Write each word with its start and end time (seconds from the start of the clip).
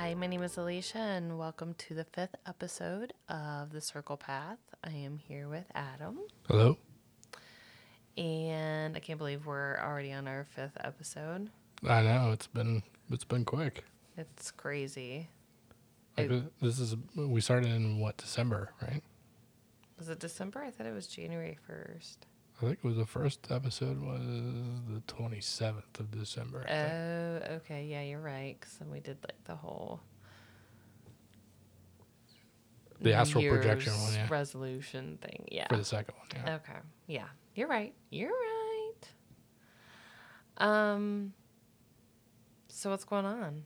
Hi, 0.00 0.14
my 0.14 0.26
name 0.26 0.42
is 0.42 0.56
Alicia, 0.56 0.96
and 0.96 1.38
welcome 1.38 1.74
to 1.74 1.92
the 1.92 2.04
fifth 2.04 2.34
episode 2.46 3.12
of 3.28 3.70
The 3.70 3.82
Circle 3.82 4.16
Path. 4.16 4.56
I 4.82 4.92
am 4.92 5.18
here 5.18 5.46
with 5.46 5.66
Adam, 5.74 6.20
Hello. 6.48 6.78
and 8.16 8.96
I 8.96 9.00
can't 9.00 9.18
believe 9.18 9.44
we're 9.44 9.78
already 9.78 10.10
on 10.14 10.26
our 10.26 10.44
fifth 10.44 10.78
episode. 10.80 11.50
I 11.86 12.00
know 12.00 12.30
it's 12.32 12.46
been 12.46 12.82
it's 13.10 13.24
been 13.24 13.44
quick. 13.44 13.84
It's 14.16 14.50
crazy. 14.50 15.28
Like, 16.16 16.30
I- 16.32 16.42
this 16.62 16.78
is 16.78 16.96
we 17.14 17.42
started 17.42 17.68
in 17.70 18.00
what 18.00 18.16
December, 18.16 18.70
right? 18.80 19.02
Was 19.98 20.08
it 20.08 20.18
December? 20.18 20.62
I 20.62 20.70
thought 20.70 20.86
it 20.86 20.94
was 20.94 21.08
January 21.08 21.58
1st. 21.68 22.16
I 22.62 22.66
think 22.66 22.78
it 22.82 22.84
was 22.84 22.96
the 22.96 23.06
first 23.06 23.46
episode 23.50 24.00
was 24.02 24.20
the 24.20 25.00
twenty 25.06 25.40
seventh 25.40 25.98
of 25.98 26.10
December. 26.10 26.66
Oh, 26.68 27.54
okay. 27.56 27.86
Yeah, 27.86 28.02
you're 28.02 28.20
right. 28.20 28.56
Because 28.60 28.76
then 28.76 28.90
we 28.90 29.00
did 29.00 29.16
like 29.22 29.42
the 29.44 29.56
whole. 29.56 30.00
The 33.00 33.14
astral 33.14 33.48
projection 33.48 33.94
one, 33.94 34.12
yeah. 34.12 34.26
Resolution 34.28 35.18
thing. 35.22 35.46
Yeah. 35.50 35.68
For 35.68 35.76
the 35.78 35.84
second 35.84 36.16
one, 36.18 36.26
yeah. 36.34 36.56
Okay. 36.56 36.78
Yeah. 37.06 37.28
You're 37.54 37.68
right. 37.68 37.94
You're 38.10 38.28
right. 38.28 39.08
Um. 40.58 41.32
So 42.68 42.90
what's 42.90 43.04
going 43.04 43.24
on? 43.24 43.62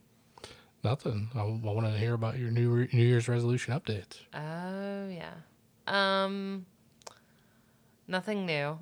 Nothing. 0.85 1.31
I, 1.35 1.41
I 1.41 1.73
wanted 1.73 1.93
to 1.93 1.99
hear 1.99 2.15
about 2.15 2.39
your 2.39 2.53
new 2.53 2.71
Re- 2.71 2.89
New 2.93 3.05
Year's 3.05 3.29
resolution 3.29 3.75
updates. 3.75 4.21
Oh 4.33 5.09
yeah. 5.09 5.35
Um. 5.89 6.67
Nothing 8.07 8.47
new. 8.47 8.79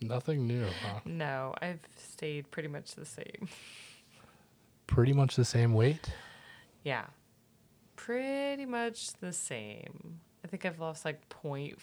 Nothing 0.00 0.46
new. 0.46 0.66
Huh? 0.82 1.00
no, 1.04 1.54
I've 1.60 1.80
stayed 1.96 2.50
pretty 2.50 2.68
much 2.68 2.94
the 2.94 3.04
same. 3.04 3.48
Pretty 4.86 5.12
much 5.12 5.36
the 5.36 5.44
same 5.44 5.74
weight. 5.74 6.10
Yeah. 6.84 7.04
Pretty 7.96 8.64
much 8.66 9.12
the 9.20 9.32
same. 9.32 10.20
I 10.44 10.48
think 10.48 10.64
I've 10.64 10.80
lost 10.80 11.04
like 11.04 11.28
0.5 11.28 11.76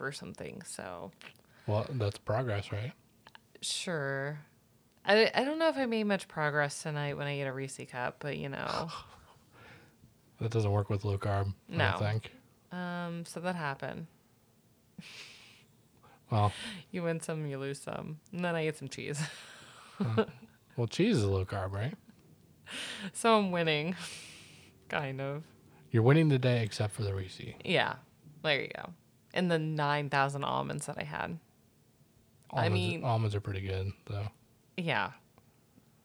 or 0.00 0.12
something. 0.12 0.60
So 0.66 1.10
Well, 1.66 1.86
that's 1.94 2.18
progress, 2.18 2.70
right? 2.70 2.92
sure. 3.62 4.38
I, 5.04 5.30
I 5.34 5.42
don't 5.44 5.58
know 5.58 5.68
if 5.68 5.76
I 5.78 5.86
made 5.86 6.04
much 6.04 6.28
progress 6.28 6.82
tonight 6.82 7.16
when 7.16 7.26
I 7.26 7.40
ate 7.40 7.44
a 7.46 7.52
Reese 7.52 7.80
cup, 7.90 8.16
but 8.20 8.36
you 8.36 8.48
know. 8.48 8.90
That 10.40 10.52
doesn't 10.52 10.70
work 10.70 10.88
with 10.88 11.04
low 11.04 11.18
carb. 11.18 11.48
I 11.72 11.76
No. 11.76 11.90
don't 11.90 11.98
think. 11.98 12.32
Um, 12.70 13.24
so 13.26 13.40
that 13.40 13.56
happened. 13.56 14.06
Well, 16.30 16.52
You 16.90 17.02
win 17.04 17.20
some, 17.20 17.46
you 17.46 17.58
lose 17.58 17.80
some. 17.80 18.18
And 18.32 18.44
then 18.44 18.54
I 18.54 18.66
ate 18.66 18.76
some 18.76 18.88
cheese. 18.88 19.20
well, 20.76 20.86
cheese 20.86 21.16
is 21.18 21.22
a 21.24 21.28
low 21.30 21.44
carb, 21.44 21.72
right? 21.72 21.94
so 23.12 23.38
I'm 23.38 23.50
winning. 23.50 23.94
kind 24.88 25.20
of. 25.20 25.42
You're 25.90 26.02
winning 26.02 26.28
the 26.28 26.38
day 26.38 26.62
except 26.62 26.94
for 26.94 27.02
the 27.02 27.14
Reese. 27.14 27.40
Yeah. 27.64 27.94
There 28.42 28.60
you 28.62 28.70
go. 28.76 28.90
And 29.34 29.50
the 29.50 29.58
9,000 29.58 30.44
almonds 30.44 30.86
that 30.86 30.96
I 30.98 31.04
had. 31.04 31.38
I 32.50 32.64
Almonds, 32.64 32.74
mean- 32.74 33.04
almonds 33.04 33.34
are 33.34 33.40
pretty 33.40 33.60
good, 33.60 33.92
though. 34.06 34.28
Yeah. 34.76 35.12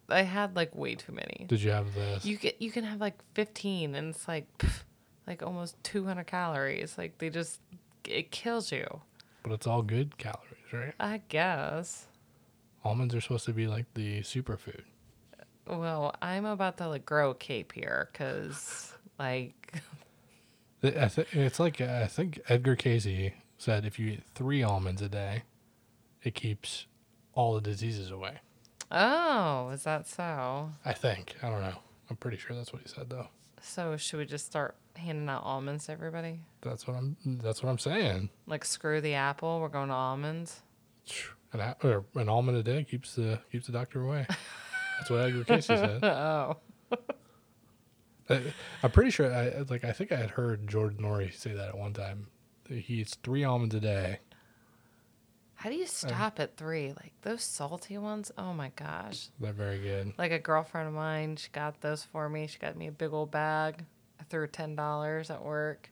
I 0.09 0.23
had 0.23 0.56
like 0.56 0.75
way 0.75 0.95
too 0.95 1.13
many. 1.13 1.45
Did 1.47 1.62
you 1.62 1.72
have 1.72 1.94
this? 1.95 2.25
You 2.25 2.35
get 2.38 2.62
you 2.62 2.72
can 2.72 2.83
have 2.83 3.00
like 3.00 3.16
15 3.35 3.95
and 3.95 4.09
it's 4.13 4.28
like 4.28 4.45
pff, 4.57 4.83
like 5.25 5.41
almost 5.41 5.81
200 5.83 6.28
calories. 6.28 6.97
Like 6.97 7.17
they 7.19 7.29
just 7.29 7.62
it 8.06 8.29
kills 8.29 8.72
you. 8.72 9.01
But 9.43 9.51
it's 9.51 9.67
all 9.67 9.81
good 9.81 10.17
calories, 10.17 10.71
right? 10.71 10.93
I 10.99 11.21
guess. 11.29 12.07
Almonds 12.83 13.13
are 13.13 13.21
supposed 13.21 13.45
to 13.45 13.53
be 13.53 13.67
like 13.67 13.85
the 13.93 14.21
superfood. 14.21 14.81
Well, 15.67 16.15
I'm 16.21 16.45
about 16.45 16.77
to 16.77 16.87
like 16.87 17.05
grow 17.05 17.31
a 17.31 17.35
cape 17.35 17.71
here 17.73 18.09
cuz 18.13 18.93
like 19.19 19.73
I 20.83 21.09
It's 21.31 21.59
like 21.59 21.79
uh, 21.79 22.01
I 22.03 22.07
think 22.07 22.41
Edgar 22.49 22.75
Cayce 22.75 23.31
said 23.57 23.85
if 23.85 23.97
you 23.99 24.07
eat 24.11 24.23
three 24.35 24.63
almonds 24.63 25.01
a 25.01 25.07
day, 25.09 25.43
it 26.23 26.35
keeps 26.35 26.87
all 27.33 27.55
the 27.55 27.61
diseases 27.61 28.11
away. 28.11 28.39
oh, 28.91 29.69
is 29.69 29.83
that 29.83 30.07
so? 30.07 30.71
I 30.85 30.93
think. 30.93 31.35
I 31.41 31.49
don't 31.49 31.61
know. 31.61 31.77
I'm 32.09 32.17
pretty 32.17 32.37
sure 32.37 32.55
that's 32.55 32.73
what 32.73 32.81
he 32.81 32.87
said 32.89 33.09
though. 33.09 33.27
So 33.61 33.95
should 33.95 34.19
we 34.19 34.25
just 34.25 34.45
start 34.45 34.75
handing 34.95 35.29
out 35.29 35.43
almonds 35.43 35.85
to 35.85 35.91
everybody? 35.91 36.39
That's 36.61 36.87
what 36.87 36.95
I'm. 36.97 37.17
That's 37.25 37.63
what 37.63 37.69
I'm 37.69 37.79
saying. 37.79 38.29
Like 38.47 38.65
screw 38.65 39.01
the 39.01 39.13
apple, 39.15 39.59
we're 39.59 39.69
going 39.69 39.89
to 39.89 39.93
almonds. 39.93 40.61
An, 41.51 41.59
a- 41.59 41.75
or 41.83 42.05
an 42.15 42.29
almond 42.29 42.57
a 42.57 42.63
day 42.63 42.83
keeps 42.83 43.15
the 43.15 43.39
keeps 43.51 43.67
the 43.67 43.73
doctor 43.73 44.01
away. 44.01 44.25
That's 44.99 45.09
what 45.09 45.21
Edgar 45.21 45.43
Cayce 45.43 45.65
said. 45.65 46.03
oh. 46.03 46.57
I, 48.29 48.41
I'm 48.81 48.91
pretty 48.91 49.11
sure. 49.11 49.33
I 49.33 49.63
like. 49.69 49.83
I 49.83 49.91
think 49.91 50.11
I 50.11 50.17
had 50.17 50.31
heard 50.31 50.67
Jordan 50.67 51.01
Norrie 51.01 51.31
say 51.31 51.53
that 51.53 51.69
at 51.69 51.77
one 51.77 51.93
time. 51.93 52.27
He 52.69 52.95
eats 52.95 53.15
three 53.15 53.43
almonds 53.43 53.75
a 53.75 53.79
day. 53.79 54.19
How 55.55 55.69
do 55.69 55.77
you 55.77 55.83
uh, 55.83 55.87
stop 55.87 56.41
at 56.41 56.57
3? 56.57 56.89
Like 56.89 57.13
those 57.21 57.41
salty 57.41 57.97
ones? 57.97 58.33
Oh 58.37 58.51
my 58.53 58.73
gosh. 58.75 59.29
They're 59.39 59.53
very 59.53 59.79
good. 59.79 60.13
Like 60.17 60.33
a 60.33 60.39
girlfriend 60.39 60.89
of 60.89 60.93
mine, 60.93 61.37
she 61.37 61.47
got 61.53 61.79
those 61.79 62.03
for 62.03 62.27
me. 62.27 62.47
She 62.47 62.59
got 62.59 62.75
me 62.75 62.87
a 62.87 62.91
big 62.91 63.13
old 63.13 63.31
bag. 63.31 63.85
Threw 64.33 64.47
ten 64.47 64.75
dollars 64.75 65.29
at 65.29 65.45
work. 65.45 65.91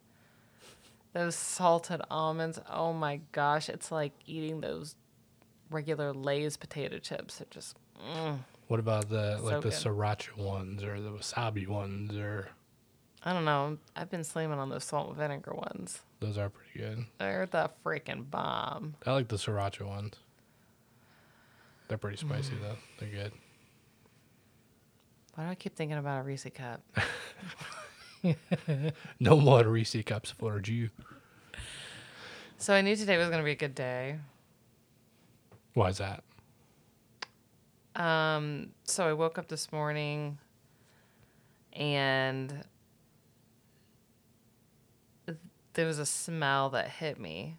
Those 1.13 1.35
salted 1.35 2.01
almonds. 2.09 2.59
Oh 2.67 2.91
my 2.91 3.21
gosh, 3.33 3.69
it's 3.69 3.91
like 3.91 4.13
eating 4.25 4.61
those 4.61 4.95
regular 5.69 6.11
Lay's 6.11 6.57
potato 6.57 6.97
chips. 6.97 7.37
They're 7.37 7.45
just. 7.51 7.77
Mm. 8.03 8.39
What 8.67 8.79
about 8.79 9.09
the 9.09 9.37
So 9.37 9.43
like 9.43 9.55
the 9.61 9.69
good. 9.69 9.73
sriracha 9.73 10.35
ones 10.37 10.83
or 10.83 10.99
the 10.99 11.11
wasabi 11.11 11.67
ones 11.67 12.17
or 12.17 12.49
I 13.23 13.31
don't 13.31 13.45
know. 13.45 13.77
I've 13.95 14.09
been 14.09 14.23
slamming 14.23 14.57
on 14.57 14.69
those 14.69 14.85
salt 14.85 15.09
and 15.09 15.17
vinegar 15.17 15.53
ones. 15.53 16.01
those 16.19 16.39
are 16.39 16.49
pretty 16.49 16.79
good. 16.79 17.05
They're 17.19 17.45
the 17.45 17.69
freaking 17.85 18.27
bomb. 18.31 18.95
I 19.05 19.11
like 19.11 19.27
the 19.27 19.35
sriracha 19.35 19.85
ones. 19.85 20.15
They're 21.89 21.99
pretty 21.99 22.17
spicy 22.17 22.53
Mm. 22.55 22.61
though. 22.61 22.77
They're 22.97 23.09
good. 23.09 23.33
Why 25.35 25.45
do 25.45 25.51
I 25.51 25.55
keep 25.55 25.75
thinking 25.75 25.97
about 25.97 26.19
a 26.19 26.23
Reese 26.23 26.45
cup? 26.55 26.81
No 29.19 29.39
more 29.39 29.63
Reese 29.63 29.95
cups 30.05 30.31
for 30.31 30.61
you. 30.65 30.89
So 32.57 32.73
I 32.73 32.81
knew 32.81 32.95
today 32.95 33.17
was 33.17 33.29
gonna 33.29 33.43
be 33.43 33.51
a 33.51 33.55
good 33.55 33.75
day. 33.75 34.17
Why 35.73 35.89
is 35.89 35.97
that? 35.99 36.23
Um, 37.95 38.69
so 38.83 39.07
I 39.07 39.13
woke 39.13 39.37
up 39.37 39.47
this 39.47 39.71
morning 39.71 40.37
and 41.73 42.63
there 45.73 45.85
was 45.85 45.99
a 45.99 46.05
smell 46.05 46.69
that 46.71 46.89
hit 46.89 47.19
me. 47.19 47.57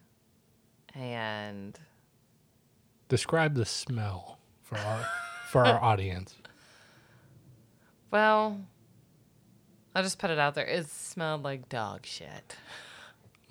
And 0.94 1.78
Describe 3.08 3.54
the 3.54 3.64
smell 3.64 4.38
for 4.62 4.78
our 4.78 5.06
for 5.50 5.64
our 5.66 5.82
audience. 5.82 6.34
well, 8.10 8.60
I'll 9.94 10.02
just 10.02 10.18
put 10.18 10.30
it 10.30 10.38
out 10.38 10.54
there. 10.54 10.66
It 10.66 10.88
smelled 10.88 11.42
like 11.42 11.68
dog 11.68 12.06
shit. 12.06 12.56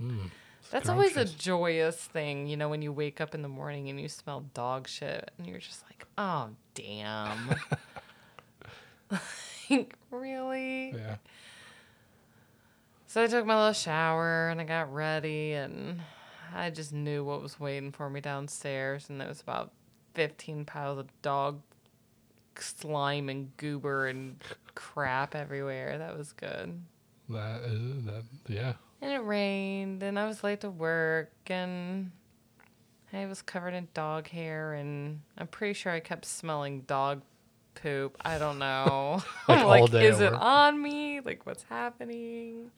Mm, 0.02 0.32
That's 0.72 0.90
always 0.90 1.16
a 1.18 1.26
joyous 1.26 1.96
thing, 1.98 2.48
you 2.48 2.58
know, 2.58 2.70
when 2.70 2.82
you 2.82 2.92
wake 2.92 3.22
up 3.22 3.36
in 3.36 3.42
the 3.44 3.48
morning 3.48 3.90
and 3.90 4.00
you 4.02 4.08
smell 4.08 4.46
dog 4.54 4.88
shit 4.88 5.30
and 5.38 5.46
you're 5.48 5.60
just 5.60 5.84
like, 5.84 6.06
oh, 6.18 6.50
damn. 6.74 7.56
like, 9.70 9.96
really? 10.10 10.92
Yeah. 10.96 11.16
So 13.08 13.24
I 13.24 13.28
took 13.28 13.46
my 13.46 13.58
little 13.58 13.74
shower 13.74 14.50
and 14.50 14.60
I 14.62 14.64
got 14.64 14.92
ready 14.94 15.54
and 15.54 16.00
I 16.56 16.70
just 16.70 16.94
knew 16.94 17.24
what 17.24 17.42
was 17.42 17.60
waiting 17.60 17.92
for 17.92 18.10
me 18.10 18.22
downstairs 18.22 19.10
and 19.10 19.20
there 19.20 19.28
was 19.28 19.42
about 19.42 19.72
15 20.16 20.66
piles 20.66 20.98
of 20.98 21.08
dog 21.22 21.62
slime 22.58 23.30
and 23.30 23.56
goober 23.58 24.08
and 24.08 24.42
crap 24.76 25.36
everywhere. 25.36 25.98
That 25.98 26.18
was 26.18 26.34
good. 26.34 26.82
That 27.30 27.62
is 27.64 28.04
that 28.06 28.24
yeah. 28.48 28.74
And 29.02 29.12
it 29.12 29.20
rained 29.20 30.04
and 30.04 30.20
I 30.20 30.28
was 30.28 30.44
late 30.44 30.62
to 30.62 30.70
work 30.70 31.32
and 31.48 32.12
I 33.14 33.26
was 33.26 33.42
covered 33.42 33.74
in 33.74 33.88
dog 33.94 34.28
hair 34.28 34.74
and 34.74 35.22
I'm 35.38 35.48
pretty 35.48 35.74
sure 35.74 35.92
I 35.92 36.00
kept 36.00 36.26
smelling 36.26 36.82
dog 36.82 37.22
poop. 37.76 38.18
I 38.24 38.38
don't 38.38 38.60
know. 38.60 39.24
Like 39.48 39.82
all 39.82 39.88
day 39.88 40.08
is 40.08 40.20
it 40.20 40.32
work? 40.32 40.42
on 40.42 40.82
me? 40.82 41.20
Like 41.22 41.46
what's 41.46 41.64
happening? 41.64 42.72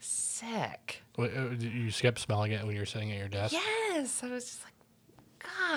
Sick. 0.00 1.02
Wait, 1.16 1.32
uh, 1.36 1.48
You 1.58 1.90
kept 1.92 2.20
smelling 2.20 2.52
it 2.52 2.64
when 2.64 2.74
you 2.74 2.80
were 2.80 2.86
sitting 2.86 3.10
at 3.10 3.18
your 3.18 3.28
desk. 3.28 3.52
Yes. 3.52 4.22
I 4.22 4.28
was 4.28 4.44
just 4.44 4.60
like, 4.64 4.74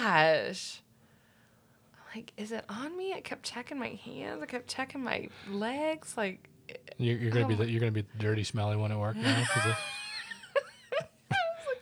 gosh. 0.04 0.82
Like, 2.16 2.34
is 2.38 2.52
it 2.52 2.66
on 2.68 2.98
me? 2.98 3.14
I 3.14 3.22
kept 3.22 3.44
checking 3.44 3.80
my 3.80 4.00
hands. 4.04 4.42
I 4.44 4.46
kept 4.46 4.68
checking 4.68 5.04
my 5.04 5.30
legs. 5.50 6.16
Like, 6.18 6.50
You're, 6.98 7.18
you're 7.18 7.32
gonna 7.32 7.48
be 7.48 7.56
the, 7.56 7.70
you're 7.70 7.80
gonna 7.80 7.92
be 7.92 8.02
the 8.02 8.18
dirty, 8.18 8.44
smelly 8.44 8.76
one 8.76 8.92
at 8.92 9.00
work 9.00 9.16
now. 9.16 9.44
I 9.56 9.58
was 9.60 9.66
like, 9.66 9.78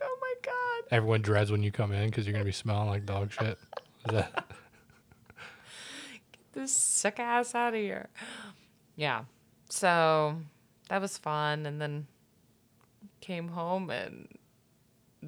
oh 0.04 0.18
my 0.22 0.34
God. 0.44 0.84
everyone 0.92 1.22
dreads 1.22 1.52
when 1.52 1.64
you 1.64 1.72
come 1.72 1.92
in 1.92 2.10
because 2.10 2.26
you're 2.28 2.34
gonna 2.34 2.46
be 2.46 2.52
smelling 2.52 2.90
like 2.90 3.06
dog 3.06 3.32
shit. 3.32 3.58
That, 4.06 4.32
Get 6.32 6.54
this 6.54 6.72
sick 6.74 7.20
ass 7.20 7.56
out 7.56 7.74
of 7.74 7.80
here. 7.80 8.10
Yeah. 8.96 9.24
so 9.70 10.36
that 10.90 11.02
was 11.02 11.18
fun. 11.18 11.66
And 11.66 11.82
then 11.82 12.08
came 13.22 13.50
home 13.50 13.90
and 13.90 14.28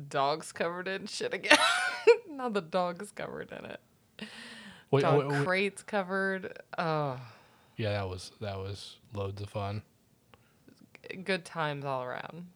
dog's 0.09 0.51
covered 0.51 0.87
in 0.87 1.07
shit 1.07 1.33
again. 1.33 1.57
now 2.29 2.49
the 2.49 2.61
dog's 2.61 3.11
covered 3.11 3.51
in 3.51 3.65
it. 3.65 3.79
Wait, 4.91 5.01
Dog 5.01 5.19
wait, 5.19 5.27
wait. 5.27 5.45
crates 5.45 5.83
covered. 5.83 6.59
Oh, 6.77 7.19
Yeah, 7.77 7.91
that 7.93 8.09
was 8.09 8.31
that 8.41 8.57
was 8.57 8.97
loads 9.13 9.41
of 9.41 9.49
fun. 9.49 9.81
good 11.23 11.45
times 11.45 11.85
all 11.85 12.03
around. 12.03 12.47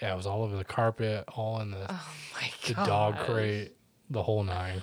Yeah, 0.00 0.12
it 0.14 0.16
was 0.16 0.26
all 0.26 0.42
over 0.44 0.56
the 0.56 0.64
carpet, 0.64 1.24
all 1.28 1.60
in 1.60 1.70
the, 1.72 1.86
Oh 1.90 2.08
my 2.34 2.50
the 2.66 2.74
dog 2.86 3.18
crate, 3.18 3.72
the 4.10 4.22
whole 4.22 4.42
nine. 4.44 4.82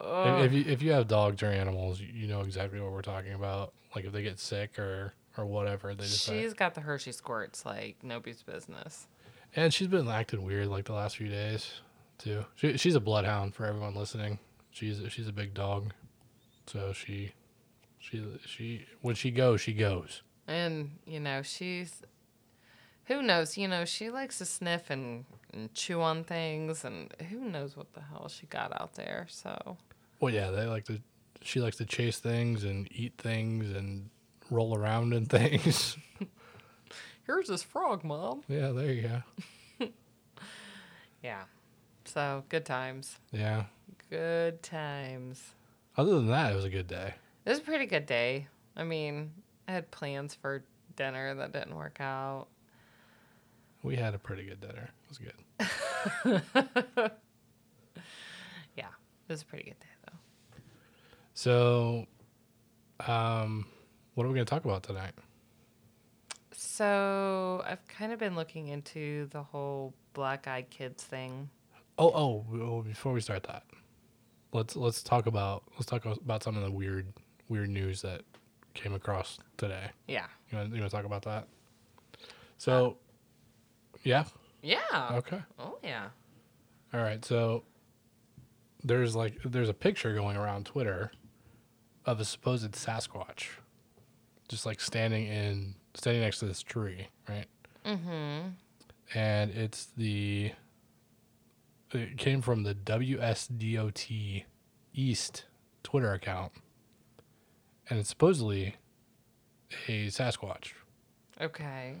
If, 0.00 0.44
if 0.46 0.52
you 0.52 0.64
if 0.66 0.82
you 0.82 0.92
have 0.92 1.08
dogs 1.08 1.42
or 1.42 1.46
animals, 1.46 2.00
you, 2.00 2.08
you 2.12 2.26
know 2.28 2.40
exactly 2.42 2.80
what 2.80 2.92
we're 2.92 3.02
talking 3.02 3.32
about. 3.34 3.72
Like 3.94 4.04
if 4.04 4.12
they 4.12 4.22
get 4.22 4.38
sick 4.38 4.78
or 4.78 5.12
or 5.36 5.44
whatever, 5.46 5.94
they 5.94 6.04
just 6.04 6.24
She's 6.26 6.54
got 6.54 6.74
the 6.74 6.80
Hershey 6.80 7.12
squirts 7.12 7.64
like 7.66 7.96
nobody's 8.02 8.42
business. 8.42 9.06
and 9.56 9.72
she's 9.74 9.88
been 9.88 10.08
acting 10.08 10.42
weird 10.44 10.68
like 10.68 10.84
the 10.86 10.92
last 10.94 11.16
few 11.16 11.28
days 11.28 11.70
too. 12.18 12.44
She, 12.56 12.76
she's 12.76 12.94
a 12.94 13.00
bloodhound 13.00 13.54
for 13.54 13.66
everyone 13.66 13.94
listening. 13.94 14.38
She's 14.78 15.00
she's 15.08 15.26
a 15.26 15.32
big 15.32 15.54
dog, 15.54 15.92
so 16.66 16.92
she 16.92 17.32
she 17.98 18.22
she 18.46 18.86
when 19.02 19.16
she 19.16 19.32
goes 19.32 19.60
she 19.60 19.72
goes. 19.72 20.22
And, 20.46 20.92
you 21.04 21.18
know, 21.18 21.42
she's 21.42 22.00
who 23.06 23.22
knows, 23.22 23.58
you 23.58 23.66
know, 23.66 23.84
she 23.84 24.08
likes 24.08 24.38
to 24.38 24.44
sniff 24.44 24.88
and, 24.88 25.24
and 25.52 25.74
chew 25.74 26.00
on 26.00 26.22
things 26.22 26.84
and 26.84 27.12
who 27.28 27.40
knows 27.40 27.76
what 27.76 27.92
the 27.94 28.00
hell 28.00 28.28
she 28.28 28.46
got 28.46 28.80
out 28.80 28.94
there. 28.94 29.26
So 29.28 29.76
Well, 30.20 30.32
yeah, 30.32 30.50
they 30.52 30.66
like 30.66 30.84
to. 30.84 31.00
She 31.42 31.60
likes 31.60 31.76
to 31.78 31.84
chase 31.84 32.20
things 32.20 32.62
and 32.62 32.86
eat 32.92 33.14
things 33.18 33.74
and 33.74 34.10
roll 34.48 34.76
around 34.76 35.12
in 35.12 35.26
things. 35.38 35.96
here's 37.26 37.48
this 37.48 37.64
frog, 37.64 38.04
Mom. 38.04 38.42
yeah, 38.46 38.70
there 38.70 38.92
you 38.92 39.02
go. 39.02 39.22
Yeah. 41.20 41.42
So 42.04 42.44
good 42.48 42.64
times. 42.64 43.18
Yeah. 43.32 43.64
Good 44.10 44.62
times. 44.62 45.42
Other 45.96 46.14
than 46.14 46.28
that, 46.28 46.52
it 46.52 46.54
was 46.54 46.64
a 46.64 46.70
good 46.70 46.86
day. 46.86 47.14
It 47.44 47.50
was 47.50 47.58
a 47.58 47.62
pretty 47.62 47.86
good 47.86 48.06
day. 48.06 48.48
I 48.76 48.84
mean, 48.84 49.32
I 49.66 49.72
had 49.72 49.90
plans 49.90 50.34
for 50.34 50.62
dinner 50.96 51.34
that 51.34 51.52
didn't 51.52 51.74
work 51.74 52.00
out. 52.00 52.46
We 53.82 53.96
had 53.96 54.14
a 54.14 54.18
pretty 54.18 54.44
good 54.44 54.60
dinner. 54.60 54.90
It 55.04 55.08
was 55.08 55.18
good. 55.18 57.12
Yeah, 58.76 58.86
it 59.28 59.32
was 59.32 59.42
a 59.42 59.44
pretty 59.44 59.64
good 59.64 59.80
day 59.80 59.86
though. 60.06 60.60
So, 61.34 62.06
um, 63.06 63.66
what 64.14 64.24
are 64.24 64.28
we 64.28 64.34
going 64.34 64.46
to 64.46 64.50
talk 64.50 64.64
about 64.64 64.84
tonight? 64.84 65.12
So 66.52 67.62
I've 67.66 67.86
kind 67.88 68.12
of 68.12 68.18
been 68.18 68.36
looking 68.36 68.68
into 68.68 69.26
the 69.30 69.42
whole 69.42 69.94
black 70.12 70.46
eyed 70.46 70.70
kids 70.70 71.02
thing. 71.02 71.50
Oh, 71.98 72.12
oh, 72.14 72.44
well, 72.48 72.82
before 72.82 73.12
we 73.12 73.20
start 73.20 73.42
that, 73.44 73.64
let's 74.52 74.76
let's 74.76 75.02
talk 75.02 75.26
about 75.26 75.64
let's 75.74 75.86
talk 75.86 76.04
about 76.04 76.42
some 76.42 76.56
of 76.56 76.62
the 76.62 76.70
weird 76.70 77.06
weird 77.48 77.70
news 77.70 78.02
that 78.02 78.22
came 78.74 78.94
across 78.94 79.38
today. 79.56 79.90
Yeah. 80.06 80.26
You 80.50 80.58
want 80.58 80.74
you 80.74 80.80
want 80.80 80.90
to 80.90 80.96
talk 80.96 81.04
about 81.06 81.22
that? 81.22 81.48
So, 82.56 82.96
yeah, 84.02 84.24
Yeah. 84.62 84.78
okay. 85.12 85.40
Oh 85.58 85.78
yeah. 85.82 86.08
All 86.92 87.00
right, 87.00 87.24
so 87.24 87.64
there's 88.82 89.14
like 89.14 89.34
there's 89.44 89.68
a 89.68 89.74
picture 89.74 90.14
going 90.14 90.36
around 90.36 90.66
Twitter 90.66 91.12
of 92.06 92.18
a 92.20 92.24
supposed 92.24 92.72
Sasquatch, 92.72 93.48
just 94.48 94.64
like 94.64 94.80
standing 94.80 95.26
in 95.26 95.74
standing 95.94 96.22
next 96.22 96.38
to 96.38 96.46
this 96.46 96.62
tree, 96.62 97.08
right? 97.28 97.46
Mm-hmm. 97.84 98.48
And 99.14 99.50
it's 99.50 99.86
the 99.96 100.52
it 101.92 102.18
came 102.18 102.42
from 102.42 102.62
the 102.62 102.74
WSDOT 102.74 104.44
East 104.94 105.44
Twitter 105.82 106.12
account, 106.12 106.52
and 107.88 107.98
it's 107.98 108.08
supposedly 108.08 108.76
a 109.86 110.06
Sasquatch. 110.08 110.72
Okay. 111.40 111.94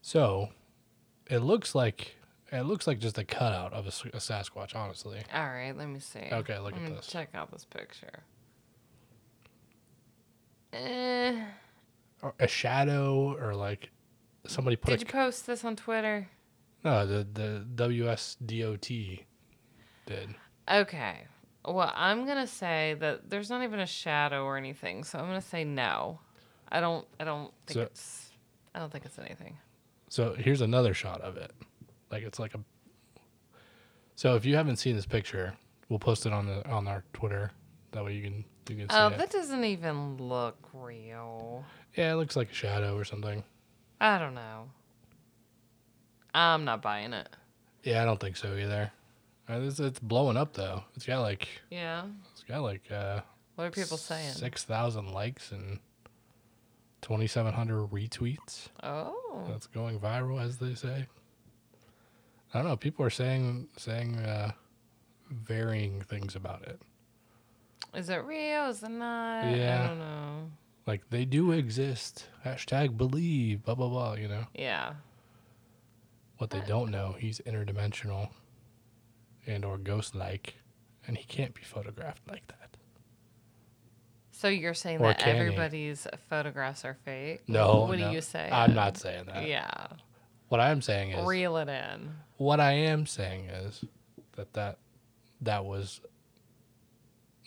So 0.00 0.48
it 1.28 1.38
looks 1.38 1.74
like 1.74 2.16
it 2.50 2.62
looks 2.62 2.86
like 2.86 2.98
just 2.98 3.16
a 3.18 3.24
cutout 3.24 3.72
of 3.72 3.86
a 3.86 3.90
Sasquatch, 3.90 4.74
honestly. 4.76 5.22
All 5.32 5.46
right. 5.46 5.72
Let 5.76 5.88
me 5.88 6.00
see. 6.00 6.28
Okay, 6.32 6.58
look 6.58 6.72
Let 6.72 6.82
at 6.82 6.88
me 6.90 6.96
this. 6.96 7.06
Check 7.06 7.30
out 7.34 7.50
this 7.50 7.64
picture. 7.64 8.24
Eh. 10.72 11.38
or 12.22 12.32
a 12.40 12.48
shadow 12.48 13.36
or 13.38 13.54
like 13.54 13.90
somebody 14.46 14.74
put 14.74 14.90
Did 14.92 15.02
a 15.02 15.04
you 15.04 15.12
post 15.12 15.46
this 15.46 15.64
on 15.64 15.76
Twitter? 15.76 16.28
No 16.84 17.06
the 17.06 17.26
the 17.32 17.64
WSDOT 17.74 19.24
did 20.06 20.34
Okay. 20.70 21.24
Well, 21.64 21.92
I'm 21.94 22.26
gonna 22.26 22.46
say 22.46 22.96
that 23.00 23.28
there's 23.30 23.50
not 23.50 23.62
even 23.62 23.80
a 23.80 23.86
shadow 23.86 24.44
or 24.44 24.56
anything, 24.56 25.04
so 25.04 25.18
I'm 25.18 25.26
gonna 25.26 25.40
say 25.40 25.64
no. 25.64 26.20
I 26.70 26.80
don't. 26.80 27.06
I 27.20 27.24
don't 27.24 27.52
think 27.66 27.74
So- 27.74 27.82
it's. 27.82 28.30
I 28.74 28.78
don't 28.78 28.90
think 28.90 29.04
it's 29.04 29.18
anything. 29.18 29.58
so 30.08 30.34
here's 30.34 30.60
another 30.62 30.94
shot 30.94 31.20
of 31.20 31.36
it 31.36 31.52
like 32.10 32.22
it's 32.22 32.38
like 32.38 32.54
a 32.54 32.60
so 34.14 34.34
if 34.36 34.44
you 34.44 34.56
haven't 34.56 34.76
seen 34.76 34.94
this 34.96 35.04
picture 35.06 35.54
we'll 35.88 35.98
post 35.98 36.24
it 36.26 36.32
on 36.32 36.46
the 36.46 36.66
on 36.68 36.86
our 36.88 37.04
Twitter 37.12 37.50
that 37.92 38.02
way 38.04 38.14
you 38.14 38.22
can 38.22 38.44
you 38.68 38.76
can 38.76 38.86
oh, 38.90 38.94
see 38.94 38.96
it. 38.96 39.02
Oh, 39.02 39.06
it 39.08 39.18
that 39.18 39.30
doesn't 39.30 39.64
even 39.64 40.16
look 40.16 40.56
real. 40.72 41.64
yeah 41.96 42.12
it 42.12 42.16
looks 42.16 42.34
like 42.36 42.50
a 42.50 42.54
shadow 42.54 42.96
or 42.96 43.04
something 43.04 43.44
I 44.00 44.18
don't 44.18 44.34
know. 44.34 44.70
I'm 46.34 46.64
not 46.64 46.82
buying 46.82 47.12
it. 47.12 47.28
yeah 47.82 48.02
I 48.02 48.04
don't 48.04 48.20
think 48.20 48.36
so 48.36 48.54
either 48.56 48.90
uh, 49.50 49.60
it's, 49.60 49.80
it's 49.80 49.98
blowing 49.98 50.36
up 50.36 50.54
though 50.54 50.84
it's 50.96 51.04
got 51.06 51.20
like 51.20 51.48
Yeah. 51.70 52.04
it's 52.32 52.42
got 52.44 52.62
like 52.62 52.90
uh 52.90 53.20
What 53.56 53.64
are 53.64 53.70
people 53.70 53.96
saying? 53.98 54.32
six 54.32 54.64
thousand 54.64 55.12
likes 55.12 55.50
and 55.52 55.78
twenty 57.00 57.26
seven 57.26 57.52
hundred 57.52 57.88
retweets 57.90 58.68
Oh. 58.82 59.44
That's 59.48 59.66
going 59.66 59.98
viral, 59.98 60.40
as 60.40 60.58
they 60.58 60.74
say. 60.74 61.06
I 62.54 62.58
don't 62.58 62.68
know. 62.68 62.76
People 62.76 63.04
are 63.06 63.10
saying 63.10 63.68
saying 63.78 64.16
uh, 64.18 64.52
varying 65.30 66.02
things 66.02 66.36
about 66.36 66.62
it. 66.62 66.78
Is 67.94 68.10
it 68.10 68.22
real? 68.24 68.66
Is 68.66 68.82
it 68.82 68.90
not? 68.90 69.50
Yeah. 69.56 69.82
I 69.84 69.86
don't 69.88 69.98
know. 69.98 70.50
Like 70.86 71.08
they 71.10 71.24
do 71.24 71.52
exist. 71.52 72.26
Hashtag 72.44 72.96
believe. 72.98 73.64
Blah 73.64 73.74
blah 73.74 73.88
blah. 73.88 74.14
You 74.14 74.28
know 74.28 74.44
Yeah. 74.54 74.92
What 76.42 76.50
they 76.50 76.60
don't 76.66 76.90
know. 76.90 77.14
He's 77.16 77.40
interdimensional, 77.46 78.28
and 79.46 79.64
or 79.64 79.78
ghost 79.78 80.16
like, 80.16 80.56
and 81.06 81.16
he 81.16 81.22
can't 81.22 81.54
be 81.54 81.62
photographed 81.62 82.22
like 82.28 82.44
that. 82.48 82.76
So 84.32 84.48
you're 84.48 84.74
saying 84.74 84.98
Or 84.98 85.06
that 85.06 85.20
can 85.20 85.36
he? 85.36 85.40
everybody's 85.40 86.04
photographs 86.28 86.84
are 86.84 86.96
fake? 87.04 87.42
No, 87.46 87.82
What 87.82 87.96
no. 88.00 88.08
do 88.08 88.14
you 88.16 88.20
say? 88.20 88.48
I'm 88.50 88.74
not 88.74 88.96
saying 88.96 89.26
that. 89.26 89.46
Yeah. 89.46 89.86
What 90.48 90.60
I 90.60 90.70
am 90.70 90.82
saying 90.82 91.12
is 91.12 91.24
Reel 91.24 91.58
it 91.58 91.68
in. 91.68 92.10
what 92.38 92.58
I 92.58 92.72
am 92.72 93.06
saying 93.06 93.44
is 93.46 93.84
that 94.32 94.52
that 94.54 94.78
that 95.42 95.64
was 95.64 96.00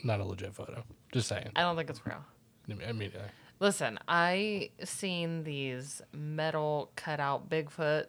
not 0.05 0.21
a 0.21 0.23
legit 0.23 0.53
photo. 0.55 0.85
Just 1.11 1.27
saying. 1.27 1.49
I 1.57 1.61
don't 1.63 1.75
think 1.75 1.89
it's 1.89 2.05
real. 2.05 2.23
I 2.87 2.93
mean, 2.93 3.11
uh, 3.13 3.27
Listen, 3.59 3.99
I 4.07 4.69
seen 4.85 5.43
these 5.43 6.01
metal 6.13 6.91
cutout 6.95 7.49
Bigfoot 7.49 8.05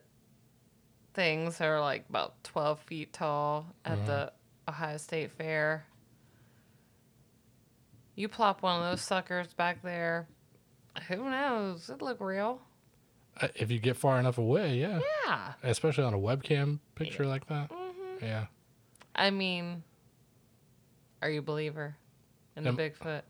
things 1.16 1.58
that 1.58 1.66
are 1.66 1.80
like 1.80 2.04
about 2.08 2.44
12 2.44 2.78
feet 2.80 3.12
tall 3.12 3.66
at 3.84 3.96
Mm-hmm. 3.98 4.06
the 4.06 4.32
Ohio 4.68 4.96
State 4.98 5.32
Fair. 5.32 5.84
You 8.14 8.28
plop 8.28 8.62
one 8.62 8.80
of 8.80 8.90
those 8.90 9.00
suckers 9.02 9.52
back 9.54 9.82
there, 9.82 10.26
who 11.08 11.28
knows? 11.28 11.90
It 11.90 12.00
look 12.00 12.20
real. 12.20 12.60
Uh, 13.40 13.48
If 13.54 13.70
you 13.70 13.78
get 13.78 13.96
far 13.96 14.18
enough 14.18 14.38
away, 14.38 14.78
yeah. 14.78 15.00
Yeah. 15.26 15.52
Especially 15.62 16.04
on 16.04 16.14
a 16.14 16.18
webcam 16.18 16.78
picture 16.94 17.26
like 17.26 17.46
that. 17.48 17.70
hmm 17.70 18.24
Yeah. 18.24 18.46
I 19.14 19.30
mean, 19.30 19.82
are 21.20 21.28
you 21.30 21.40
a 21.40 21.42
believer 21.42 21.96
in 22.56 22.64
the 22.64 22.70
Um, 22.70 22.76
Bigfoot? 22.76 23.22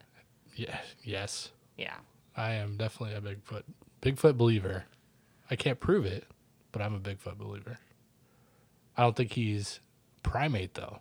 Yeah. 0.54 0.78
Yes. 1.02 1.50
Yeah. 1.76 1.96
I 2.36 2.52
am 2.54 2.76
definitely 2.76 3.16
a 3.16 3.20
Bigfoot 3.20 3.62
Bigfoot 4.02 4.36
believer. 4.36 4.84
I 5.50 5.56
can't 5.56 5.80
prove 5.80 6.04
it, 6.06 6.24
but 6.76 6.84
I'm 6.84 6.94
a 6.94 7.00
Bigfoot 7.00 7.38
believer. 7.38 7.78
I 8.98 9.02
don't 9.02 9.16
think 9.16 9.32
he's 9.32 9.80
primate 10.22 10.74
though. 10.74 10.98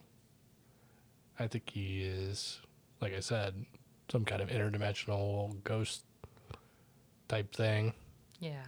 I 1.38 1.48
think 1.48 1.70
he 1.70 2.02
is, 2.02 2.62
like 3.02 3.14
I 3.14 3.20
said, 3.20 3.66
some 4.10 4.24
kind 4.24 4.42
of 4.42 4.48
interdimensional 4.48 5.62
ghost 5.66 6.06
type 7.28 7.54
thing. 7.54 7.92
Yeah. 8.40 8.64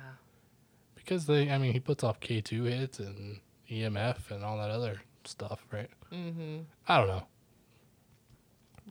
Because 0.96 1.28
they, 1.28 1.50
I 1.50 1.58
mean, 1.58 1.72
he 1.72 1.80
puts 1.80 2.04
off 2.04 2.20
K2 2.20 2.66
hits 2.66 3.00
and 3.00 3.40
EMF 3.72 4.30
and 4.30 4.44
all 4.44 4.58
that 4.58 4.70
other 4.70 5.02
stuff, 5.24 5.66
right? 5.72 5.90
Mm-hmm. 6.12 6.64
I 6.90 6.98
don't 6.98 7.08
know. 7.08 7.24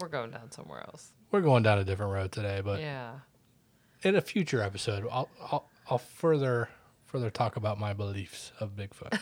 We're 0.01 0.09
going 0.09 0.31
down 0.31 0.51
somewhere 0.53 0.81
else. 0.81 1.13
We're 1.31 1.43
going 1.43 1.65
down 1.65 1.79
a 1.79 1.85
different 1.85 2.13
road 2.15 2.33
today, 2.33 2.63
but 2.65 2.81
yeah. 2.81 3.13
in 4.03 4.17
a 4.17 4.23
future 4.23 4.63
episode, 4.63 5.07
I'll 5.11 5.29
I'll, 5.39 5.69
I'll 5.91 5.99
further 5.99 6.71
further 7.17 7.31
talk 7.31 7.57
about 7.57 7.81
my 7.81 7.95
beliefs 7.95 8.53
of 8.61 8.77
Bigfoot. 8.77 9.19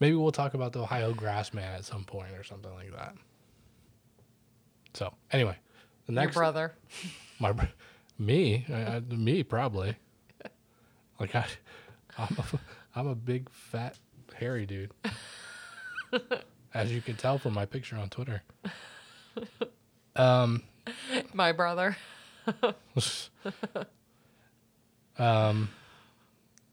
Maybe 0.00 0.16
we'll 0.16 0.32
talk 0.32 0.54
about 0.54 0.72
the 0.72 0.80
Ohio 0.80 1.12
Grassman 1.12 1.62
at 1.62 1.84
some 1.84 2.02
point 2.02 2.32
or 2.36 2.42
something 2.42 2.74
like 2.74 2.92
that. 2.92 3.14
So 4.94 5.14
anyway, 5.30 5.56
the 6.06 6.12
Your 6.20 6.28
brother. 6.32 6.72
my 7.38 7.52
br- 7.52 7.66
me 8.18 8.66
I, 8.68 8.96
I- 8.96 9.00
me 9.00 9.44
probably 9.44 9.94
like 11.20 11.36
I 11.36 11.46
I'm 12.18 12.36
a, 12.36 12.44
I'm 12.96 13.06
a 13.06 13.14
big 13.14 13.48
fat 13.50 13.96
hairy 14.34 14.66
dude 14.66 14.90
as 16.74 16.92
you 16.92 17.00
can 17.00 17.14
tell 17.14 17.38
from 17.38 17.54
my 17.54 17.64
picture 17.64 17.94
on 17.96 18.08
Twitter. 18.10 18.42
Um. 20.16 20.64
My 21.32 21.52
brother. 21.52 21.96
um. 25.16 25.68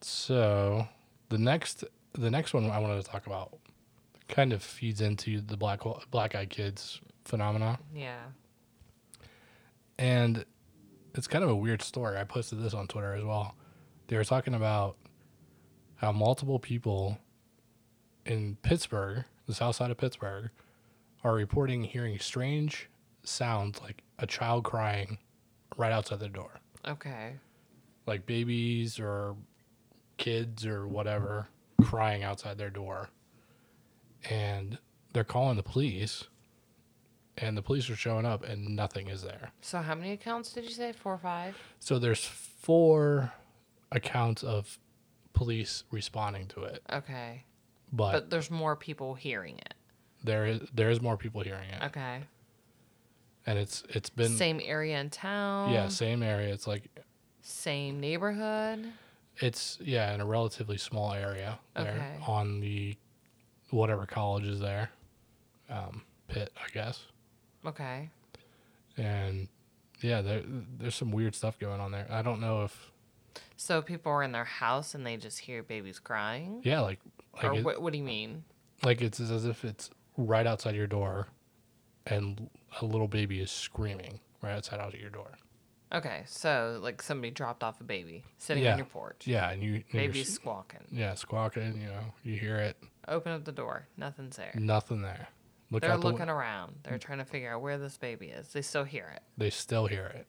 So 0.01 0.87
the 1.29 1.37
next 1.37 1.83
the 2.13 2.31
next 2.31 2.53
one 2.53 2.69
I 2.69 2.79
wanted 2.79 3.03
to 3.03 3.09
talk 3.09 3.27
about 3.27 3.57
kind 4.27 4.53
of 4.53 4.63
feeds 4.63 5.01
into 5.01 5.41
the 5.41 5.57
black 5.57 5.81
black 6.11 6.35
eyed 6.35 6.49
kids 6.49 7.01
phenomenon. 7.25 7.77
Yeah. 7.93 8.19
And 9.97 10.45
it's 11.15 11.27
kind 11.27 11.43
of 11.43 11.49
a 11.49 11.55
weird 11.55 11.81
story. 11.81 12.17
I 12.17 12.23
posted 12.23 12.61
this 12.61 12.73
on 12.73 12.87
Twitter 12.87 13.13
as 13.13 13.23
well. 13.23 13.55
They 14.07 14.15
were 14.15 14.23
talking 14.23 14.53
about 14.53 14.95
how 15.95 16.11
multiple 16.11 16.59
people 16.59 17.17
in 18.25 18.57
Pittsburgh, 18.61 19.25
the 19.45 19.53
south 19.53 19.75
side 19.75 19.91
of 19.91 19.97
Pittsburgh, 19.97 20.49
are 21.23 21.33
reporting 21.33 21.83
hearing 21.83 22.17
strange 22.19 22.89
sounds 23.23 23.81
like 23.81 24.03
a 24.17 24.25
child 24.25 24.63
crying 24.63 25.17
right 25.75 25.91
outside 25.91 26.19
their 26.19 26.29
door. 26.29 26.59
Okay. 26.87 27.33
Like 28.05 28.25
babies 28.25 28.99
or 28.99 29.35
kids 30.19 30.65
or 30.67 30.87
whatever 30.87 31.47
crying 31.81 32.23
outside 32.23 32.57
their 32.59 32.69
door. 32.69 33.09
And 34.29 34.77
they're 35.13 35.23
calling 35.23 35.57
the 35.57 35.63
police. 35.63 36.25
And 37.37 37.55
the 37.57 37.61
police 37.61 37.89
are 37.89 37.95
showing 37.95 38.25
up 38.25 38.43
and 38.43 38.75
nothing 38.75 39.07
is 39.07 39.21
there. 39.23 39.51
So 39.61 39.79
how 39.79 39.95
many 39.95 40.11
accounts 40.11 40.51
did 40.53 40.65
you 40.65 40.71
say? 40.71 40.91
Four 40.91 41.13
or 41.13 41.17
five? 41.19 41.55
So 41.79 41.97
there's 41.97 42.25
four 42.25 43.31
accounts 43.93 44.43
of 44.43 44.77
police 45.31 45.85
responding 45.89 46.47
to 46.47 46.63
it, 46.63 46.83
Okay. 46.91 47.45
but, 47.93 48.11
But 48.11 48.29
there's 48.29 48.51
more 48.51 48.75
people 48.75 49.15
hearing 49.15 49.57
it. 49.57 49.73
there 50.21 50.45
is 50.47 50.59
there 50.73 50.89
is 50.89 50.99
more 51.01 51.15
people 51.15 51.39
hearing 51.41 51.69
it, 51.69 51.81
Okay. 51.85 52.23
and 53.45 53.57
it's 53.57 53.83
it's 53.87 54.09
been 54.09 54.35
Same 54.35 54.59
area 54.61 54.99
in 54.99 55.09
town. 55.09 55.71
yeah 55.71 55.87
same 55.87 56.21
area. 56.21 56.53
It's 56.53 56.67
like 56.67 56.89
Same 57.41 58.01
neighborhood. 58.01 58.91
It's 59.39 59.77
yeah 59.81 60.13
in 60.13 60.21
a 60.21 60.25
relatively 60.25 60.77
small 60.77 61.13
area 61.13 61.59
there 61.75 61.83
Okay. 61.91 62.23
on 62.27 62.59
the 62.59 62.95
whatever 63.71 64.05
college 64.05 64.45
is 64.45 64.59
there, 64.59 64.89
um, 65.69 66.01
Pitt 66.27 66.51
I 66.57 66.69
guess, 66.73 67.03
Okay. 67.65 68.09
and 68.97 69.47
yeah 70.01 70.21
there 70.21 70.41
there's 70.45 70.95
some 70.95 71.11
weird 71.11 71.35
stuff 71.35 71.57
going 71.59 71.79
on 71.79 71.91
there. 71.91 72.07
I 72.09 72.21
don't 72.21 72.39
know 72.41 72.63
if 72.63 72.91
So 73.57 73.81
people 73.81 74.11
are 74.11 74.23
in 74.23 74.31
their 74.31 74.45
house 74.45 74.95
and 74.95 75.05
they 75.05 75.17
just 75.17 75.39
hear 75.39 75.61
babies 75.63 75.99
crying? 75.99 76.61
yeah 76.63 76.81
like 76.81 76.99
like 77.35 77.45
or 77.45 77.55
it- 77.55 77.63
what, 77.65 77.81
what 77.81 77.93
do 77.93 77.99
you 77.99 78.03
mean? 78.05 78.43
like 78.83 79.01
it's 79.01 79.19
as 79.19 79.45
if 79.45 79.63
it's 79.65 79.89
right 80.17 80.47
outside 80.47 80.75
your 80.75 80.87
door, 80.87 81.27
and 82.05 82.49
a 82.81 82.85
little 82.85 83.07
baby 83.07 83.39
is 83.39 83.51
screaming 83.51 84.19
right 84.41 84.53
outside 84.53 84.79
out 84.79 84.93
of 84.93 84.99
your 84.99 85.09
door. 85.09 85.31
Okay, 85.93 86.21
so 86.27 86.79
like 86.83 87.01
somebody 87.01 87.31
dropped 87.31 87.63
off 87.63 87.81
a 87.81 87.83
baby 87.83 88.23
sitting 88.37 88.63
Yeah. 88.63 88.73
on 88.73 88.77
your 88.77 88.85
porch. 88.85 89.25
Yeah, 89.25 89.49
and 89.49 89.63
you 89.63 89.83
Baby's 89.91 90.31
squawking. 90.33 90.85
yeah 90.91 91.15
squawking. 91.15 91.81
You 91.81 91.87
know, 91.87 92.13
you 92.23 92.35
hear 92.37 92.57
it. 92.57 92.77
Open 93.07 93.31
up 93.31 93.43
the 93.45 93.51
door. 93.51 93.87
Nothing's 93.97 94.37
there. 94.37 94.51
Nothing 94.55 95.01
there. 95.01 95.29
Look 95.71 95.81
They're 95.81 95.91
out 95.91 96.01
the 96.01 96.07
looking 96.07 96.29
around. 96.29 96.75
They're 96.83 96.97
trying 96.99 97.17
to 97.19 97.25
figure 97.25 97.53
out 97.53 97.61
where 97.61 97.77
this 97.77 97.97
baby 97.97 98.27
is. 98.27 98.49
They 98.53 98.61
still 98.61 98.83
hear 98.83 99.11
it. 99.15 99.21
They 99.37 99.49
still 99.49 99.87
hear 99.87 100.05
it. 100.05 100.27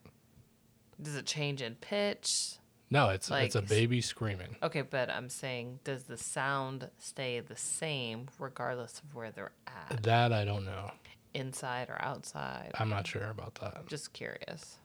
Does 1.01 1.15
it 1.15 1.25
change 1.25 1.61
in 1.61 1.75
pitch? 1.75 2.55
No, 2.91 3.09
it's 3.09 3.27
it's 3.27 3.31
Like 3.31 3.55
a 3.55 3.63
s- 3.63 3.69
baby 3.69 4.01
screaming. 4.01 4.55
Okay, 4.61 4.81
but 4.81 5.09
I'm 5.09 5.29
saying, 5.29 5.79
does 5.83 6.03
the 6.03 6.17
sound 6.17 6.89
stay 6.97 7.39
the 7.39 7.55
same 7.55 8.27
regardless 8.37 8.99
of 9.03 9.15
where 9.15 9.31
they're 9.31 9.53
at? 9.65 10.03
That 10.03 10.33
I 10.33 10.43
don't 10.45 10.65
know. 10.65 10.91
Inside 11.33 11.89
or 11.89 11.99
outside? 12.03 12.71
I'm 12.75 12.89
not 12.89 13.07
sure 13.07 13.29
about 13.29 13.55
that. 13.61 13.87
Just 13.87 14.11
curious. 14.13 14.77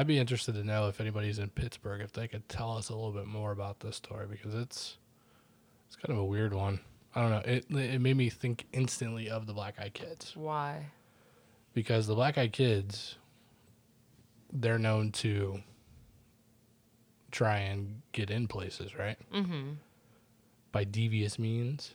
I'd 0.00 0.06
be 0.06 0.18
interested 0.18 0.54
to 0.54 0.64
know 0.64 0.88
if 0.88 0.98
anybody's 1.00 1.38
in 1.38 1.50
Pittsburgh 1.50 2.00
if 2.00 2.12
they 2.12 2.26
could 2.26 2.48
tell 2.48 2.76
us 2.76 2.88
a 2.88 2.94
little 2.94 3.12
bit 3.12 3.26
more 3.26 3.52
about 3.52 3.80
this 3.80 3.96
story 3.96 4.26
because 4.30 4.54
it's 4.54 4.96
it's 5.86 5.96
kind 5.96 6.10
of 6.16 6.18
a 6.18 6.24
weird 6.24 6.54
one. 6.54 6.80
I 7.14 7.20
don't 7.22 7.30
know. 7.30 7.42
It 7.52 7.66
it 7.70 8.00
made 8.00 8.16
me 8.16 8.30
think 8.30 8.66
instantly 8.72 9.28
of 9.28 9.46
the 9.46 9.52
Black 9.52 9.74
Eyed 9.78 9.92
Kids. 9.94 10.34
Why? 10.36 10.86
because 11.72 12.06
the 12.08 12.14
black 12.16 12.36
eyed 12.36 12.52
kids 12.52 13.16
they're 14.52 14.76
known 14.78 15.12
to 15.12 15.60
try 17.30 17.58
and 17.58 18.02
get 18.10 18.28
in 18.28 18.48
places 18.48 18.98
right 18.98 19.16
Mm-hmm. 19.32 19.74
by 20.72 20.82
devious 20.82 21.38
means 21.38 21.94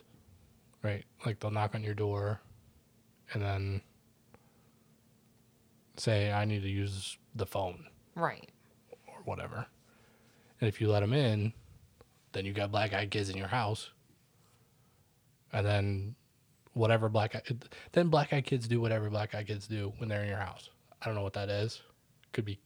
right 0.82 1.04
like 1.26 1.40
they'll 1.40 1.50
knock 1.50 1.74
on 1.74 1.82
your 1.84 1.92
door 1.92 2.40
and 3.34 3.42
then 3.42 3.82
say 5.98 6.32
i 6.32 6.46
need 6.46 6.62
to 6.62 6.70
use 6.70 7.18
the 7.34 7.44
phone 7.46 7.84
Right. 8.16 8.50
or 9.06 9.20
whatever 9.24 9.66
and 10.60 10.68
if 10.68 10.80
you 10.80 10.88
let 10.88 11.00
them 11.00 11.12
in 11.12 11.52
then 12.32 12.44
you 12.44 12.52
got 12.52 12.72
black 12.72 12.92
eyed 12.92 13.10
kids 13.10 13.28
in 13.28 13.36
your 13.36 13.46
house 13.46 13.90
and 15.52 15.64
then 15.64 16.14
whatever 16.72 17.08
black 17.08 17.36
eyed 17.36 17.64
then 17.92 18.08
black 18.08 18.32
eyed 18.32 18.44
kids 18.44 18.66
do 18.66 18.80
whatever 18.80 19.08
black 19.10 19.34
eyed 19.34 19.46
kids 19.46 19.66
do 19.68 19.92
when 19.98 20.08
they're 20.08 20.22
in 20.22 20.28
your 20.28 20.38
house 20.38 20.70
i 21.02 21.06
don't 21.06 21.14
know 21.14 21.22
what 21.22 21.34
that 21.34 21.48
is 21.48 21.82
could 22.32 22.44
be 22.44 22.58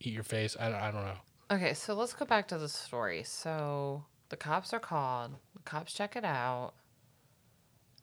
eat 0.00 0.14
your 0.14 0.22
face 0.22 0.56
i 0.58 0.68
don't, 0.68 0.80
I 0.80 0.90
don't 0.90 1.04
know 1.04 1.18
Okay, 1.48 1.74
so 1.74 1.94
let's 1.94 2.12
go 2.12 2.24
back 2.24 2.48
to 2.48 2.58
the 2.58 2.68
story. 2.68 3.22
So 3.22 4.04
the 4.30 4.36
cops 4.36 4.72
are 4.72 4.80
called. 4.80 5.36
The 5.54 5.62
cops 5.62 5.92
check 5.92 6.16
it 6.16 6.24
out. 6.24 6.72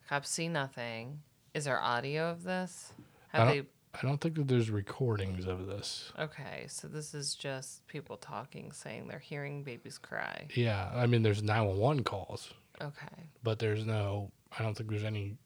Cops 0.08 0.30
see 0.30 0.48
nothing. 0.48 1.20
Is 1.54 1.66
there 1.66 1.82
audio 1.82 2.30
of 2.30 2.44
this? 2.44 2.94
Have 3.30 3.50
they? 3.50 3.64
I 3.96 4.06
don't 4.08 4.20
think 4.20 4.36
that 4.36 4.48
there's 4.48 4.70
recordings 4.72 5.46
of 5.46 5.68
this 5.68 6.12
Okay, 6.18 6.66
so 6.68 6.88
this 6.88 7.14
is 7.14 7.36
just 7.36 7.86
people 7.88 8.18
talking, 8.18 8.72
saying 8.72 9.08
they're 9.08 9.20
hearing 9.20 9.64
babies 9.64 9.98
cry. 9.98 10.48
yeah 10.56 10.90
i 10.96 11.06
mean 11.06 11.22
there's 11.24 11.44
911 11.44 12.04
calls 12.04 12.54
Okay. 12.82 13.24
but 13.44 13.60
there's 13.60 13.86
no 13.86 14.32
i 14.58 14.64
don't 14.64 14.76
think 14.76 14.90
there's 14.90 15.04
any 15.04 15.38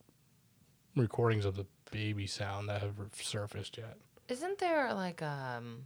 recordings 0.96 1.46
of 1.46 1.56
the 1.56 1.66
baby 1.92 2.26
sound 2.28 2.70
that 2.70 2.82
have 2.82 2.96
surfaced 3.14 3.78
yet 3.78 3.98
Isn't 4.30 4.58
there 4.60 4.94
like 4.94 5.22
um 5.22 5.86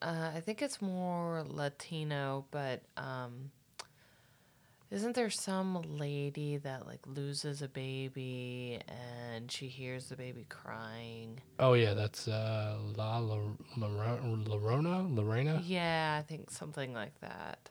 uh, 0.00 0.30
I 0.36 0.38
think 0.40 0.62
it's 0.62 0.80
more 0.80 1.44
Latino, 1.48 2.44
but 2.52 2.82
um 2.96 3.50
isn't 4.90 5.14
there 5.14 5.28
some 5.30 5.82
lady 5.98 6.56
that 6.58 6.86
like 6.86 7.00
loses 7.06 7.60
a 7.62 7.68
baby 7.68 8.80
and 8.88 9.50
she 9.50 9.68
hears 9.68 10.08
the 10.08 10.16
baby 10.16 10.46
crying? 10.48 11.40
oh 11.58 11.74
yeah 11.74 11.94
that's 11.94 12.26
uh 12.28 12.76
la 12.96 13.18
la 13.18 13.36
Llorona 13.76 15.14
lorena 15.14 15.62
Yeah, 15.64 16.16
I 16.18 16.22
think 16.22 16.50
something 16.50 16.92
like 16.92 17.18
that. 17.20 17.70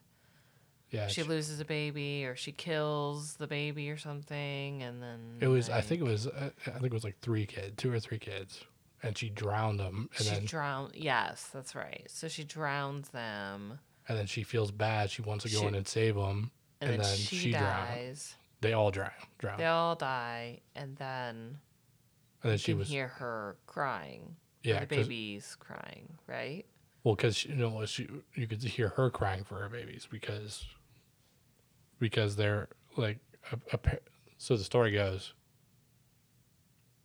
yeah 0.91 1.07
she 1.07 1.21
she- 1.21 1.27
loses 1.27 1.59
a 1.59 1.65
baby 1.65 2.25
or 2.25 2.35
she 2.35 2.51
kills 2.51 3.35
the 3.35 3.47
baby 3.47 3.89
or 3.89 3.97
something 3.97 4.83
and 4.83 5.01
then 5.01 5.19
It 5.39 5.47
was. 5.47 5.69
I 5.69 5.81
think 5.81 6.01
it 6.01 6.05
was. 6.05 6.27
uh, 6.27 6.49
I 6.67 6.69
think 6.71 6.85
it 6.85 6.93
was 6.93 7.03
like 7.03 7.19
three 7.21 7.45
kids, 7.45 7.73
two 7.77 7.91
or 7.91 7.99
three 7.99 8.19
kids, 8.19 8.63
and 9.03 9.17
she 9.17 9.29
drowned 9.29 9.79
them, 9.79 10.09
and 10.17 10.25
she 10.25 10.33
then 10.33 10.45
drowned. 10.45 10.93
Yes, 10.95 11.49
that's 11.53 11.75
right. 11.75 12.05
So 12.09 12.27
she 12.27 12.43
drowns 12.43 13.09
them, 13.09 13.79
and 14.07 14.17
then 14.17 14.25
she 14.27 14.43
feels 14.43 14.71
bad. 14.71 15.09
She 15.11 15.21
wants 15.21 15.43
to 15.45 15.51
go 15.51 15.59
She- 15.61 15.65
in 15.67 15.75
and 15.75 15.87
save 15.87 16.15
them, 16.15 16.51
and, 16.81 16.91
And 16.91 17.01
then, 17.01 17.09
then 17.09 17.17
she, 17.17 17.35
she 17.35 17.51
drowned. 17.51 17.65
dies. 17.65 18.35
They 18.61 18.73
all 18.73 18.91
drown. 18.91 19.11
Drown. 19.37 19.57
They 19.57 19.65
all 19.65 19.95
die, 19.95 20.61
and 20.75 20.95
then 20.97 21.59
and 22.43 22.51
then 22.51 22.51
you 22.53 22.57
she 22.57 22.71
can 22.71 22.79
was. 22.79 22.89
hear 22.89 23.07
her 23.07 23.57
crying. 23.65 24.35
Yeah. 24.63 24.81
the 24.81 24.87
baby's 24.87 25.55
crying, 25.59 26.17
right? 26.27 26.65
well, 27.03 27.15
because 27.15 27.45
you 27.45 27.55
know, 27.55 27.85
she 27.85 28.07
you 28.35 28.47
could 28.47 28.61
hear 28.63 28.89
her 28.89 29.09
crying 29.09 29.43
for 29.43 29.55
her 29.55 29.69
babies 29.69 30.07
because 30.09 30.65
because 31.99 32.35
they're 32.35 32.67
like 32.97 33.19
a, 33.51 33.57
a, 33.75 33.79
so 34.37 34.57
the 34.57 34.63
story 34.63 34.91
goes. 34.91 35.33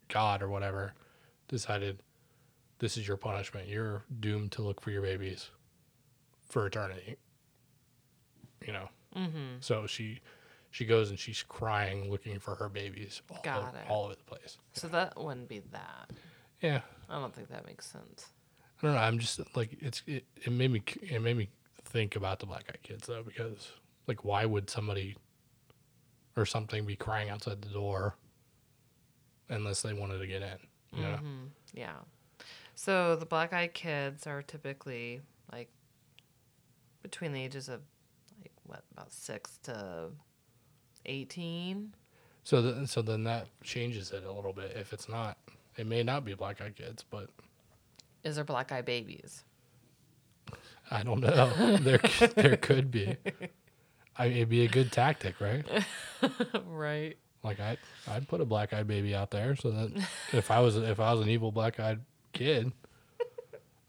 God 0.08 0.42
or 0.42 0.48
whatever 0.48 0.92
decided 1.48 2.02
this 2.80 2.96
is 2.98 3.06
your 3.08 3.16
punishment. 3.16 3.68
You're 3.68 4.04
doomed 4.20 4.52
to 4.52 4.62
look 4.62 4.80
for 4.80 4.90
your 4.90 5.00
babies 5.02 5.48
for 6.50 6.66
eternity. 6.66 7.16
You 8.66 8.72
know. 8.72 8.88
Mm-hmm. 9.16 9.56
So 9.60 9.86
she 9.86 10.20
she 10.70 10.84
goes 10.86 11.10
and 11.10 11.18
she's 11.18 11.42
crying 11.42 12.10
looking 12.10 12.38
for 12.38 12.54
her 12.54 12.68
babies 12.68 13.20
all, 13.30 13.40
Got 13.42 13.58
over, 13.68 13.68
it. 13.76 13.90
all 13.90 14.04
over 14.06 14.14
the 14.14 14.24
place. 14.24 14.56
So 14.72 14.88
that 14.88 15.18
wouldn't 15.20 15.48
be 15.48 15.60
that. 15.72 16.10
Yeah. 16.62 16.80
I 17.10 17.18
don't 17.20 17.34
think 17.34 17.48
that 17.50 17.66
makes 17.66 17.86
sense. 17.86 18.26
I 18.82 18.86
don't 18.86 18.94
know. 18.94 19.00
I'm 19.00 19.18
just 19.18 19.40
like 19.54 19.76
it's 19.80 20.02
it, 20.06 20.24
it 20.36 20.50
made 20.50 20.70
me 20.70 20.82
it 21.02 21.20
made 21.20 21.36
me 21.36 21.48
think 21.84 22.16
about 22.16 22.38
the 22.38 22.46
black 22.46 22.64
eyed 22.68 22.82
kids 22.82 23.06
though 23.06 23.22
because 23.22 23.70
like 24.06 24.24
why 24.24 24.46
would 24.46 24.70
somebody 24.70 25.16
or 26.36 26.46
something 26.46 26.86
be 26.86 26.96
crying 26.96 27.28
outside 27.28 27.60
the 27.60 27.68
door 27.68 28.16
unless 29.50 29.82
they 29.82 29.92
wanted 29.92 30.18
to 30.18 30.26
get 30.26 30.40
in? 30.42 30.58
You 30.98 31.02
know? 31.02 31.18
Mhm. 31.22 31.48
Yeah. 31.74 31.96
So 32.74 33.14
the 33.16 33.26
black 33.26 33.52
eyed 33.52 33.74
kids 33.74 34.26
are 34.26 34.40
typically 34.42 35.20
like 35.52 35.68
between 37.02 37.32
the 37.32 37.42
ages 37.42 37.68
of 37.68 37.82
what 38.72 38.84
about 38.92 39.12
six 39.12 39.58
to 39.64 40.08
eighteen. 41.04 41.94
So 42.44 42.62
th- 42.62 42.88
so 42.88 43.02
then 43.02 43.24
that 43.24 43.48
changes 43.62 44.12
it 44.12 44.24
a 44.24 44.32
little 44.32 44.52
bit. 44.52 44.72
If 44.76 44.92
it's 44.94 45.08
not, 45.08 45.36
it 45.76 45.86
may 45.86 46.02
not 46.02 46.24
be 46.24 46.32
black 46.32 46.60
eyed 46.62 46.74
kids, 46.74 47.04
but 47.08 47.28
Is 48.24 48.36
there 48.36 48.44
black 48.44 48.72
eyed 48.72 48.86
babies? 48.86 49.44
I 50.90 51.02
don't 51.02 51.20
know. 51.20 51.76
there 51.80 51.98
there 52.34 52.56
could 52.56 52.90
be. 52.90 53.16
I, 54.16 54.26
it'd 54.26 54.48
be 54.48 54.64
a 54.64 54.68
good 54.68 54.90
tactic, 54.90 55.40
right? 55.40 55.64
right. 56.66 57.16
Like 57.44 57.60
I 57.60 57.76
I'd 58.08 58.26
put 58.26 58.40
a 58.40 58.46
black 58.46 58.72
eyed 58.72 58.86
baby 58.86 59.14
out 59.14 59.30
there 59.30 59.54
so 59.54 59.70
that 59.70 60.08
if 60.32 60.50
I 60.50 60.60
was 60.60 60.76
if 60.76 60.98
I 60.98 61.12
was 61.12 61.20
an 61.20 61.28
evil 61.28 61.52
black 61.52 61.78
eyed 61.78 62.00
kid, 62.32 62.72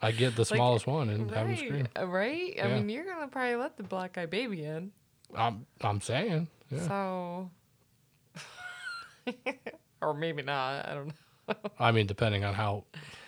I'd 0.03 0.17
get 0.17 0.35
the 0.35 0.45
smallest 0.45 0.85
one 0.85 1.09
and 1.09 1.31
have 1.31 1.47
him 1.47 1.55
scream. 1.55 1.87
Right. 1.95 2.03
uh, 2.03 2.07
Right. 2.07 2.53
I 2.61 2.67
Yeah. 2.67 2.75
mean, 2.75 2.89
you're 2.89 3.05
gonna 3.05 3.27
probably 3.29 3.55
let 3.55 3.77
the 3.77 3.83
black 3.83 4.17
eyed 4.17 4.29
baby 4.29 4.63
in. 4.63 4.91
I'm 5.35 5.65
I'm 5.81 6.01
saying. 6.01 6.47
Yeah. 6.69 6.87
So. 6.87 7.49
or 10.01 10.13
maybe 10.13 10.41
not. 10.43 10.87
I 10.87 10.93
don't 10.93 11.07
know. 11.07 11.55
I 11.79 11.91
mean, 11.91 12.07
depending 12.07 12.43
on 12.43 12.53
how 12.53 12.83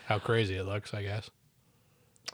how 0.06 0.20
crazy 0.20 0.56
it 0.56 0.66
looks, 0.66 0.94
I 0.94 1.02
guess. 1.04 1.30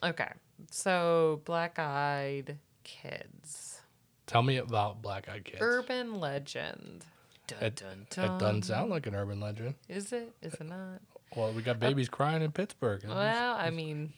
Okay. 0.03 0.29
So 0.71 1.41
black 1.45 1.79
eyed 1.79 2.57
kids. 2.83 3.81
Tell 4.27 4.43
me 4.43 4.57
about 4.57 5.01
black 5.01 5.29
eyed 5.29 5.45
kids. 5.45 5.59
Urban 5.61 6.19
legend. 6.19 7.05
Dun, 7.47 7.63
It, 7.63 7.75
dun, 7.75 8.07
it 8.25 8.39
doesn't 8.39 8.63
sound 8.63 8.89
like 8.89 9.07
an 9.07 9.15
urban 9.15 9.39
legend. 9.39 9.75
Is 9.89 10.13
it? 10.13 10.31
Is 10.41 10.53
it 10.53 10.63
not? 10.67 11.01
Well, 11.35 11.51
we 11.53 11.61
got 11.61 11.79
babies 11.79 12.07
crying 12.09 12.41
in 12.41 12.51
Pittsburgh. 12.51 13.03
Well, 13.07 13.55
I 13.57 13.69
mean, 13.71 14.13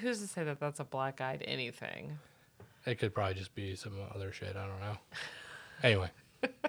who's 0.00 0.20
to 0.20 0.26
say 0.26 0.44
that 0.44 0.60
that's 0.60 0.80
a 0.80 0.84
black 0.84 1.20
eyed 1.20 1.42
anything? 1.46 2.18
It 2.86 2.98
could 2.98 3.14
probably 3.14 3.34
just 3.34 3.54
be 3.54 3.76
some 3.76 3.94
other 4.14 4.32
shit. 4.32 4.56
I 4.56 4.66
don't 4.66 4.80
know. 4.80 4.98
Anyway, 5.82 6.10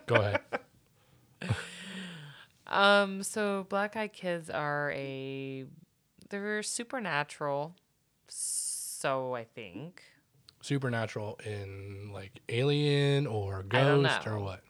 go 0.06 0.16
ahead. 0.16 0.42
Um, 2.74 3.24
so 3.24 3.66
black 3.70 3.96
eyed 3.96 4.14
kids 4.14 4.50
are 4.50 4.92
a 4.96 5.66
they're 6.30 6.64
supernatural. 6.64 7.76
So 8.28 9.36
I 9.36 9.44
think. 9.44 10.02
Supernatural 10.62 11.40
in 11.46 12.10
like 12.14 12.42
alien 12.50 13.28
or 13.28 13.64
ghost 13.64 14.26
or 14.26 14.40
what? 14.40 14.62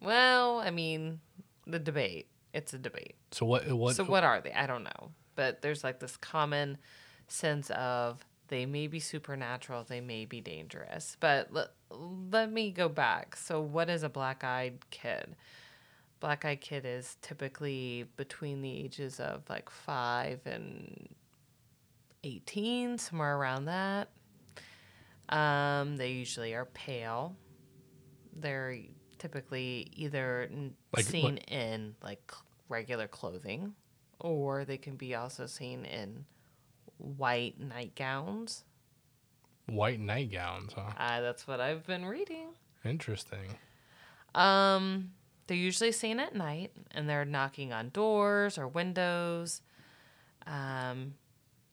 Well, 0.00 0.58
I 0.58 0.70
mean, 0.70 1.20
the 1.66 1.78
debate. 1.78 2.28
It's 2.54 2.72
a 2.72 2.78
debate. 2.78 3.14
So 3.30 3.46
what? 3.46 3.70
What? 3.70 3.94
so 3.94 4.04
what 4.04 4.24
are 4.24 4.40
they? 4.40 4.52
I 4.52 4.66
don't 4.66 4.82
know. 4.84 5.10
But 5.36 5.62
there's 5.62 5.84
like 5.84 6.00
this 6.00 6.16
common 6.16 6.78
sense 7.28 7.70
of 7.70 8.24
they 8.48 8.64
may 8.66 8.86
be 8.86 8.98
supernatural, 9.00 9.84
they 9.84 10.00
may 10.00 10.24
be 10.24 10.40
dangerous. 10.40 11.16
But 11.20 11.52
let, 11.52 11.68
let 11.90 12.50
me 12.50 12.70
go 12.70 12.88
back. 12.88 13.36
So 13.36 13.60
what 13.60 13.90
is 13.90 14.02
a 14.02 14.08
black-eyed 14.08 14.78
kid? 14.90 15.36
Black-eyed 16.20 16.60
kid 16.60 16.84
is 16.86 17.16
typically 17.22 18.06
between 18.16 18.62
the 18.62 18.72
ages 18.72 19.20
of 19.20 19.42
like 19.48 19.70
5 19.70 20.40
and 20.46 21.08
18, 22.24 22.98
somewhere 22.98 23.36
around 23.36 23.66
that. 23.66 24.08
Um, 25.28 25.96
they 25.96 26.10
usually 26.12 26.54
are 26.54 26.64
pale. 26.64 27.36
They're 28.34 28.78
typically 29.18 29.88
either 29.94 30.48
Like- 30.96 31.04
seen 31.04 31.36
in 31.38 31.94
like 32.02 32.32
regular 32.68 33.08
clothing, 33.08 33.74
or 34.18 34.64
they 34.64 34.78
can 34.78 34.96
be 34.96 35.14
also 35.14 35.46
seen 35.46 35.84
in 35.84 36.24
white 36.98 37.58
nightgowns. 37.60 38.64
White 39.66 40.00
nightgowns, 40.00 40.72
huh? 40.74 40.92
Uh, 40.96 41.20
that's 41.20 41.46
what 41.46 41.60
I've 41.60 41.86
been 41.86 42.04
reading. 42.04 42.48
Interesting. 42.84 43.56
Um, 44.34 45.12
they're 45.46 45.56
usually 45.56 45.92
seen 45.92 46.20
at 46.20 46.34
night, 46.34 46.72
and 46.90 47.08
they're 47.08 47.24
knocking 47.24 47.72
on 47.72 47.90
doors 47.90 48.58
or 48.58 48.68
windows. 48.68 49.62
Um, 50.46 51.14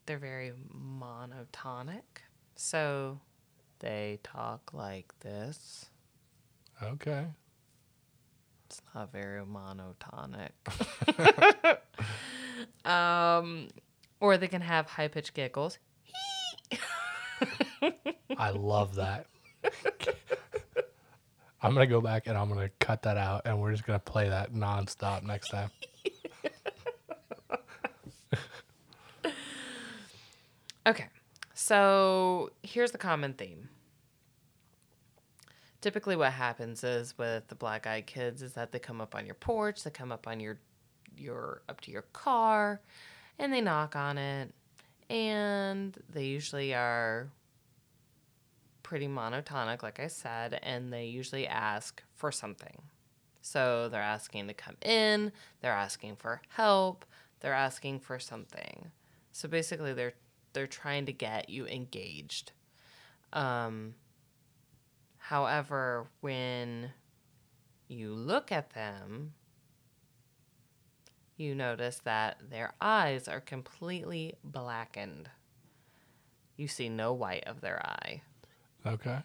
they're 0.06 0.18
very 0.18 0.54
monotonic, 0.74 2.02
so 2.56 3.20
they 3.80 4.20
talk 4.24 4.74
like 4.74 5.14
this. 5.20 5.86
Okay. 6.82 7.26
It's 8.68 8.82
not 8.94 9.12
very 9.12 9.42
monotonic. 9.46 10.52
um, 12.90 13.70
or 14.19 14.38
they 14.38 14.47
can 14.47 14.62
have 14.62 14.88
high 14.88 15.08
pitched 15.08 15.34
giggles. 15.34 15.80
I 18.38 18.49
love 18.51 18.95
that. 18.95 19.28
I'm 21.62 21.73
gonna 21.73 21.88
go 21.88 22.01
back 22.01 22.28
and 22.28 22.38
I'm 22.38 22.47
gonna 22.49 22.69
cut 22.80 23.01
that 23.04 23.17
out, 23.17 23.43
and 23.45 23.60
we're 23.60 23.71
just 23.71 23.86
gonna 23.86 23.99
play 23.99 24.30
that 24.30 24.54
nonstop 24.54 25.23
next 25.23 25.49
time. 25.49 25.71
Okay, 30.88 31.08
so 31.56 32.51
here's 32.62 32.91
the 32.91 32.99
common 32.99 33.34
theme. 33.34 33.69
Typically, 35.82 36.15
what 36.15 36.32
happens 36.32 36.84
is 36.84 37.17
with 37.17 37.47
the 37.47 37.56
black 37.56 37.88
eyed 37.88 38.06
kids 38.06 38.43
is 38.43 38.54
that 38.54 38.71
they 38.71 38.78
come 38.78 39.01
up 39.01 39.15
on 39.15 39.25
your 39.25 39.34
porch, 39.34 39.84
they 39.84 39.89
come 39.89 40.12
up 40.12 40.28
on 40.28 40.39
your 40.39 40.60
your 41.17 41.63
up 41.67 41.82
to 41.82 41.91
your 41.91 42.04
car, 42.13 42.82
and 43.39 43.54
they 43.54 43.62
knock 43.62 43.95
on 43.95 44.17
it, 44.17 44.54
and 45.10 45.98
they 46.12 46.26
usually 46.26 46.74
are 46.74 47.30
pretty 48.84 49.08
monotonic, 49.08 49.82
like 49.82 50.00
I 50.00 50.08
said, 50.08 50.60
and 50.62 50.93
they 50.93 51.06
usually 51.06 51.48
ask 51.48 52.04
for 52.13 52.32
something. 52.32 52.82
So 53.41 53.89
they're 53.89 54.02
asking 54.02 54.48
to 54.48 54.54
come 54.54 54.78
in, 54.82 55.32
they're 55.62 55.71
asking 55.71 56.15
for 56.15 56.41
help, 56.50 57.06
they're 57.39 57.54
asking 57.54 58.00
for 58.00 58.19
something. 58.19 58.91
So 59.32 59.48
basically, 59.48 59.93
they're 59.93 60.13
they're 60.54 60.67
trying 60.67 61.06
to 61.06 61.13
get 61.13 61.50
you 61.50 61.67
engaged. 61.67 62.54
Um, 63.34 63.95
however, 65.17 66.08
when 66.21 66.91
you 67.88 68.13
look 68.13 68.52
at 68.52 68.71
them, 68.71 69.34
you 71.38 71.56
notice 71.56 72.00
that 72.04 72.38
their 72.50 72.74
eyes 72.80 73.28
are 73.28 73.41
completely 73.41 74.36
blackened. 74.43 75.30
You 76.58 76.67
see 76.67 76.89
no 76.89 77.13
white 77.13 77.43
of 77.45 77.62
their 77.62 77.86
eye. 77.86 78.21
Okay. 78.86 79.19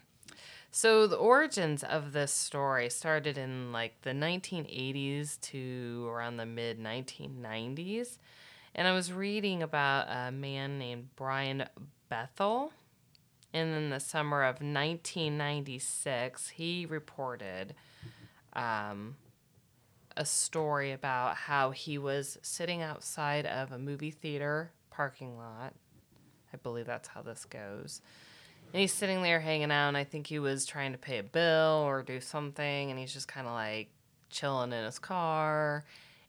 So 0.71 1.05
the 1.05 1.17
origins 1.17 1.83
of 1.83 2.13
this 2.13 2.31
story 2.31 2.89
started 2.89 3.37
in 3.37 3.71
like 3.71 4.01
the 4.01 4.11
1980s 4.11 5.39
to 5.41 6.07
around 6.09 6.37
the 6.37 6.45
mid 6.45 6.79
1990s. 6.79 8.17
And 8.73 8.87
I 8.87 8.93
was 8.93 9.11
reading 9.11 9.61
about 9.61 10.07
a 10.09 10.31
man 10.31 10.79
named 10.79 11.09
Brian 11.15 11.65
Bethel. 12.07 12.71
And 13.53 13.75
in 13.75 13.89
the 13.89 13.99
summer 13.99 14.43
of 14.43 14.61
1996, 14.61 16.49
he 16.49 16.85
reported 16.85 17.75
um, 18.53 19.17
a 20.21 20.25
story 20.25 20.91
about 20.91 21.35
how 21.35 21.71
he 21.71 21.97
was 21.97 22.37
sitting 22.43 22.83
outside 22.83 23.47
of 23.47 23.71
a 23.71 23.79
movie 23.79 24.11
theater 24.11 24.71
parking 24.91 25.35
lot. 25.35 25.73
I 26.53 26.57
believe 26.57 26.85
that's 26.85 27.07
how 27.07 27.23
this 27.23 27.43
goes. 27.45 28.01
And 28.71 28.79
he's 28.81 28.93
sitting 28.93 29.23
there 29.23 29.39
hanging 29.39 29.71
out, 29.71 29.87
and 29.87 29.97
I 29.97 30.03
think 30.03 30.27
he 30.27 30.37
was 30.37 30.67
trying 30.67 30.91
to 30.91 30.99
pay 30.99 31.17
a 31.17 31.23
bill 31.23 31.81
or 31.87 32.03
do 32.03 32.21
something, 32.21 32.91
and 32.91 32.99
he's 32.99 33.11
just 33.13 33.27
kind 33.27 33.47
of 33.47 33.53
like 33.53 33.89
chilling 34.29 34.71
in 34.71 34.85
his 34.85 34.99
car. 34.99 35.83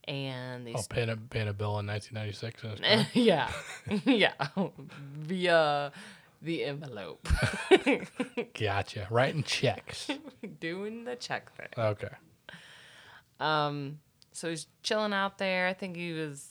And 0.08 0.62
oh, 0.62 0.64
these 0.64 0.76
Oh, 0.78 0.86
paying 0.88 1.10
a 1.10 1.16
paying 1.16 1.48
a 1.48 1.52
bill 1.52 1.78
in 1.78 1.86
1996. 1.86 2.80
in 2.82 3.06
yeah, 3.22 3.50
yeah, 4.06 4.32
via 5.20 5.92
the 6.40 6.64
envelope, 6.64 7.28
Gotcha. 8.58 9.06
Writing 9.10 9.42
checks. 9.42 10.08
doing 10.60 11.04
the 11.04 11.14
check 11.16 11.54
thing. 11.54 11.68
Okay. 11.78 12.08
Um, 13.42 13.98
so 14.32 14.50
he's 14.50 14.66
chilling 14.82 15.12
out 15.12 15.38
there. 15.38 15.66
I 15.66 15.74
think 15.74 15.96
he 15.96 16.12
was 16.12 16.48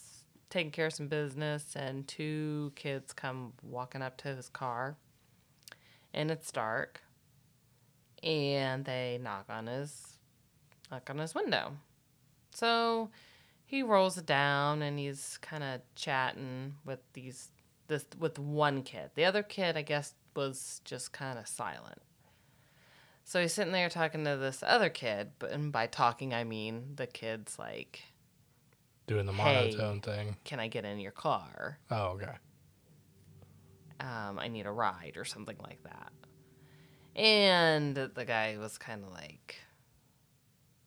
taking 0.49 0.71
care 0.71 0.87
of 0.87 0.93
some 0.93 1.07
business, 1.07 1.75
and 1.75 2.07
two 2.07 2.73
kids 2.75 3.13
come 3.13 3.53
walking 3.63 4.01
up 4.01 4.17
to 4.17 4.35
his 4.35 4.49
car, 4.49 4.97
and 6.13 6.29
it's 6.29 6.51
dark, 6.51 7.01
and 8.21 8.83
they 8.83 9.19
knock 9.23 9.45
on 9.49 9.67
his 9.67 10.17
knock 10.91 11.09
on 11.09 11.17
his 11.17 11.33
window. 11.33 11.77
So 12.53 13.09
he 13.65 13.81
rolls 13.81 14.17
it 14.17 14.25
down, 14.25 14.81
and 14.81 14.99
he's 14.99 15.39
kind 15.41 15.63
of 15.63 15.79
chatting 15.95 16.75
with 16.85 16.99
these 17.13 17.49
this 17.87 18.05
with 18.19 18.37
one 18.37 18.83
kid. 18.83 19.11
The 19.15 19.23
other 19.23 19.43
kid, 19.43 19.77
I 19.77 19.81
guess, 19.81 20.13
was 20.35 20.81
just 20.83 21.13
kind 21.13 21.39
of 21.39 21.47
silent. 21.47 22.01
So 23.31 23.39
he's 23.39 23.53
sitting 23.53 23.71
there 23.71 23.87
talking 23.87 24.25
to 24.25 24.35
this 24.35 24.61
other 24.61 24.89
kid, 24.89 25.31
but 25.39 25.51
and 25.51 25.71
by 25.71 25.87
talking 25.87 26.33
I 26.33 26.43
mean 26.43 26.97
the 26.97 27.07
kid's 27.07 27.57
like, 27.57 28.01
Doing 29.07 29.25
the 29.25 29.31
Hey. 29.31 29.71
monotone 29.73 30.01
thing. 30.01 30.35
"Can 30.43 30.59
I 30.59 30.67
get 30.67 30.83
in 30.83 30.99
your 30.99 31.13
car? 31.13 31.79
Oh, 31.89 32.07
okay. 32.07 32.33
Um, 34.01 34.37
I 34.37 34.49
need 34.49 34.65
a 34.65 34.71
ride 34.71 35.13
or 35.15 35.23
something 35.23 35.55
like 35.63 35.81
that." 35.83 36.11
And 37.15 37.95
the 37.95 38.25
guy 38.25 38.57
was 38.57 38.77
kind 38.77 39.01
of 39.05 39.11
like, 39.11 39.61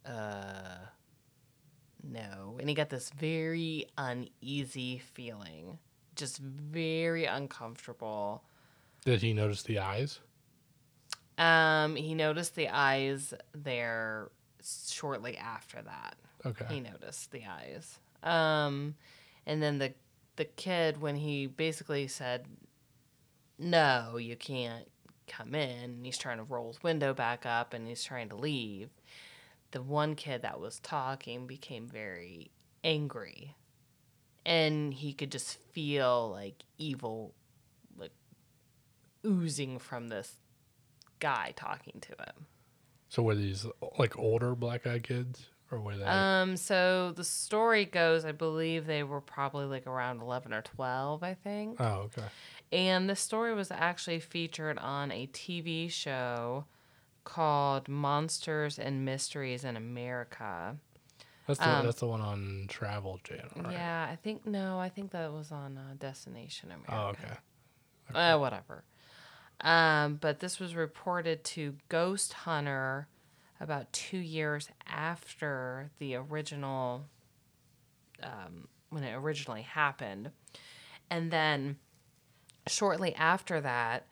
"Uh, 0.05 0.81
no." 2.03 2.59
And 2.61 2.69
he 2.69 2.75
got 2.75 2.91
this 2.91 3.09
very 3.09 3.87
uneasy 3.97 4.99
feeling, 4.99 5.79
just 6.15 6.37
very 6.41 7.25
uncomfortable. 7.25 8.45
Did 9.07 9.23
he 9.23 9.33
notice 9.33 9.63
the 9.63 9.79
eyes? 9.79 10.21
Um, 11.39 11.97
he 11.97 12.15
noticed 12.15 12.55
the 12.55 12.69
eyes 12.69 13.35
there 13.53 14.31
shortly 14.63 15.37
after 15.37 15.83
that. 15.83 16.17
Okay. 16.47 16.67
He 16.75 16.81
noticed 16.81 17.31
the 17.33 17.43
eyes. 17.47 17.99
Um, 18.23 18.95
and 19.47 19.63
then 19.63 19.79
the 19.79 19.95
the 20.37 20.45
kid 20.45 21.01
when 21.01 21.17
he 21.17 21.47
basically 21.47 22.09
said, 22.09 22.47
"No, 23.59 24.17
you 24.17 24.37
can't 24.37 24.89
come 25.27 25.55
in." 25.55 25.91
And 25.91 26.07
he's 26.07 26.19
trying 26.19 26.39
to 26.39 26.45
roll 26.45 26.69
his 26.69 26.83
window 26.83 27.15
back 27.15 27.47
up 27.47 27.73
and 27.73 27.87
he's 27.87 28.05
trying 28.05 28.29
to 28.31 28.37
leave. 28.37 28.91
The 29.71 29.83
one 29.83 30.15
kid 30.15 30.43
that 30.43 30.61
was 30.61 30.79
talking 30.81 31.47
became 31.47 31.89
very 31.89 32.51
angry. 32.83 33.57
And 34.47 34.93
he 34.93 35.13
could 35.13 35.33
just 35.33 35.59
feel 35.73 36.31
like 36.31 36.63
evil 36.79 37.35
like 37.97 38.13
oozing 39.25 39.79
from 39.79 40.09
this 40.09 40.37
guy 41.19 41.53
talking 41.57 42.01
to 42.01 42.09
him. 42.13 42.47
So 43.09 43.23
were 43.23 43.35
these 43.35 43.67
like 43.99 44.19
older 44.19 44.55
black 44.55 44.87
eyed 44.87 45.05
kids, 45.05 45.47
or 45.71 45.81
were 45.81 45.97
they? 45.97 46.05
Um, 46.05 46.57
so 46.57 47.13
the 47.13 47.25
story 47.25 47.85
goes, 47.85 48.25
I 48.25 48.33
believe 48.33 48.87
they 48.87 49.03
were 49.03 49.21
probably 49.21 49.67
like 49.67 49.87
around 49.87 50.21
11 50.21 50.53
or 50.53 50.63
12, 50.63 51.23
I 51.23 51.35
think. 51.35 51.81
oh, 51.81 52.07
okay. 52.07 52.25
And 52.73 53.09
the 53.09 53.15
story 53.15 53.55
was 53.55 53.71
actually 53.71 54.19
featured 54.19 54.79
on 54.79 55.13
a 55.13 55.29
TV 55.29 55.89
show 55.91 56.65
called 57.23 57.89
Monsters 57.89 58.79
and 58.81 59.05
Mysteries 59.05 59.65
in 59.65 59.77
America. 59.77 60.77
That's 61.47 61.61
the 61.61 61.69
Um, 61.69 61.87
that's 61.87 62.01
the 62.01 62.09
one 62.09 62.21
on 62.21 62.67
Travel 62.69 63.21
Channel, 63.23 63.51
right? 63.57 63.73
Yeah, 63.73 64.09
I 64.11 64.17
think, 64.17 64.47
no, 64.47 64.81
I 64.81 64.89
think 64.89 65.13
that 65.13 65.33
was 65.33 65.53
on 65.53 65.79
uh, 65.79 65.95
Destination 65.99 66.71
America. 66.71 66.93
Oh, 66.93 67.07
okay. 67.09 67.35
Uh, 68.35 68.39
whatever. 68.39 68.83
Um, 69.61 70.17
but 70.21 70.41
this 70.41 70.59
was 70.59 70.75
reported 70.75 71.45
to 71.45 71.77
Ghost 71.89 72.33
Hunter 72.33 73.09
about 73.61 73.93
two 73.93 74.19
years 74.19 74.69
after 74.87 75.91
the 75.99 76.17
original, 76.17 77.07
um, 78.23 78.69
when 78.91 79.05
it 79.05 79.15
originally 79.15 79.63
happened. 79.63 80.31
And 81.11 81.31
then 81.31 81.77
shortly 82.67 83.15
after 83.15 83.61
that, 83.61 84.07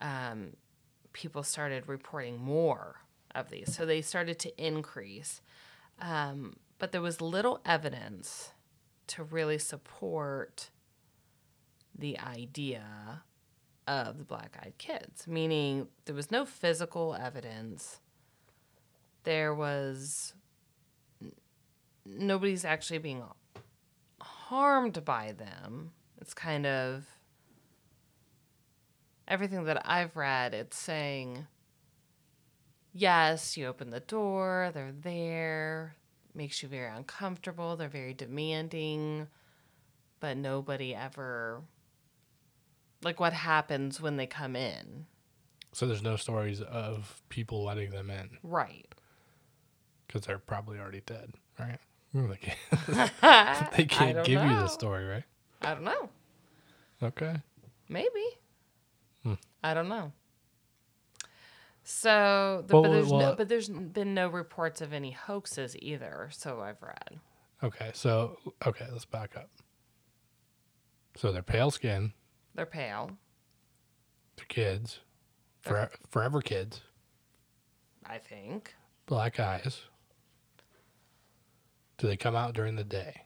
um, 0.00 0.52
people 1.12 1.42
started 1.42 1.88
reporting 1.88 2.38
more 2.38 2.96
of 3.34 3.50
these. 3.50 3.74
So 3.74 3.86
they 3.86 4.02
started 4.02 4.38
to 4.40 4.64
increase. 4.64 5.40
Um, 6.00 6.56
but 6.78 6.92
there 6.92 7.00
was 7.00 7.20
little 7.20 7.60
evidence 7.64 8.50
to 9.08 9.22
really 9.22 9.58
support 9.58 10.70
the 11.96 12.18
idea 12.18 13.22
of 13.92 14.18
the 14.18 14.24
black 14.24 14.56
eyed 14.62 14.74
kids, 14.78 15.26
meaning 15.26 15.88
there 16.06 16.14
was 16.14 16.30
no 16.30 16.44
physical 16.44 17.14
evidence. 17.14 18.00
There 19.24 19.54
was 19.54 20.34
nobody's 22.04 22.64
actually 22.64 22.98
being 22.98 23.22
harmed 24.20 25.04
by 25.04 25.32
them. 25.32 25.92
It's 26.20 26.34
kind 26.34 26.66
of 26.66 27.04
everything 29.28 29.64
that 29.64 29.82
I've 29.84 30.16
read, 30.16 30.54
it's 30.54 30.76
saying, 30.76 31.46
yes, 32.92 33.56
you 33.56 33.66
open 33.66 33.90
the 33.90 34.00
door, 34.00 34.70
they're 34.74 34.92
there, 34.92 35.96
makes 36.34 36.62
you 36.62 36.68
very 36.68 36.88
uncomfortable, 36.88 37.76
they're 37.76 37.88
very 37.88 38.14
demanding, 38.14 39.28
but 40.18 40.36
nobody 40.36 40.94
ever 40.94 41.62
like 43.02 43.20
what 43.20 43.32
happens 43.32 44.00
when 44.00 44.16
they 44.16 44.26
come 44.26 44.56
in. 44.56 45.06
So 45.72 45.86
there's 45.86 46.02
no 46.02 46.16
stories 46.16 46.60
of 46.60 47.22
people 47.28 47.64
letting 47.64 47.90
them 47.90 48.10
in 48.10 48.30
Right. 48.42 48.86
because 50.06 50.22
they're 50.26 50.38
probably 50.38 50.78
already 50.78 51.00
dead, 51.06 51.32
right? 51.58 51.78
They 52.14 52.36
can't, 52.36 53.70
they 53.76 53.84
can't 53.86 54.24
give 54.26 54.42
you 54.42 54.50
the 54.50 54.66
story, 54.68 55.06
right? 55.06 55.24
I 55.62 55.72
don't 55.74 55.84
know. 55.84 56.10
Okay. 57.02 57.36
Maybe. 57.88 58.24
Hmm. 59.22 59.34
I 59.64 59.72
don't 59.72 59.88
know. 59.88 60.12
So, 61.84 62.64
the, 62.66 62.74
Well, 62.74 62.82
but 62.82 62.90
there's 62.92 63.10
no, 63.12 63.34
but 63.36 63.48
there's 63.48 63.68
been 63.68 64.12
no 64.14 64.28
reports 64.28 64.80
of 64.80 64.92
any 64.92 65.10
hoaxes 65.10 65.74
either. 65.80 66.28
So 66.32 66.60
I've 66.60 66.82
read. 66.82 67.18
Okay. 67.62 67.90
So 67.94 68.36
okay, 68.66 68.86
let's 68.92 69.04
back 69.04 69.36
up. 69.36 69.48
So 71.16 71.32
they're 71.32 71.42
pale 71.42 71.70
skin, 71.70 72.12
They're 72.54 72.66
pale. 72.66 73.10
they're 74.36 74.44
kids, 74.46 75.00
for, 75.62 75.90
forever 76.10 76.40
kids, 76.40 76.80
I 78.04 78.18
think. 78.18 78.74
black 79.06 79.40
eyes. 79.40 79.82
Do 81.98 82.06
they 82.08 82.16
come 82.16 82.34
out 82.34 82.52
during 82.54 82.76
the 82.76 82.84
day? 82.84 83.22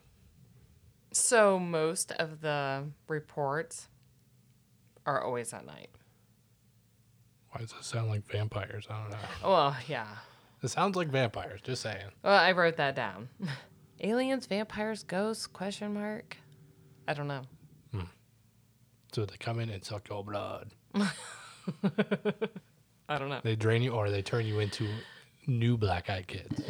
So 1.13 1.59
most 1.59 2.13
of 2.13 2.41
the 2.43 2.85
reports 3.09 3.89
are 5.07 5.23
always 5.23 5.53
at 5.55 5.65
night. 5.65 5.89
Why 7.51 7.63
does 7.63 7.73
it 7.73 7.85
sound 7.85 8.11
like 8.11 8.27
vampires? 8.31 8.87
I 8.91 9.01
don't 9.01 9.11
know. 9.11 9.17
Well, 9.43 9.77
yeah. 9.89 10.07
It 10.63 10.69
sounds 10.69 10.95
like 10.95 11.09
vampires. 11.09 11.61
Just 11.63 11.81
saying. 11.83 12.11
Well, 12.23 12.39
I 12.39 12.53
wrote 12.53 12.77
that 12.77 12.95
down. 12.95 13.29
Aliens, 14.01 14.45
vampires, 14.47 15.05
ghosts? 15.05 15.47
Question 15.47 15.95
mark. 15.95 16.37
I 17.09 17.15
don't 17.15 17.29
know. 17.29 17.43
So 19.17 19.25
they 19.25 19.39
come 19.39 19.61
in 19.61 19.71
and 19.71 19.83
suck 19.83 20.11
your 20.11 20.23
blood. 20.23 20.75
I 20.95 21.09
don't 23.19 23.31
know. 23.31 23.41
They 23.43 23.57
drain 23.57 23.81
you, 23.81 23.93
or 23.93 24.11
they 24.11 24.21
turn 24.21 24.45
you 24.45 24.61
into 24.61 24.87
new 25.47 25.79
black-eyed 25.79 26.27
kids. 26.27 26.61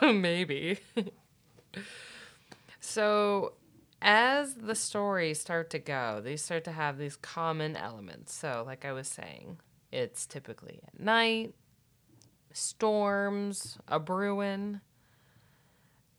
Maybe. 0.02 0.78
so, 2.80 3.52
as 4.00 4.54
the 4.54 4.74
stories 4.74 5.38
start 5.38 5.68
to 5.72 5.78
go, 5.78 6.22
they 6.24 6.36
start 6.36 6.64
to 6.64 6.72
have 6.72 6.96
these 6.96 7.16
common 7.16 7.76
elements. 7.76 8.32
So, 8.32 8.64
like 8.66 8.86
I 8.86 8.92
was 8.92 9.06
saying, 9.06 9.58
it's 9.92 10.24
typically 10.24 10.80
at 10.86 10.98
night, 10.98 11.52
storms, 12.54 13.76
a 13.86 14.00
brewing. 14.00 14.80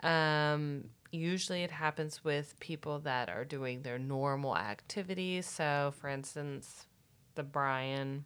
Um, 0.04 0.90
usually 1.12 1.64
it 1.64 1.72
happens 1.72 2.24
with 2.24 2.60
people 2.60 3.00
that 3.00 3.30
are 3.30 3.46
doing 3.46 3.82
their 3.82 4.00
normal 4.00 4.58
activities. 4.58 5.46
So, 5.46 5.94
for 6.00 6.10
instance, 6.10 6.88
the 7.36 7.44
Brian, 7.44 8.26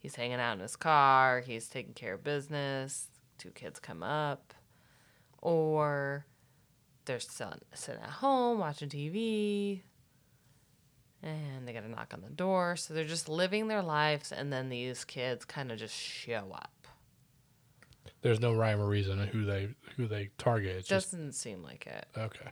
he's 0.00 0.14
hanging 0.14 0.40
out 0.40 0.54
in 0.54 0.60
his 0.60 0.76
car, 0.76 1.40
he's 1.40 1.68
taking 1.68 1.94
care 1.94 2.14
of 2.14 2.24
business, 2.24 3.08
two 3.38 3.50
kids 3.50 3.78
come 3.78 4.02
up, 4.02 4.54
or 5.42 6.26
they're 7.04 7.20
sitting 7.20 8.02
at 8.02 8.10
home 8.10 8.58
watching 8.58 8.88
TV 8.88 9.82
and 11.22 11.66
they 11.66 11.72
got 11.72 11.82
a 11.82 11.88
knock 11.88 12.12
on 12.14 12.20
the 12.20 12.30
door. 12.30 12.76
So 12.76 12.94
they're 12.94 13.04
just 13.04 13.28
living 13.28 13.68
their 13.68 13.82
lives, 13.82 14.32
and 14.32 14.52
then 14.52 14.68
these 14.68 15.04
kids 15.04 15.44
kind 15.44 15.72
of 15.72 15.78
just 15.78 15.94
show 15.94 16.52
up. 16.52 16.70
There's 18.26 18.40
no 18.40 18.54
rhyme 18.54 18.80
or 18.80 18.86
reason 18.86 19.18
who 19.18 19.44
they 19.44 19.68
who 19.96 20.08
they 20.08 20.30
target. 20.36 20.76
It's 20.76 20.88
just 20.88 21.12
Doesn't 21.12 21.32
seem 21.32 21.62
like 21.62 21.86
it. 21.86 22.06
okay. 22.18 22.50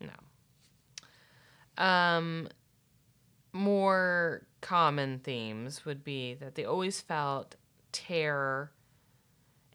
No. 0.00 1.84
Um, 1.84 2.48
more 3.52 4.46
common 4.62 5.18
themes 5.18 5.84
would 5.84 6.02
be 6.02 6.32
that 6.34 6.54
they 6.54 6.64
always 6.64 7.00
felt 7.00 7.56
terror 7.92 8.72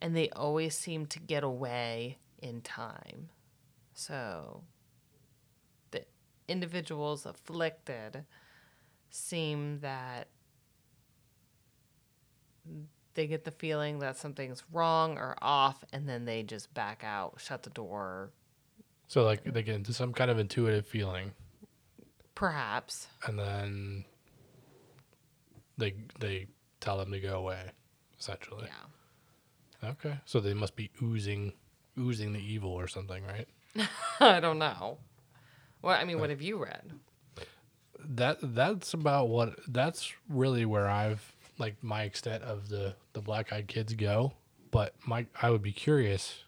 and 0.01 0.15
they 0.15 0.29
always 0.31 0.75
seemed 0.75 1.11
to 1.11 1.19
get 1.19 1.43
away 1.43 2.17
in 2.41 2.61
time. 2.61 3.29
So 3.93 4.63
the 5.91 6.05
individuals 6.47 7.27
afflicted 7.27 8.25
seem 9.11 9.79
that 9.81 10.29
they 13.15 13.27
get 13.27 13.43
the 13.45 13.51
feeling 13.51 13.99
that 13.99 14.17
something's 14.17 14.63
wrong 14.71 15.17
or 15.17 15.35
off 15.41 15.83
and 15.91 16.07
then 16.07 16.25
they 16.25 16.43
just 16.43 16.73
back 16.73 17.03
out, 17.03 17.35
shut 17.39 17.63
the 17.63 17.69
door, 17.71 18.29
So 19.07 19.23
like 19.23 19.43
they 19.43 19.63
get 19.63 19.75
into 19.75 19.93
some 19.93 20.13
kind 20.13 20.29
of 20.31 20.37
intuitive 20.39 20.85
feeling, 20.85 21.31
Perhaps. 22.35 23.07
and 23.25 23.39
then 23.39 24.05
they 25.77 25.95
they 26.19 26.47
tell 26.79 26.97
them 26.97 27.11
to 27.11 27.19
go 27.19 27.37
away, 27.37 27.71
essentially. 28.19 28.67
Yeah. 28.67 29.89
Okay, 29.91 30.19
so 30.25 30.39
they 30.39 30.53
must 30.53 30.75
be 30.75 30.89
oozing 31.01 31.53
oozing 31.97 32.33
the 32.33 32.39
evil 32.39 32.71
or 32.71 32.87
something, 32.87 33.23
right? 33.25 33.47
I 34.19 34.39
don't 34.39 34.57
know. 34.59 34.97
Well, 35.81 35.95
I 35.99 36.03
mean, 36.03 36.19
what 36.19 36.29
have 36.29 36.41
you 36.41 36.61
read? 36.63 36.91
That 38.07 38.37
that's 38.41 38.93
about 38.93 39.29
what 39.29 39.59
that's 39.67 40.11
really 40.29 40.65
where 40.65 40.87
I've 40.89 41.34
like 41.57 41.75
my 41.83 42.03
extent 42.03 42.43
of 42.43 42.69
the 42.69 42.95
the 43.13 43.21
black 43.21 43.51
eyed 43.53 43.67
kids 43.67 43.93
go. 43.93 44.33
But 44.71 44.93
my 45.05 45.25
I 45.41 45.49
would 45.49 45.61
be 45.61 45.71
curious 45.71 46.43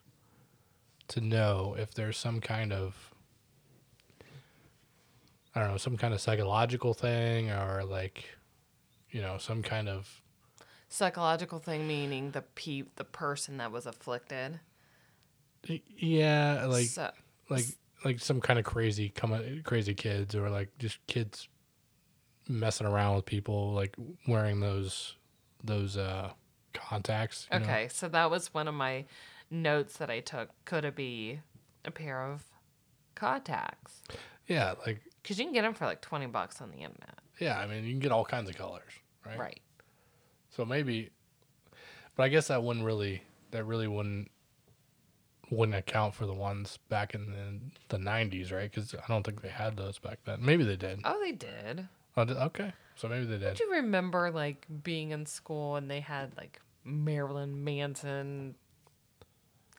to 1.09 1.21
know 1.21 1.75
if 1.77 1.93
there's 1.93 2.17
some 2.17 2.41
kind 2.41 2.73
of 2.73 3.13
I 5.55 5.61
don't 5.61 5.71
know 5.71 5.77
some 5.77 5.97
kind 5.97 6.13
of 6.13 6.21
psychological 6.21 6.93
thing 6.93 7.49
or 7.49 7.83
like 7.83 8.25
you 9.11 9.21
know 9.21 9.37
some 9.37 9.63
kind 9.63 9.89
of 9.89 10.21
Psychological 10.89 11.59
thing 11.59 11.85
meaning 11.85 12.31
the 12.31 12.41
pe- 12.41 12.83
the 12.95 13.03
person 13.03 13.57
that 13.57 13.71
was 13.73 13.85
afflicted. 13.85 14.59
yeah 15.97 16.65
like 16.65 16.85
so, 16.85 17.11
like 17.49 17.65
like 18.05 18.19
some 18.19 18.39
kind 18.39 18.57
of 18.57 18.63
crazy 18.63 19.09
coming 19.09 19.61
crazy 19.63 19.93
kids 19.93 20.33
or 20.33 20.49
like 20.49 20.69
just 20.79 21.05
kids 21.07 21.49
messing 22.49 22.87
around 22.87 23.15
with 23.15 23.25
people 23.25 23.73
like 23.73 23.95
wearing 24.27 24.59
those 24.59 25.15
those 25.63 25.97
uh 25.97 26.31
contacts 26.73 27.47
you 27.51 27.59
know? 27.59 27.65
okay, 27.65 27.87
so 27.91 28.07
that 28.07 28.29
was 28.29 28.53
one 28.53 28.67
of 28.67 28.73
my 28.73 29.05
notes 29.49 29.97
that 29.97 30.09
I 30.09 30.19
took. 30.19 30.49
Could 30.65 30.85
it 30.85 30.95
be 30.95 31.39
a 31.85 31.91
pair 31.91 32.21
of 32.21 32.43
contacts? 33.15 34.01
yeah 34.47 34.73
like 34.85 35.01
Because 35.21 35.39
you 35.39 35.45
can 35.45 35.53
get 35.53 35.63
them 35.63 35.73
for 35.73 35.85
like 35.85 36.01
twenty 36.01 36.25
bucks 36.27 36.61
on 36.61 36.69
the 36.71 36.77
internet. 36.77 37.15
yeah 37.39 37.57
i 37.59 37.65
mean 37.67 37.83
you 37.83 37.91
can 37.91 37.99
get 37.99 38.11
all 38.11 38.23
kinds 38.25 38.49
of 38.49 38.55
colors 38.57 38.91
right 39.25 39.37
Right. 39.39 39.59
so 40.55 40.63
maybe 40.65 41.09
but 42.15 42.23
i 42.23 42.27
guess 42.29 42.47
that 42.47 42.63
wouldn't 42.63 42.85
really 42.85 43.23
that 43.51 43.63
really 43.65 43.87
wouldn't 43.87 44.29
wouldn't 45.49 45.77
account 45.77 46.13
for 46.13 46.25
the 46.25 46.33
ones 46.33 46.77
back 46.89 47.13
in 47.15 47.61
the, 47.89 47.97
the 47.97 48.03
90s 48.03 48.51
right 48.53 48.69
because 48.71 48.93
i 48.95 49.03
don't 49.07 49.23
think 49.25 49.41
they 49.41 49.47
had 49.49 49.75
those 49.77 49.97
back 49.99 50.19
then 50.25 50.39
maybe 50.41 50.63
they 50.63 50.75
did 50.75 50.99
Oh, 51.05 51.19
they 51.23 51.31
did. 51.31 51.87
Oh, 52.17 52.21
okay 52.23 52.73
so 52.95 53.07
maybe 53.07 53.25
they 53.25 53.37
did 53.37 53.55
Do 53.55 53.63
you 53.65 53.71
remember 53.73 54.31
like 54.31 54.65
being 54.83 55.11
in 55.11 55.25
school 55.25 55.75
and 55.75 55.89
they 55.89 55.99
had 56.01 56.35
like 56.35 56.59
Marilyn 56.83 57.63
Manson 57.63 58.55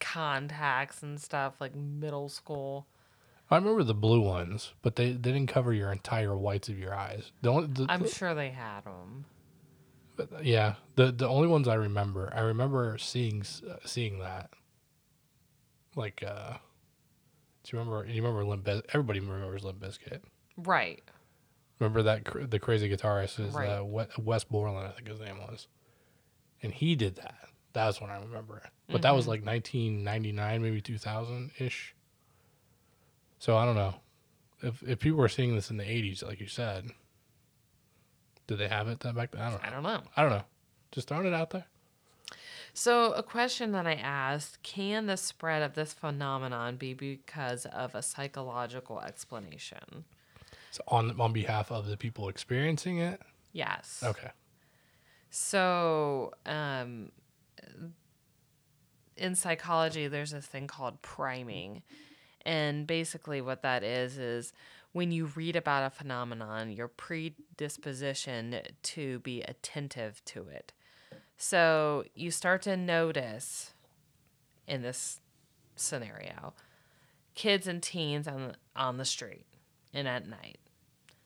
contacts 0.01 1.03
and 1.03 1.21
stuff 1.21 1.55
like 1.61 1.75
middle 1.75 2.29
school? 2.29 2.87
I 3.51 3.57
remember 3.57 3.83
the 3.83 3.95
blue 3.95 4.21
ones, 4.21 4.75
but 4.83 4.97
they, 4.97 5.13
they 5.13 5.33
didn't 5.33 5.47
cover 5.47 5.73
your 5.73 5.91
entire 5.91 6.37
whites 6.37 6.69
of 6.69 6.79
your 6.79 6.95
eyes. 6.95 7.33
The 7.41 7.51
only, 7.51 7.69
the, 7.69 7.87
I'm 7.89 8.07
sure 8.07 8.35
they 8.35 8.51
had 8.51 8.83
them. 8.85 9.25
the- 10.17 10.29
yeah, 10.43 10.75
the 10.97 11.11
the 11.13 11.27
only 11.27 11.49
ones 11.49 11.67
I 11.67 11.75
remember, 11.75 12.31
I 12.37 12.41
remember 12.41 12.99
seeing 12.99 13.43
uh, 13.69 13.77
seeing 13.87 14.19
that. 14.19 14.51
Like, 15.97 16.23
uh, 16.23 16.59
do 17.65 17.71
you 17.77 17.79
remember? 17.79 18.07
You 18.07 18.23
remember 18.23 18.45
Limp? 18.45 18.65
Biz- 18.65 18.83
Everybody 18.93 19.21
remembers 19.21 19.65
Limp 19.65 19.81
Bizkit. 19.81 20.21
Right. 20.59 21.03
Remember 21.79 22.03
that 22.03 22.25
cr- 22.25 22.41
the 22.45 22.59
crazy 22.59 22.89
guitarist 22.89 23.39
is 23.39 23.55
Right. 23.55 23.69
uh, 23.69 23.85
We- 23.85 24.07
Wes 24.19 24.45
Borland, 24.45 24.79
I 24.87 24.91
think 24.91 25.09
his 25.09 25.21
name 25.21 25.39
was, 25.39 25.69
and 26.63 26.73
he 26.75 26.97
did 26.97 27.17
that. 27.17 27.49
That's 27.73 28.01
when 28.01 28.11
I 28.11 28.19
remember 28.19 28.59
it. 28.59 28.71
But 28.91 29.03
that 29.03 29.15
was 29.15 29.25
Mm-hmm. 29.25 29.31
like 29.31 29.45
1999, 29.45 30.63
maybe 30.63 30.81
2000 30.81 31.53
ish. 31.59 31.95
So 33.39 33.57
I 33.57 33.65
don't 33.65 33.77
know 33.77 33.95
if 34.63 34.83
if 34.83 34.99
people 34.99 35.19
were 35.19 35.29
seeing 35.29 35.55
this 35.55 35.71
in 35.71 35.77
the 35.77 35.85
80s, 35.85 36.23
like 36.23 36.41
you 36.41 36.49
said. 36.49 36.91
Did 38.49 38.57
they 38.59 38.69
have 38.69 38.89
it 38.89 39.01
then 39.01 39.15
back 39.15 39.31
then? 39.33 39.43
I 39.43 39.51
don't 39.51 39.61
know. 39.63 39.69
I 39.69 39.71
don't 39.71 39.83
know. 39.83 40.03
I 40.17 40.23
don't 40.23 40.31
know. 40.33 40.45
Just 40.91 41.09
throwing 41.09 41.27
it 41.27 41.35
out 41.35 41.51
there. 41.51 41.67
So, 42.73 43.13
a 43.13 43.23
question 43.23 43.73
that 43.73 43.87
I 43.87 43.95
asked 43.95 44.63
can 44.63 45.07
the 45.07 45.17
spread 45.17 45.63
of 45.63 45.75
this 45.75 45.93
phenomenon 45.93 46.77
be 46.77 46.95
because 46.95 47.67
of 47.67 47.95
a 47.95 48.03
psychological 48.03 49.01
explanation? 49.01 50.05
So 50.71 50.83
on 50.89 51.21
on 51.21 51.33
behalf 51.33 51.71
of 51.71 51.87
the 51.87 51.97
people 51.97 52.29
experiencing 52.29 52.99
it. 52.99 53.21
Yes. 53.53 54.03
Okay. 54.05 54.31
So, 55.31 56.33
um, 56.47 57.13
in 59.17 59.35
psychology, 59.35 60.09
there's 60.09 60.31
this 60.31 60.47
thing 60.47 60.67
called 60.67 61.03
priming. 61.03 61.83
And 62.47 62.87
basically, 62.87 63.41
what 63.41 63.63
that 63.63 63.83
is, 63.83 64.17
is 64.17 64.53
when 64.93 65.11
you 65.11 65.27
read 65.35 65.55
about 65.55 65.85
a 65.85 65.91
phenomenon, 65.91 66.71
your 66.71 66.89
predisposition 66.89 68.61
to 68.85 69.19
be 69.21 69.43
attentive 69.43 70.25
to 70.27 70.49
it. 70.49 70.73
So, 71.37 72.05
you 72.15 72.31
start 72.31 72.63
to 72.63 72.77
notice 72.77 73.75
in 74.67 74.83
this 74.83 75.21
scenario 75.77 76.55
kids 77.35 77.69
and 77.69 77.83
teens 77.83 78.27
on, 78.27 78.57
on 78.75 78.97
the 78.97 79.05
street 79.05 79.47
and 79.93 80.07
at 80.09 80.29
night. 80.29 80.59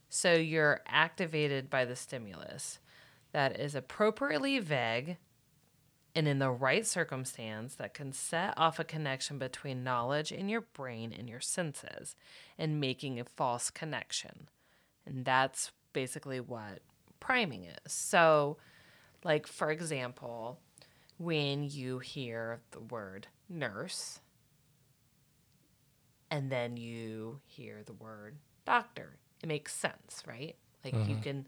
So, 0.09 0.35
you're 0.35 0.81
activated 0.87 1.71
by 1.71 1.85
the 1.85 1.97
stimulus 1.97 2.79
that 3.33 3.59
is 3.59 3.75
appropriately 3.75 4.59
vague 4.59 5.17
and 6.15 6.29
in 6.29 6.39
the 6.39 6.51
right 6.51 6.87
circumstance 6.87 7.75
that 7.77 7.95
can 7.95 8.13
set 8.13 8.53
off 8.59 8.79
a 8.79 8.85
connection 8.85 9.39
between 9.39 9.83
knowledge 9.83 10.31
in 10.31 10.49
your 10.49 10.61
brain 10.61 11.15
and 11.17 11.29
your 11.29 11.41
senses 11.41 12.15
and 12.59 12.81
making 12.81 13.19
a 13.19 13.25
false 13.25 13.71
connection. 13.71 14.49
And 15.07 15.25
that's 15.25 15.73
basically 15.93 16.41
what 16.41 16.81
priming 17.21 17.65
is. 17.65 17.93
So, 17.93 18.59
like, 19.25 19.47
for 19.47 19.71
example, 19.71 20.59
when 21.19 21.65
you 21.65 21.99
hear 21.99 22.61
the 22.73 22.81
word 22.81 23.29
nurse 23.49 24.21
and 26.31 26.51
then 26.51 26.77
you 26.77 27.41
hear 27.47 27.83
the 27.85 27.93
word 27.93 28.37
doctor, 28.65 29.17
it 29.43 29.49
makes 29.49 29.75
sense, 29.75 30.23
right? 30.27 30.57
Like, 30.85 30.95
you 30.95 31.01
mm-hmm. 31.01 31.21
can 31.21 31.47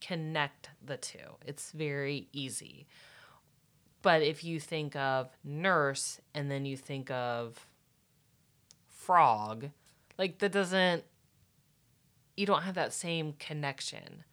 connect 0.00 0.70
the 0.84 0.96
two. 0.96 1.36
It's 1.46 1.72
very 1.72 2.28
easy. 2.32 2.86
But 4.02 4.22
if 4.22 4.42
you 4.44 4.58
think 4.60 4.96
of 4.96 5.28
nurse 5.44 6.20
and 6.34 6.50
then 6.50 6.64
you 6.64 6.76
think 6.76 7.10
of 7.10 7.66
frog, 8.88 9.70
like 10.18 10.38
that 10.38 10.52
doesn't, 10.52 11.04
you 12.36 12.46
don't 12.46 12.62
have 12.62 12.74
that 12.76 12.92
same 12.92 13.34
connection. 13.38 14.24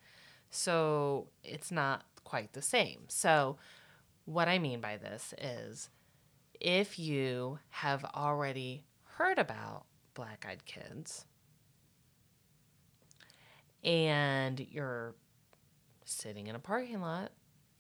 So 0.49 1.27
it's 1.43 1.71
not 1.71 2.05
quite 2.23 2.53
the 2.53 2.61
same. 2.61 3.01
So, 3.07 3.57
what 4.25 4.47
I 4.49 4.59
mean 4.59 4.81
by 4.81 4.97
this 4.97 5.33
is 5.41 5.89
if 6.59 6.99
you 6.99 7.59
have 7.69 8.03
already 8.03 8.83
heard 9.17 9.39
about 9.39 9.85
black 10.13 10.45
eyed 10.47 10.65
kids 10.65 11.25
and 13.83 14.59
you're 14.59 15.15
sitting 16.05 16.47
in 16.47 16.55
a 16.55 16.59
parking 16.59 17.01
lot 17.01 17.31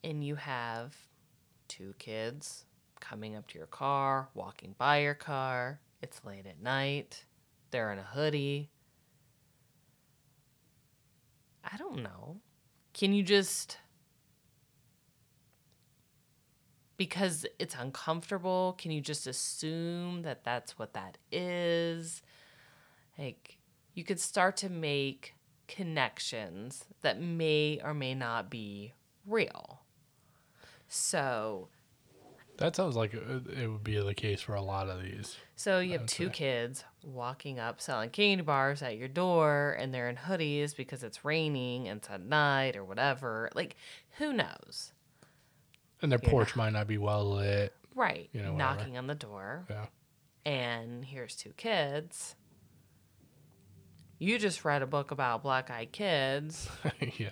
and 0.03 0.23
you 0.23 0.35
have 0.35 0.95
two 1.67 1.93
kids 1.99 2.65
coming 2.99 3.35
up 3.35 3.47
to 3.47 3.57
your 3.57 3.67
car, 3.67 4.29
walking 4.33 4.75
by 4.77 4.99
your 4.99 5.13
car, 5.13 5.79
it's 6.01 6.23
late 6.23 6.45
at 6.45 6.61
night, 6.61 7.25
they're 7.71 7.91
in 7.91 7.99
a 7.99 8.03
hoodie. 8.03 8.69
I 11.63 11.77
don't 11.77 12.01
know. 12.01 12.37
Can 12.93 13.13
you 13.13 13.23
just 13.23 13.77
because 16.97 17.45
it's 17.59 17.75
uncomfortable, 17.75 18.75
can 18.79 18.89
you 18.89 19.01
just 19.01 19.27
assume 19.27 20.23
that 20.23 20.43
that's 20.43 20.79
what 20.79 20.93
that 20.93 21.17
is? 21.31 22.21
Like 23.17 23.59
you 23.93 24.03
could 24.03 24.19
start 24.19 24.57
to 24.57 24.69
make 24.69 25.35
connections 25.67 26.85
that 27.01 27.19
may 27.21 27.79
or 27.83 27.93
may 27.93 28.13
not 28.15 28.49
be 28.49 28.93
real. 29.25 29.81
So, 30.87 31.67
That 32.57 32.75
sounds 32.75 32.95
like 32.95 33.13
it 33.13 33.67
would 33.69 33.83
be 33.83 33.99
the 33.99 34.13
case 34.13 34.41
for 34.41 34.55
a 34.55 34.61
lot 34.61 34.89
of 34.89 35.01
these. 35.03 35.35
so 35.55 35.79
you 35.79 35.91
have 35.93 36.05
two 36.05 36.27
say. 36.27 36.31
kids 36.33 36.83
walking 37.03 37.59
up 37.59 37.79
selling 37.81 38.09
candy 38.09 38.43
bars 38.43 38.81
at 38.81 38.97
your 38.97 39.07
door 39.07 39.75
and 39.79 39.93
they're 39.93 40.09
in 40.09 40.15
hoodies 40.15 40.75
because 40.75 41.03
it's 41.03 41.23
raining 41.25 41.87
and 41.87 41.97
it's 41.99 42.09
at 42.09 42.21
night 42.21 42.75
or 42.75 42.83
whatever. 42.85 43.49
Like, 43.53 43.75
who 44.17 44.31
knows? 44.33 44.93
And 46.01 46.11
their 46.11 46.19
porch 46.19 46.55
might 46.55 46.71
not 46.73 46.87
be 46.87 46.97
well 46.97 47.35
lit. 47.35 47.73
Right. 47.95 48.29
You 48.31 48.41
know, 48.41 48.53
whatever. 48.53 48.75
Knocking 48.77 48.97
on 48.97 49.07
the 49.07 49.15
door. 49.15 49.65
Yeah. 49.69 49.85
and 50.45 51.03
here's 51.03 51.35
two 51.35 51.51
kids. 51.57 52.35
You 54.19 54.39
just 54.39 54.65
read 54.65 54.81
a 54.81 54.87
book 54.87 55.11
about 55.11 55.43
black 55.43 55.69
eyed 55.69 55.91
kids. 55.91 56.69
yeah. 57.17 57.29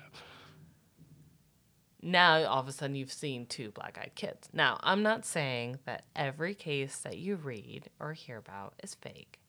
Now, 2.01 2.43
all 2.45 2.59
of 2.59 2.67
a 2.67 2.71
sudden, 2.71 2.95
you've 2.95 3.11
seen 3.11 3.47
two 3.47 3.71
black 3.71 3.97
eyed 3.99 4.11
kids. 4.13 4.49
Now, 4.53 4.79
I'm 4.83 5.01
not 5.01 5.25
saying 5.25 5.79
that 5.85 6.05
every 6.15 6.53
case 6.53 6.97
that 6.97 7.17
you 7.17 7.35
read 7.35 7.89
or 7.99 8.13
hear 8.13 8.37
about 8.37 8.75
is 8.83 8.93
fake, 8.93 9.39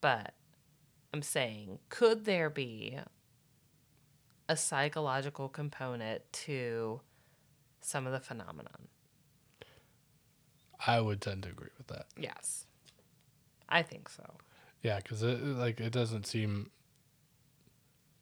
but 0.00 0.32
I'm 1.12 1.20
saying, 1.20 1.80
could 1.90 2.24
there 2.24 2.48
be 2.48 2.98
a 4.48 4.56
psychological 4.56 5.50
component 5.50 6.22
to 6.32 7.02
some 7.82 8.06
of 8.06 8.12
the 8.12 8.20
phenomenon? 8.20 8.88
I 10.86 11.00
would 11.00 11.20
tend 11.20 11.42
to 11.42 11.50
agree 11.50 11.68
with 11.76 11.88
that. 11.88 12.06
Yes. 12.18 12.64
I 13.68 13.82
think 13.82 14.08
so. 14.08 14.24
Yeah, 14.82 14.96
because 14.96 15.22
it 15.22 15.42
like 15.42 15.80
it 15.80 15.92
doesn't 15.92 16.26
seem. 16.26 16.70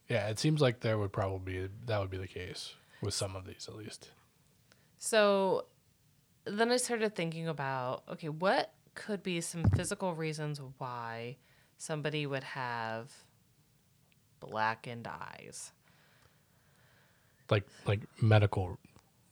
Yeah, 0.08 0.28
it 0.28 0.38
seems 0.38 0.60
like 0.60 0.80
there 0.80 0.98
would 0.98 1.12
probably 1.12 1.52
be 1.52 1.68
that 1.86 2.00
would 2.00 2.10
be 2.10 2.16
the 2.16 2.28
case 2.28 2.74
with 3.02 3.14
some 3.14 3.36
of 3.36 3.44
these 3.46 3.66
at 3.68 3.76
least. 3.76 4.10
So 4.98 5.66
then 6.44 6.70
I 6.70 6.76
started 6.76 7.14
thinking 7.14 7.48
about 7.48 8.04
okay, 8.08 8.28
what 8.28 8.72
could 8.94 9.22
be 9.22 9.40
some 9.40 9.64
physical 9.64 10.14
reasons 10.14 10.60
why 10.78 11.36
somebody 11.76 12.26
would 12.26 12.44
have 12.44 13.12
blackened 14.40 15.06
eyes? 15.06 15.72
Like 17.50 17.64
like 17.86 18.00
medical 18.20 18.78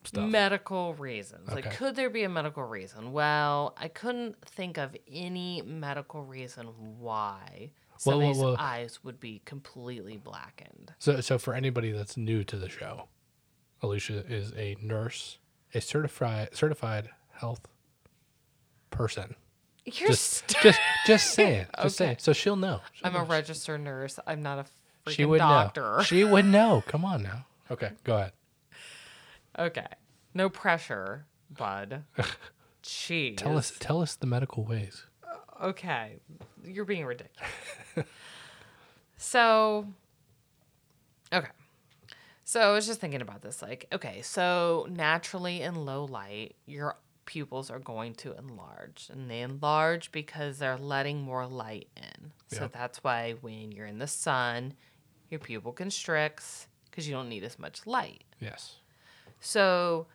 stuff. 0.05 0.29
Medical 0.29 0.95
reasons. 0.95 1.51
Like, 1.51 1.77
could 1.77 1.97
there 1.97 2.11
be 2.11 2.23
a 2.25 2.29
medical 2.29 2.63
reason? 2.65 3.13
Well, 3.13 3.75
I 3.77 3.89
couldn't 3.89 4.37
think 4.47 4.77
of 4.79 4.97
any 5.11 5.63
medical 5.63 6.23
reason 6.25 6.67
why 6.99 7.71
Well, 8.05 8.19
well, 8.19 8.35
somebody's 8.35 8.39
well- 8.43 8.57
eyes 8.59 9.03
would 9.05 9.21
be 9.21 9.41
completely 9.45 10.17
blackened. 10.17 10.93
So, 10.99 11.21
so 11.21 11.39
for 11.39 11.55
anybody 11.55 11.91
that's 11.93 12.17
new 12.17 12.45
to 12.45 12.57
the 12.57 12.69
show, 12.69 13.09
Alicia 13.83 14.25
is 14.29 14.53
a 14.57 14.77
nurse, 14.81 15.39
a 15.75 15.81
certified 15.81 16.55
certified 16.55 17.11
health 17.33 17.67
person. 18.91 19.35
You're 19.85 20.09
Just, 20.09 20.49
st- 20.49 20.63
just, 20.63 20.81
just 21.07 21.31
saying, 21.35 21.67
just 21.83 22.01
Okay. 22.01 22.07
saying. 22.07 22.17
So 22.21 22.33
she'll 22.33 22.57
know. 22.57 22.81
She'll 22.95 23.07
I'm 23.09 23.17
a 23.17 23.25
registered 23.25 23.83
nurse. 23.83 24.19
I'm 24.27 24.43
not 24.43 24.59
a 24.61 24.63
freaking 25.11 25.15
She 25.15 25.25
would 25.27 25.39
doctor. 25.39 25.97
know. 25.99 26.03
She 26.03 26.25
would 26.25 26.47
know. 26.47 26.83
Come 26.87 27.05
on 27.05 27.23
now. 27.23 27.45
Okay, 27.71 27.91
go 28.03 28.17
ahead. 28.17 28.33
Okay. 29.59 29.87
No 30.35 30.49
pressure, 30.49 31.27
bud. 31.51 32.05
Jeez. 32.83 33.37
Tell 33.37 33.57
us, 33.57 33.73
tell 33.79 34.03
us 34.03 34.17
the 34.17 34.27
medical 34.27 34.65
ways. 34.65 35.07
Uh, 35.23 35.67
okay. 35.67 36.21
You're 36.65 36.85
being 36.85 37.05
ridiculous. 37.07 37.51
so, 39.17 39.87
okay. 41.33 41.49
So 42.45 42.61
I 42.61 42.73
was 42.73 42.87
just 42.87 43.01
thinking 43.01 43.23
about 43.23 43.43
this. 43.43 43.63
Like, 43.63 43.87
okay, 43.93 44.21
so 44.23 44.87
naturally 44.91 45.63
in 45.63 45.87
low 45.87 46.05
light, 46.05 46.57
your 46.67 46.97
pupils 47.25 47.71
are 47.71 47.79
going 47.79 48.15
to 48.17 48.37
enlarge. 48.37 49.09
And 49.11 49.31
they 49.31 49.41
enlarge 49.41 50.13
because 50.13 50.59
they're 50.59 50.77
letting 50.77 51.23
more 51.23 51.47
light 51.47 51.89
in. 51.97 52.33
So 52.49 52.63
Yep. 52.63 52.73
that's 52.73 53.03
why 53.03 53.33
when 53.41 53.73
you're 53.73 53.87
in 53.87 53.99
the 53.99 54.07
sun, 54.07 54.75
your 55.31 55.41
pupil 55.41 55.73
constricts 55.73 56.69
because 56.91 57.09
you 57.09 57.15
don't 57.15 57.29
need 57.29 57.43
as 57.45 57.59
much 57.59 57.87
light. 57.87 58.23
Yes. 58.41 58.77
So, 59.45 60.07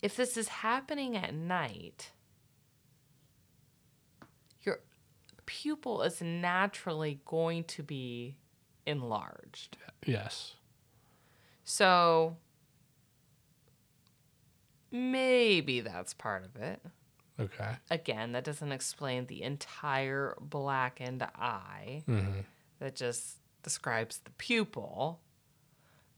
if 0.00 0.14
this 0.14 0.36
is 0.36 0.46
happening 0.46 1.16
at 1.16 1.34
night, 1.34 2.12
your 4.62 4.78
pupil 5.44 6.02
is 6.02 6.22
naturally 6.22 7.20
going 7.24 7.64
to 7.64 7.82
be 7.82 8.36
enlarged. 8.86 9.76
Yes. 10.06 10.54
So, 11.64 12.36
maybe 14.92 15.80
that's 15.80 16.14
part 16.14 16.44
of 16.44 16.54
it. 16.54 16.80
Okay. 17.40 17.70
Again, 17.90 18.30
that 18.32 18.44
doesn't 18.44 18.70
explain 18.70 19.26
the 19.26 19.42
entire 19.42 20.36
blackened 20.40 21.24
eye. 21.24 22.04
Mm-hmm. 22.08 22.40
that 22.78 22.94
just 22.94 23.38
describes 23.64 24.18
the 24.18 24.30
pupil. 24.38 25.18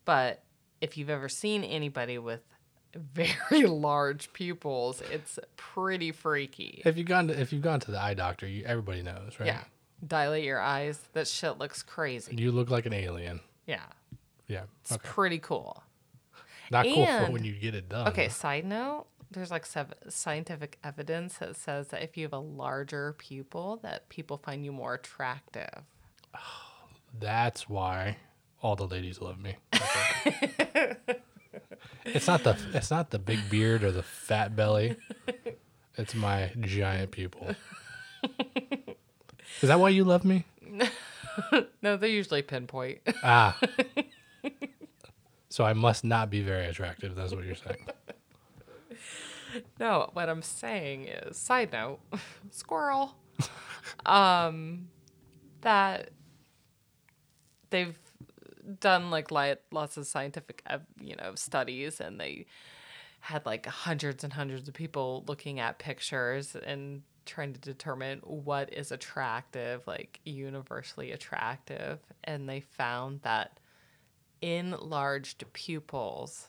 But 0.05 0.43
if 0.81 0.97
you've 0.97 1.11
ever 1.11 1.29
seen 1.29 1.65
anybody 1.65 2.19
with 2.19 2.41
very 2.95 3.67
large 3.67 4.33
pupils, 4.33 5.03
it's 5.11 5.39
pretty 5.57 6.13
freaky. 6.13 6.83
If 6.85 6.97
you've 6.97 7.07
gone 7.07 7.29
to 7.29 7.39
if 7.41 7.53
you've 7.53 7.63
gone 7.63 7.81
to 7.81 7.91
the 7.91 8.01
eye 8.01 8.15
doctor, 8.15 8.47
you, 8.47 8.65
everybody 8.65 9.03
knows, 9.03 9.39
right? 9.39 9.47
Yeah. 9.47 9.65
Dilate 10.07 10.45
your 10.45 10.61
eyes. 10.61 11.01
That 11.15 11.27
shit 11.27 11.59
looks 11.59 11.83
crazy. 11.83 12.35
You 12.37 12.53
look 12.53 12.71
like 12.71 12.87
an 12.87 12.93
alien. 12.93 13.41
Yeah. 13.67 13.81
Yeah. 14.47 14.65
It's 14.83 14.93
Okay. 14.93 15.09
pretty 15.09 15.39
cool. 15.39 15.83
Not 16.71 16.85
cool 16.87 17.07
for 17.07 17.31
when 17.31 17.45
you 17.45 17.53
get 17.53 17.75
it 17.75 17.89
done. 17.89 18.09
Okay, 18.09 18.29
side 18.29 18.65
note, 18.65 19.07
there's 19.31 19.51
like 19.53 19.65
sev- 19.65 19.95
scientific 20.09 20.79
evidence 20.83 21.39
that 21.39 21.57
says 21.57 21.89
that 21.89 22.03
if 22.03 22.17
you 22.17 22.25
have 22.25 22.33
a 22.33 22.39
larger 22.39 23.15
pupil, 23.19 23.79
that 23.83 24.09
people 24.09 24.37
find 24.37 24.65
you 24.65 24.73
more 24.73 24.95
attractive. 24.95 25.71
That's 27.19 27.69
why 27.69 28.17
all 28.67 28.75
the 28.75 28.87
ladies 28.87 29.21
love 29.21 29.39
me. 29.39 29.55
It's 32.05 32.29
not 32.29 32.45
the 32.45 32.57
it's 32.73 32.91
not 32.91 33.11
the 33.11 33.19
big 33.19 33.51
beard 33.51 33.83
or 33.83 33.91
the 33.91 34.03
fat 34.03 34.55
belly. 34.55 34.97
It's 35.99 36.15
my 36.15 36.53
giant 36.61 37.11
pupil. 37.11 37.55
Is 39.61 39.69
that 39.69 39.81
why 39.81 39.89
you 39.89 40.05
love 40.05 40.25
me? 40.25 40.45
No, 41.83 41.97
they're 41.97 42.09
usually 42.09 42.43
pinpoint. 42.43 43.01
Ah. 43.25 43.59
so 45.49 45.65
I 45.65 45.73
must 45.73 46.05
not 46.05 46.31
be 46.31 46.43
very 46.43 46.67
attractive. 46.67 47.17
That's 47.17 47.35
what 47.35 47.45
you're 47.45 47.57
saying. 47.57 47.87
No, 49.81 50.11
what 50.13 50.29
I'm 50.29 50.43
saying 50.43 51.07
is, 51.09 51.37
side 51.37 51.73
note, 51.73 51.99
squirrel. 52.51 53.17
um, 54.07 54.89
that 55.63 56.11
they've 57.71 57.99
done 58.81 59.11
like 59.11 59.31
li- 59.31 59.57
lots 59.71 59.97
of 59.97 60.07
scientific, 60.07 60.63
uh, 60.67 60.79
you 61.01 61.17
know, 61.17 61.35
studies, 61.35 62.01
and 62.01 62.21
they 62.21 62.47
had 63.21 63.45
like 63.47 63.67
hundreds 63.67 64.25
and 64.25 64.33
hundreds 64.33 64.69
of 64.69 64.75
people 64.75 65.25
looking 65.27 65.61
at 65.61 65.79
pictures 65.79 66.57
and 66.57 67.03
trying 67.25 67.53
to 67.53 67.61
determine 67.61 68.21
what 68.21 68.73
is 68.73 68.93
attractive, 68.93 69.87
like 69.87 70.21
universally 70.25 71.13
attractive, 71.13 71.99
and 72.25 72.49
they 72.49 72.61
found 72.61 73.23
that 73.23 73.59
enlarged 74.43 75.45
pupils 75.53 76.49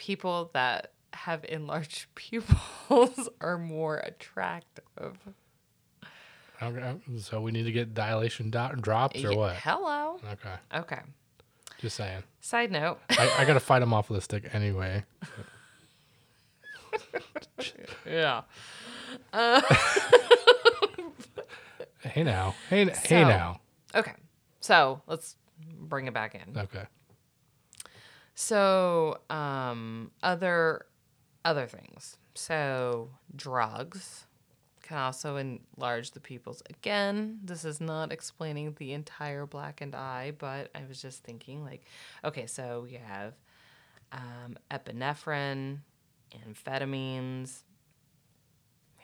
people 0.00 0.50
that 0.54 0.92
have 1.12 1.44
enlarged 1.44 2.06
pupils 2.14 3.28
are 3.40 3.58
more 3.58 3.98
attractive. 3.98 5.18
Okay. 6.62 6.94
So 7.18 7.40
we 7.40 7.52
need 7.52 7.64
to 7.64 7.72
get 7.72 7.94
dilation 7.94 8.50
dot 8.50 8.80
drops 8.80 9.24
or 9.24 9.34
what? 9.36 9.56
Hello. 9.56 10.20
Okay. 10.32 10.54
Okay. 10.74 11.00
Just 11.78 11.96
saying. 11.96 12.22
Side 12.40 12.70
note. 12.70 12.98
I, 13.10 13.36
I 13.38 13.44
gotta 13.44 13.60
fight 13.70 13.82
him 13.82 13.94
off 13.94 14.10
with 14.10 14.18
a 14.18 14.22
stick 14.22 14.50
anyway. 14.52 15.04
yeah. 18.06 18.42
Hey 22.02 22.24
now. 22.24 22.54
Hey, 22.70 22.86
hey 23.04 23.24
now. 23.24 23.60
Okay. 23.94 24.14
So 24.60 25.02
let's 25.06 25.36
bring 25.78 26.06
it 26.06 26.14
back 26.14 26.34
in. 26.34 26.56
Okay. 26.56 26.84
So, 28.34 29.18
um, 29.28 30.10
other 30.22 30.86
other 31.44 31.66
things. 31.66 32.16
So, 32.34 33.10
drugs 33.36 34.24
can 34.90 34.98
also 34.98 35.36
enlarge 35.36 36.10
the 36.10 36.18
pupils. 36.18 36.64
Again, 36.68 37.38
this 37.44 37.64
is 37.64 37.80
not 37.80 38.12
explaining 38.12 38.74
the 38.76 38.92
entire 38.92 39.46
blackened 39.46 39.94
eye, 39.94 40.32
but 40.36 40.68
I 40.74 40.82
was 40.88 41.00
just 41.00 41.22
thinking, 41.22 41.64
like, 41.64 41.84
okay, 42.24 42.46
so 42.46 42.88
you 42.90 42.98
have 42.98 43.34
um, 44.10 44.56
epinephrine, 44.68 45.78
amphetamines. 46.44 47.62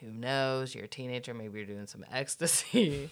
Who 0.01 0.09
knows? 0.09 0.75
You're 0.75 0.87
a 0.87 0.89
teenager. 0.89 1.33
Maybe 1.35 1.59
you're 1.59 1.69
doing 1.69 1.87
some 1.87 2.05
ecstasy, 2.13 3.09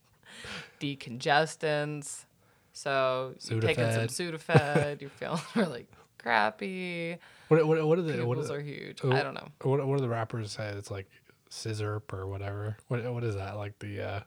decongestants. 0.80 2.24
So 2.72 3.34
you're 3.50 3.60
taking 3.60 3.92
some 3.92 4.06
Sudafed. 4.06 5.02
You're 5.02 5.10
feeling 5.10 5.40
really 5.54 5.86
crappy. 6.16 7.18
What 7.48 7.66
what 7.66 7.86
what 7.86 7.98
are 7.98 8.02
the 8.02 8.24
what 8.24 8.38
Pupils 8.38 8.50
are, 8.50 8.56
are 8.56 8.60
huge. 8.60 9.00
oh, 9.04 9.12
I 9.12 9.22
don't 9.22 9.34
know. 9.34 9.48
what 9.60 9.86
what 9.86 9.98
do 9.98 10.02
the 10.02 10.08
rappers 10.08 10.52
say? 10.52 10.68
It's 10.68 10.90
like 10.90 11.06
scissor 11.52 12.02
or 12.12 12.26
whatever. 12.26 12.76
What 12.88 13.04
what 13.12 13.24
is 13.24 13.34
that? 13.36 13.56
Like 13.56 13.78
the 13.78 14.00
uh 14.00 14.20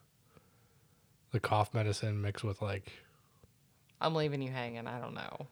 the 1.31 1.39
cough 1.39 1.73
medicine 1.73 2.21
mixed 2.21 2.43
with 2.43 2.61
like 2.61 2.91
I'm 3.99 4.13
leaving 4.13 4.41
you 4.41 4.51
hanging. 4.51 4.87
I 4.87 4.99
don't 4.99 5.13
know. 5.13 5.47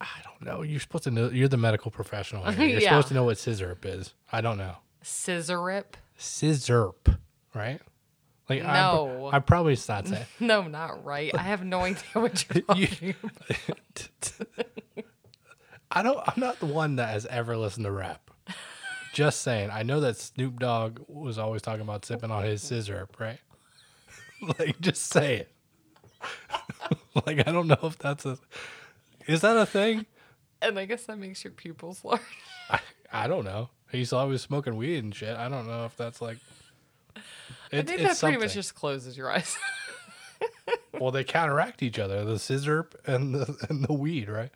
I 0.00 0.06
don't 0.24 0.42
know. 0.42 0.62
You're 0.62 0.80
supposed 0.80 1.04
to 1.04 1.10
know. 1.10 1.30
You're 1.30 1.48
the 1.48 1.56
medical 1.56 1.90
professional. 1.90 2.44
Here. 2.50 2.66
You're 2.68 2.80
Yeah. 2.80 2.90
supposed 2.90 3.08
to 3.08 3.14
know 3.14 3.24
what 3.24 3.38
scissor 3.38 3.76
is. 3.82 4.12
I 4.30 4.40
don't 4.42 4.58
know. 4.58 4.76
Sizzurp? 5.02 5.84
Scissor, 6.16 6.90
right? 7.54 7.80
Like 8.48 8.62
No. 8.62 9.28
I'm, 9.28 9.36
I'm 9.36 9.42
probably 9.42 9.76
not 9.88 10.06
saying. 10.06 10.26
No, 10.40 10.62
not 10.62 11.04
right. 11.04 11.34
I 11.34 11.42
have 11.42 11.64
no 11.64 11.80
idea 11.80 12.02
what 12.12 12.44
you're 12.54 12.88
You- 13.00 13.14
about. 13.22 14.32
I 15.90 16.02
don't. 16.02 16.18
I'm 16.26 16.40
not 16.40 16.60
the 16.60 16.66
one 16.66 16.96
that 16.96 17.08
has 17.10 17.26
ever 17.26 17.56
listened 17.56 17.84
to 17.86 17.90
rap. 17.92 18.25
Just 19.16 19.40
saying. 19.40 19.70
I 19.72 19.82
know 19.82 20.00
that 20.00 20.18
Snoop 20.18 20.58
Dogg 20.58 21.00
was 21.08 21.38
always 21.38 21.62
talking 21.62 21.80
about 21.80 22.04
sipping 22.04 22.30
on 22.30 22.44
his 22.44 22.60
scissor, 22.60 23.08
right? 23.18 23.38
like, 24.58 24.78
just 24.78 25.06
say 25.06 25.36
it. 25.36 25.52
like, 27.26 27.48
I 27.48 27.50
don't 27.50 27.66
know 27.66 27.78
if 27.84 27.96
that's 27.96 28.26
a. 28.26 28.36
Is 29.26 29.40
that 29.40 29.56
a 29.56 29.64
thing? 29.64 30.04
And 30.60 30.78
I 30.78 30.84
guess 30.84 31.06
that 31.06 31.16
makes 31.16 31.42
your 31.42 31.54
pupils 31.54 32.00
large. 32.04 32.20
I, 32.68 32.80
I 33.10 33.26
don't 33.26 33.46
know. 33.46 33.70
He's 33.90 34.12
always 34.12 34.42
smoking 34.42 34.76
weed 34.76 35.02
and 35.02 35.14
shit. 35.14 35.34
I 35.34 35.48
don't 35.48 35.66
know 35.66 35.86
if 35.86 35.96
that's 35.96 36.20
like. 36.20 36.36
I 37.72 37.80
think 37.80 38.02
that 38.02 38.20
pretty 38.20 38.36
much 38.36 38.52
just 38.52 38.74
closes 38.74 39.16
your 39.16 39.30
eyes. 39.30 39.56
well, 41.00 41.10
they 41.10 41.24
counteract 41.24 41.82
each 41.82 41.98
other: 41.98 42.22
the 42.26 42.38
scissor 42.38 42.90
and 43.06 43.34
the 43.34 43.66
and 43.70 43.82
the 43.82 43.94
weed, 43.94 44.28
right? 44.28 44.50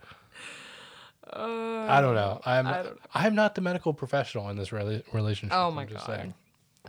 Uh, 1.33 1.87
I 1.89 2.01
don't 2.01 2.15
know. 2.15 2.41
I'm 2.45 2.67
I 2.67 2.83
don't 2.83 2.85
know. 2.97 3.01
I'm 3.15 3.35
not 3.35 3.55
the 3.55 3.61
medical 3.61 3.95
professional 3.95 4.49
in 4.51 4.57
this 4.57 4.71
rela- 4.71 5.03
relationship. 5.13 5.57
Oh 5.57 5.69
I'm 5.69 5.75
my 5.75 5.85
just 5.85 6.07
god. 6.07 6.17
saying. 6.17 6.35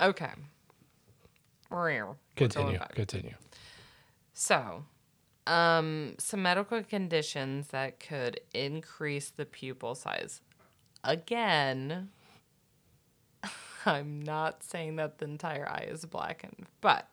Okay. 0.01 0.29
We're 1.69 1.99
going 2.03 2.15
Continue. 2.35 2.79
back. 2.79 2.95
Continue. 2.95 3.33
So, 4.33 4.83
um, 5.47 6.15
some 6.17 6.41
medical 6.41 6.83
conditions 6.83 7.67
that 7.67 7.99
could 7.99 8.39
increase 8.53 9.29
the 9.29 9.45
pupil 9.45 9.95
size. 9.95 10.41
Again, 11.03 12.09
I'm 13.85 14.21
not 14.21 14.63
saying 14.63 14.97
that 14.97 15.19
the 15.19 15.25
entire 15.25 15.67
eye 15.67 15.85
is 15.89 16.05
blackened, 16.05 16.65
but 16.81 17.07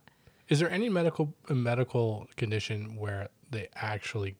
Is 0.48 0.58
there 0.60 0.70
any 0.70 0.88
medical 0.88 1.34
medical 1.48 2.26
condition 2.36 2.96
where 2.96 3.28
they 3.50 3.68
actually 3.76 4.36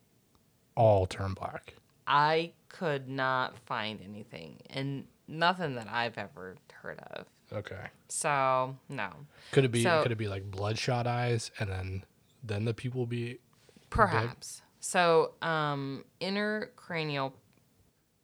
all 0.74 1.06
turn 1.06 1.34
black? 1.34 1.74
I 2.06 2.52
could 2.68 3.08
not 3.08 3.58
find 3.66 4.00
anything 4.02 4.58
and 4.70 5.04
nothing 5.26 5.74
that 5.74 5.88
I've 5.90 6.18
ever 6.18 6.56
heard 6.72 6.98
of. 7.12 7.26
Okay. 7.52 7.86
So, 8.08 8.76
no. 8.88 9.10
Could 9.52 9.64
it 9.64 9.72
be 9.72 9.82
So- 9.82 10.02
could 10.02 10.12
it 10.12 10.18
be 10.18 10.28
like 10.28 10.50
bloodshot 10.50 11.06
eyes 11.06 11.50
and 11.58 11.70
then 11.70 12.04
then 12.42 12.64
the 12.64 12.74
pupil 12.74 13.04
be 13.06 13.38
Perhaps. 13.90 14.62
So, 14.80 15.34
um, 15.42 16.04
intercranial, 16.20 17.32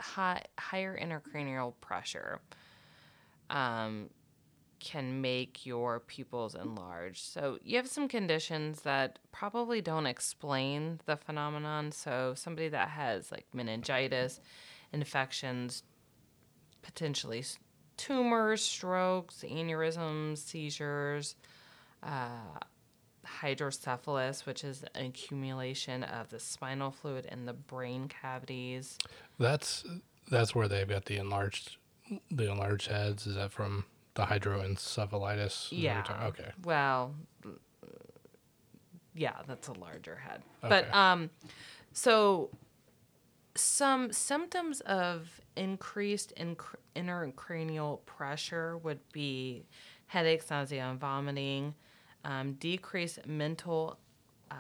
high, 0.01 0.43
higher 0.59 0.97
intercranial 0.97 1.73
pressure 1.81 2.41
um, 3.51 4.11
can 4.85 5.21
make 5.21 5.65
your 5.65 6.01
pupils 6.01 6.55
enlarge. 6.55 7.21
So, 7.23 7.59
you 7.63 7.77
have 7.77 7.89
some 7.89 8.07
conditions 8.07 8.83
that 8.83 9.19
probably 9.33 9.81
don't 9.81 10.07
explain 10.07 11.01
the 11.07 11.17
phenomenon. 11.17 11.91
So, 11.93 12.35
somebody 12.37 12.69
that 12.69 12.91
has 12.91 13.33
like 13.33 13.47
meningitis, 13.53 14.41
infections, 14.93 15.83
potentially 16.83 17.45
tumors, 17.97 18.63
strokes, 18.63 19.45
aneurysms, 19.49 20.39
seizures, 20.39 21.37
uh, 22.03 22.59
hydrocephalus, 23.25 24.47
which 24.47 24.65
is 24.65 24.85
an 24.95 25.07
accumulation 25.07 26.05
of 26.05 26.29
the 26.31 26.39
spinal 26.39 26.91
fluid 26.91 27.27
in 27.31 27.47
the 27.47 27.53
brain 27.53 28.09
cavities. 28.09 28.99
That's 29.39 29.85
that's 30.31 30.55
where 30.55 30.69
they've 30.69 30.89
got 30.89 31.07
the 31.07 31.17
enlarged 31.17 31.77
the 32.31 32.51
enlarged 32.51 32.89
heads. 32.89 33.27
Is 33.27 33.37
that 33.37 33.53
from 33.53 33.85
the 34.15 34.25
hydroencephalitis? 34.25 35.73
Is 35.73 35.83
that 35.83 35.97
what 35.97 36.09
you're 36.09 36.17
Yeah. 36.17 36.27
Okay. 36.29 36.51
Well, 36.65 37.15
yeah, 39.15 39.35
that's 39.47 39.69
a 39.69 39.73
larger 39.73 40.17
head. 40.17 40.43
But 40.61 40.93
um, 40.95 41.31
so 41.93 42.51
some 43.55 44.13
symptoms 44.13 44.81
of 44.83 45.41
increased 45.57 46.33
inc- 46.37 46.77
intracranial 46.97 48.05
pressure 48.07 48.79
would 48.79 49.01
be 49.13 49.65
headaches, 50.07 50.51
nausea, 50.51 50.85
and 50.85 50.99
vomiting, 50.99 51.75
um, 52.25 52.55
decreased 52.55 53.27
mental 53.27 53.99
uh, 54.51 54.55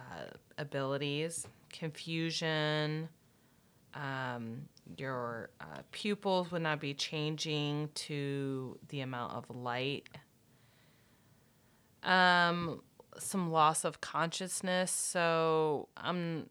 abilities, 0.58 1.46
confusion. 1.72 3.08
Um, 3.94 4.68
your 4.96 5.50
uh, 5.60 5.80
pupils 5.92 6.50
would 6.50 6.62
not 6.62 6.80
be 6.80 6.94
changing 6.94 7.88
to 7.94 8.78
the 8.88 9.00
amount 9.00 9.32
of 9.34 9.54
light. 9.54 10.08
Um 12.02 12.82
some 13.16 13.52
loss 13.52 13.84
of 13.84 14.00
consciousness 14.00 14.90
so 14.90 15.88
um 15.96 16.50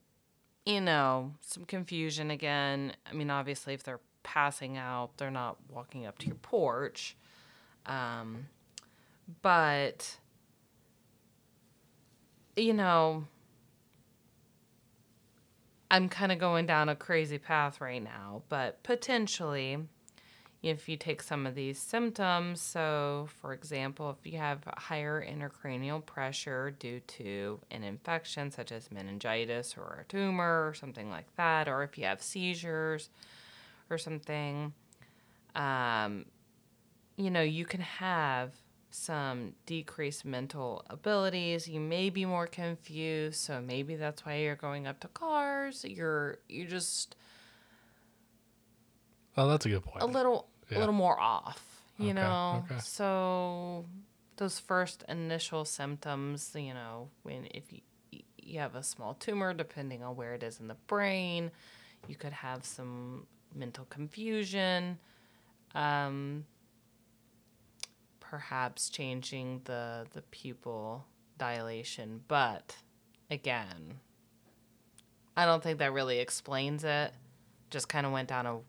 you 0.66 0.82
know 0.82 1.34
some 1.42 1.66
confusion 1.66 2.32
again. 2.32 2.94
I 3.06 3.14
mean 3.14 3.30
obviously 3.30 3.74
if 3.74 3.84
they're 3.84 4.00
passing 4.24 4.78
out 4.78 5.18
they're 5.18 5.30
not 5.30 5.58
walking 5.70 6.06
up 6.06 6.18
to 6.20 6.26
your 6.26 6.36
porch. 6.36 7.16
Um 7.86 8.48
but 9.42 10.18
you 12.56 12.74
know 12.74 13.26
i'm 15.94 16.10
kind 16.10 16.32
of 16.32 16.40
going 16.40 16.66
down 16.66 16.90
a 16.90 16.96
crazy 16.96 17.38
path 17.38 17.80
right 17.80 18.04
now 18.04 18.42
but 18.50 18.82
potentially 18.84 19.78
if 20.64 20.88
you 20.88 20.96
take 20.96 21.22
some 21.22 21.46
of 21.46 21.56
these 21.56 21.78
symptoms, 21.78 22.62
so 22.62 23.28
for 23.42 23.52
example, 23.52 24.10
if 24.18 24.32
you 24.32 24.40
have 24.40 24.62
higher 24.78 25.22
intracranial 25.22 26.04
pressure 26.04 26.72
due 26.80 27.02
to 27.02 27.60
an 27.70 27.84
infection 27.84 28.50
such 28.50 28.72
as 28.72 28.90
meningitis 28.90 29.76
or 29.78 30.00
a 30.02 30.10
tumor 30.10 30.66
or 30.66 30.74
something 30.74 31.10
like 31.10 31.28
that, 31.36 31.68
or 31.68 31.84
if 31.84 31.98
you 31.98 32.06
have 32.06 32.24
seizures 32.24 33.10
or 33.90 33.98
something, 33.98 34.74
um, 35.54 36.26
you 37.18 37.30
know, 37.30 37.42
you 37.42 37.66
can 37.66 37.82
have 37.82 38.54
some 38.94 39.54
decreased 39.66 40.24
mental 40.24 40.86
abilities. 40.90 41.68
You 41.68 41.80
may 41.80 42.10
be 42.12 42.26
more 42.26 42.46
confused, 42.46 43.40
so 43.40 43.60
maybe 43.60 43.96
that's 43.96 44.24
why 44.26 44.36
you're 44.38 44.56
going 44.56 44.86
up 44.86 45.00
to 45.02 45.08
cars. 45.08 45.84
You're 45.84 46.38
you 46.48 46.66
just 46.66 47.16
Oh, 49.36 49.48
that's 49.48 49.66
a 49.66 49.70
good 49.70 49.84
point. 49.84 50.04
a 50.04 50.06
little 50.06 50.48
Yeah. 50.70 50.78
a 50.78 50.80
little 50.80 50.94
more 50.94 51.20
off 51.20 51.82
you 51.98 52.10
Okay, 52.12 52.22
know 52.22 52.64
okay. 52.66 52.80
so 52.80 53.86
those 54.38 54.60
first 54.60 55.04
initial 55.10 55.66
symptoms 55.66 56.52
you 56.56 56.74
know 56.74 57.10
when 57.24 57.48
if 57.52 57.72
you 57.74 57.82
you 58.38 58.60
have 58.60 58.76
a 58.76 58.84
small 58.84 59.14
tumor 59.16 59.54
depending 59.54 60.04
on 60.04 60.16
where 60.16 60.34
it 60.34 60.44
is 60.44 60.60
in 60.60 60.68
the 60.68 60.76
brain 60.88 61.52
you 62.08 62.16
could 62.16 62.34
have 62.34 62.66
some 62.66 63.26
mental 63.56 63.86
confusion 63.86 64.98
um 65.76 66.46
perhaps 68.34 68.90
changing 68.90 69.62
the 69.66 70.08
the 70.14 70.22
pupil 70.32 71.06
dilation 71.38 72.22
but 72.28 72.78
again 73.30 74.00
i 75.38 75.46
don't 75.46 75.62
think 75.62 75.78
that 75.78 75.94
really 75.94 76.18
explains 76.18 76.84
it 76.84 77.14
just 77.70 77.88
kind 77.88 78.06
of 78.06 78.12
went 78.12 78.30
down 78.30 78.48
a 78.48 78.60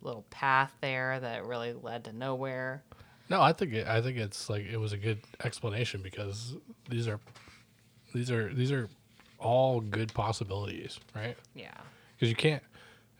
little 0.00 0.24
path 0.30 0.72
there 0.80 1.18
that 1.20 1.44
really 1.44 1.72
led 1.72 2.04
to 2.04 2.12
nowhere. 2.12 2.82
No, 3.28 3.42
I 3.42 3.52
think 3.52 3.74
it, 3.74 3.86
I 3.86 4.00
think 4.00 4.16
it's 4.16 4.48
like 4.48 4.64
it 4.64 4.78
was 4.78 4.92
a 4.92 4.96
good 4.96 5.18
explanation 5.44 6.00
because 6.02 6.54
these 6.88 7.08
are 7.08 7.20
these 8.14 8.30
are 8.30 8.52
these 8.52 8.72
are 8.72 8.88
all 9.38 9.80
good 9.80 10.14
possibilities, 10.14 10.98
right? 11.14 11.36
Yeah. 11.54 11.74
Because 12.14 12.30
you 12.30 12.36
can't 12.36 12.62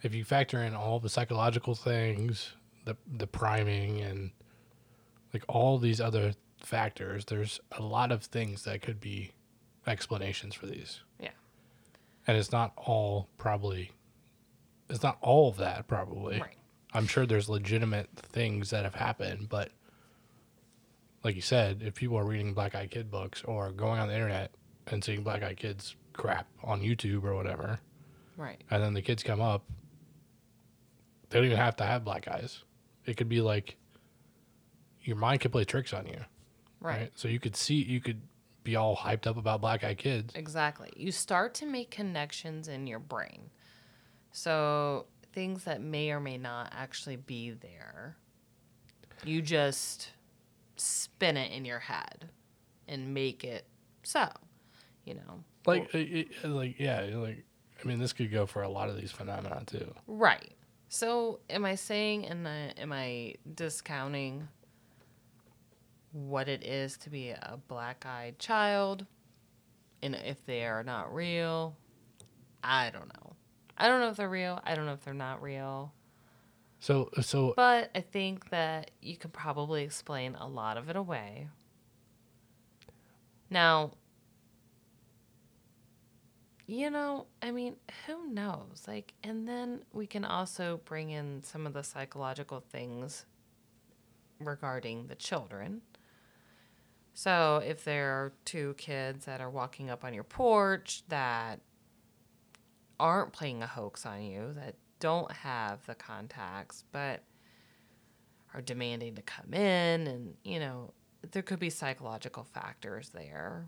if 0.02 0.14
you 0.14 0.24
factor 0.24 0.62
in 0.62 0.74
all 0.74 0.98
the 0.98 1.10
psychological 1.10 1.74
things, 1.74 2.52
the 2.84 2.96
the 3.18 3.26
priming 3.26 4.00
and 4.00 4.30
like 5.32 5.44
all 5.48 5.78
these 5.78 6.00
other 6.00 6.32
factors, 6.62 7.24
there's 7.26 7.60
a 7.72 7.82
lot 7.82 8.10
of 8.12 8.24
things 8.24 8.64
that 8.64 8.82
could 8.82 9.00
be 9.00 9.32
explanations 9.86 10.54
for 10.54 10.66
these. 10.66 11.00
Yeah. 11.20 11.30
And 12.26 12.36
it's 12.36 12.52
not 12.52 12.72
all 12.76 13.28
probably 13.38 13.92
it's 14.90 15.02
not 15.02 15.18
all 15.20 15.48
of 15.50 15.58
that 15.58 15.86
probably. 15.86 16.40
Right. 16.40 16.56
I'm 16.94 17.06
sure 17.06 17.26
there's 17.26 17.48
legitimate 17.48 18.08
things 18.16 18.70
that 18.70 18.84
have 18.84 18.94
happened, 18.94 19.48
but 19.50 19.70
like 21.22 21.34
you 21.36 21.42
said, 21.42 21.82
if 21.84 21.94
people 21.94 22.16
are 22.16 22.24
reading 22.24 22.54
Black 22.54 22.74
Eyed 22.74 22.90
Kid 22.90 23.10
books 23.10 23.42
or 23.44 23.70
going 23.72 24.00
on 24.00 24.08
the 24.08 24.14
internet 24.14 24.52
and 24.86 25.04
seeing 25.04 25.22
Black 25.22 25.42
Eyed 25.42 25.58
Kids 25.58 25.94
crap 26.14 26.46
on 26.62 26.80
YouTube 26.80 27.24
or 27.24 27.34
whatever, 27.34 27.80
Right. 28.38 28.62
and 28.70 28.82
then 28.82 28.94
the 28.94 29.02
kids 29.02 29.22
come 29.22 29.40
up, 29.42 29.64
they 31.28 31.38
don't 31.38 31.46
even 31.46 31.58
have 31.58 31.76
to 31.76 31.84
have 31.84 32.04
black 32.04 32.26
eyes. 32.28 32.62
It 33.04 33.16
could 33.16 33.28
be 33.28 33.40
like 33.42 33.76
your 35.08 35.16
mind 35.16 35.40
could 35.40 35.50
play 35.50 35.64
tricks 35.64 35.92
on 35.94 36.06
you, 36.06 36.20
Right. 36.80 36.98
right? 37.00 37.12
So 37.14 37.26
you 37.28 37.40
could 37.40 37.56
see, 37.56 37.76
you 37.82 37.98
could 38.00 38.20
be 38.62 38.76
all 38.76 38.94
hyped 38.94 39.26
up 39.26 39.38
about 39.38 39.62
Black 39.62 39.82
Eyed 39.82 39.96
Kids. 39.96 40.34
Exactly. 40.36 40.90
You 40.94 41.10
start 41.10 41.54
to 41.54 41.66
make 41.66 41.90
connections 41.90 42.68
in 42.68 42.86
your 42.86 42.98
brain. 42.98 43.48
So 44.32 45.06
things 45.32 45.64
that 45.64 45.80
may 45.80 46.10
or 46.10 46.20
may 46.20 46.36
not 46.36 46.70
actually 46.76 47.16
be 47.16 47.50
there, 47.52 48.16
you 49.24 49.40
just 49.40 50.10
spin 50.76 51.36
it 51.38 51.50
in 51.52 51.64
your 51.64 51.78
head 51.78 52.28
and 52.86 53.14
make 53.14 53.44
it 53.44 53.66
so, 54.02 54.28
you 55.04 55.14
know. 55.14 55.42
Like, 55.66 55.94
uh, 55.94 55.98
it, 55.98 56.28
it- 56.42 56.48
like 56.48 56.78
yeah, 56.78 57.00
like 57.14 57.44
I 57.82 57.86
mean, 57.88 57.98
this 57.98 58.12
could 58.12 58.30
go 58.30 58.44
for 58.44 58.62
a 58.62 58.68
lot 58.68 58.90
of 58.90 59.00
these 59.00 59.10
phenomena 59.12 59.62
too. 59.66 59.94
Right. 60.06 60.52
So, 60.90 61.40
am 61.50 61.64
I 61.64 61.74
saying 61.74 62.26
and 62.26 62.46
am 62.46 62.92
I 62.92 63.34
discounting 63.54 64.48
what 66.12 66.48
it 66.48 66.64
is 66.64 66.96
to 66.98 67.10
be 67.10 67.30
a 67.30 67.58
black-eyed 67.68 68.38
child? 68.38 69.06
and 70.02 70.14
if 70.14 70.44
they 70.46 70.64
are 70.64 70.82
not 70.82 71.14
real, 71.14 71.76
I 72.62 72.90
don't 72.90 73.08
know. 73.14 73.36
I 73.76 73.88
don't 73.88 74.00
know 74.00 74.08
if 74.08 74.16
they're 74.16 74.28
real. 74.28 74.60
I 74.64 74.74
don't 74.74 74.86
know 74.86 74.92
if 74.92 75.04
they're 75.04 75.14
not 75.14 75.42
real. 75.42 75.92
So 76.80 77.10
so 77.20 77.54
But 77.56 77.90
I 77.94 78.00
think 78.00 78.50
that 78.50 78.90
you 79.00 79.16
can 79.16 79.30
probably 79.30 79.82
explain 79.82 80.34
a 80.36 80.46
lot 80.46 80.76
of 80.76 80.88
it 80.88 80.96
away. 80.96 81.48
Now, 83.50 83.92
you 86.66 86.90
know, 86.90 87.26
I 87.42 87.50
mean, 87.50 87.76
who 88.06 88.28
knows? 88.28 88.84
Like, 88.86 89.14
and 89.24 89.48
then 89.48 89.80
we 89.92 90.06
can 90.06 90.24
also 90.24 90.80
bring 90.84 91.10
in 91.10 91.42
some 91.42 91.66
of 91.66 91.72
the 91.72 91.82
psychological 91.82 92.60
things 92.60 93.24
regarding 94.38 95.06
the 95.06 95.14
children. 95.14 95.80
So, 97.18 97.60
if 97.66 97.82
there 97.82 98.10
are 98.12 98.32
two 98.44 98.74
kids 98.78 99.24
that 99.24 99.40
are 99.40 99.50
walking 99.50 99.90
up 99.90 100.04
on 100.04 100.14
your 100.14 100.22
porch 100.22 101.02
that 101.08 101.58
aren't 103.00 103.32
playing 103.32 103.60
a 103.60 103.66
hoax 103.66 104.06
on 104.06 104.22
you, 104.22 104.52
that 104.54 104.76
don't 105.00 105.32
have 105.32 105.84
the 105.86 105.96
contacts, 105.96 106.84
but 106.92 107.24
are 108.54 108.60
demanding 108.60 109.16
to 109.16 109.22
come 109.22 109.52
in, 109.52 110.06
and, 110.06 110.34
you 110.44 110.60
know, 110.60 110.92
there 111.32 111.42
could 111.42 111.58
be 111.58 111.70
psychological 111.70 112.44
factors 112.44 113.08
there. 113.08 113.66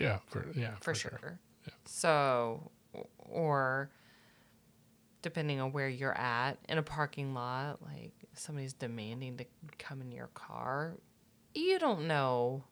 Yeah, 0.00 0.20
for 0.26 0.46
yeah, 0.54 0.76
for, 0.80 0.94
sure. 0.94 1.38
So, 1.84 2.70
or 3.18 3.90
depending 5.20 5.60
on 5.60 5.72
where 5.72 5.90
you're 5.90 6.16
at 6.16 6.54
in 6.70 6.78
a 6.78 6.82
parking 6.82 7.34
lot, 7.34 7.82
like 7.82 8.14
somebody's 8.32 8.72
demanding 8.72 9.36
to 9.36 9.44
come 9.76 10.00
in 10.00 10.10
your 10.10 10.28
car, 10.28 10.96
you 11.56 11.78
don't 11.78 12.06
know 12.06 12.64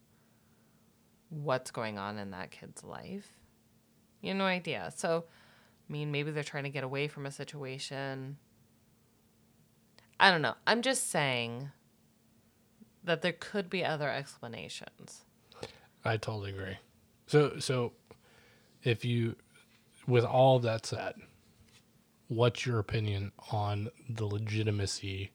what's 1.29 1.71
going 1.71 1.99
on 1.99 2.19
in 2.19 2.31
that 2.31 2.51
kid's 2.51 2.85
life. 2.85 3.29
You 4.21 4.29
have 4.29 4.39
no 4.39 4.45
idea. 4.45 4.93
So, 4.97 5.25
I 5.89 5.93
mean, 5.93 6.11
maybe 6.11 6.31
they're 6.31 6.43
trying 6.43 6.65
to 6.65 6.71
get 6.71 6.85
away 6.85 7.09
from 7.09 7.27
a 7.27 7.31
situation. 7.31 8.39
I 10.19 10.31
don't 10.31 10.43
know. 10.43 10.55
I'm 10.67 10.83
just 10.83 11.11
saying 11.11 11.71
that 13.03 13.23
there 13.23 13.33
could 13.33 13.69
be 13.69 13.85
other 13.85 14.09
explanations. 14.09 15.23
I 16.05 16.17
totally 16.17 16.51
agree. 16.51 16.77
So 17.27 17.59
so 17.59 17.93
if 18.83 19.05
you 19.05 19.37
with 20.07 20.25
all 20.25 20.59
that 20.61 20.87
said, 20.87 21.15
what's 22.29 22.67
your 22.67 22.79
opinion 22.79 23.33
on 23.51 23.89
the 24.09 24.27
legitimacy 24.27 25.33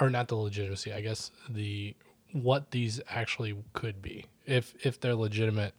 or 0.00 0.10
not 0.10 0.28
the 0.28 0.36
legitimacy, 0.36 0.92
I 0.92 1.00
guess 1.00 1.30
the 1.48 1.94
what 2.32 2.70
these 2.70 3.00
actually 3.08 3.56
could 3.72 4.00
be. 4.02 4.26
If 4.46 4.74
if 4.84 5.00
they're 5.00 5.14
legitimate 5.14 5.74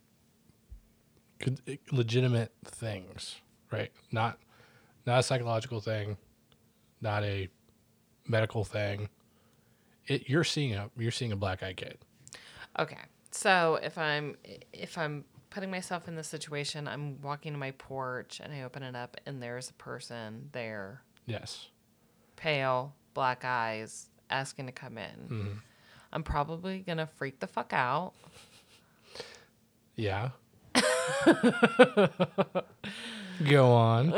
could 1.40 1.62
legitimate 1.92 2.52
things, 2.66 3.38
right? 3.72 3.92
Not 4.12 4.38
not 5.06 5.20
a 5.20 5.24
psychological 5.24 5.80
thing, 5.80 6.18
not 7.02 7.24
a 7.24 7.50
medical 8.28 8.64
thing. 8.64 9.10
It, 10.08 10.28
you're 10.30 10.44
seeing 10.44 10.74
a 10.74 10.90
you're 10.98 11.12
seeing 11.12 11.32
a 11.32 11.36
black 11.36 11.64
eye 11.64 11.74
kid. 11.74 11.98
Okay. 12.78 12.98
So 13.32 13.80
if 13.82 13.98
I'm 13.98 14.36
if 14.74 14.98
I'm 14.98 15.24
putting 15.50 15.72
myself 15.72 16.08
in 16.08 16.16
this 16.16 16.28
situation, 16.28 16.88
I'm 16.88 17.22
walking 17.22 17.54
to 17.54 17.60
my 17.60 17.72
porch 17.72 18.40
and 18.44 18.54
I 18.54 18.64
open 18.64 18.84
it 18.84 18.96
up 18.96 19.18
and 19.26 19.42
there's 19.42 19.70
a 19.70 19.74
person 19.74 20.50
there, 20.52 21.02
Yes. 21.26 21.70
pale, 22.36 22.94
black 23.14 23.44
eyes, 23.44 24.09
asking 24.30 24.68
to 24.68 24.72
come 24.72 24.98
in. 24.98 25.20
Mm-hmm. 25.30 25.58
I'm 26.12 26.24
probably 26.24 26.80
gonna 26.80 27.08
freak 27.08 27.40
the 27.40 27.48
fuck 27.48 27.74
out. 27.74 28.14
Yeah. 29.96 30.30
Go 33.50 33.72
on. 33.72 34.14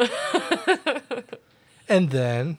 and 1.89 2.09
then 2.09 2.57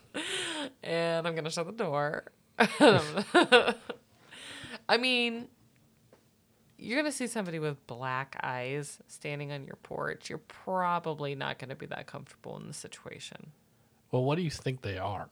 and 0.82 1.26
I'm 1.26 1.34
gonna 1.34 1.50
shut 1.50 1.66
the 1.66 1.72
door. 1.72 2.24
I 2.58 3.74
mean, 4.98 5.48
you're 6.78 6.98
gonna 6.98 7.12
see 7.12 7.26
somebody 7.26 7.58
with 7.58 7.86
black 7.86 8.36
eyes 8.42 8.98
standing 9.06 9.52
on 9.52 9.64
your 9.64 9.76
porch. 9.82 10.28
You're 10.28 10.38
probably 10.38 11.34
not 11.34 11.58
gonna 11.58 11.76
be 11.76 11.86
that 11.86 12.06
comfortable 12.06 12.58
in 12.58 12.66
the 12.66 12.74
situation. 12.74 13.52
well, 14.10 14.24
what 14.24 14.36
do 14.36 14.42
you 14.42 14.50
think 14.50 14.82
they 14.82 14.98
are? 14.98 15.28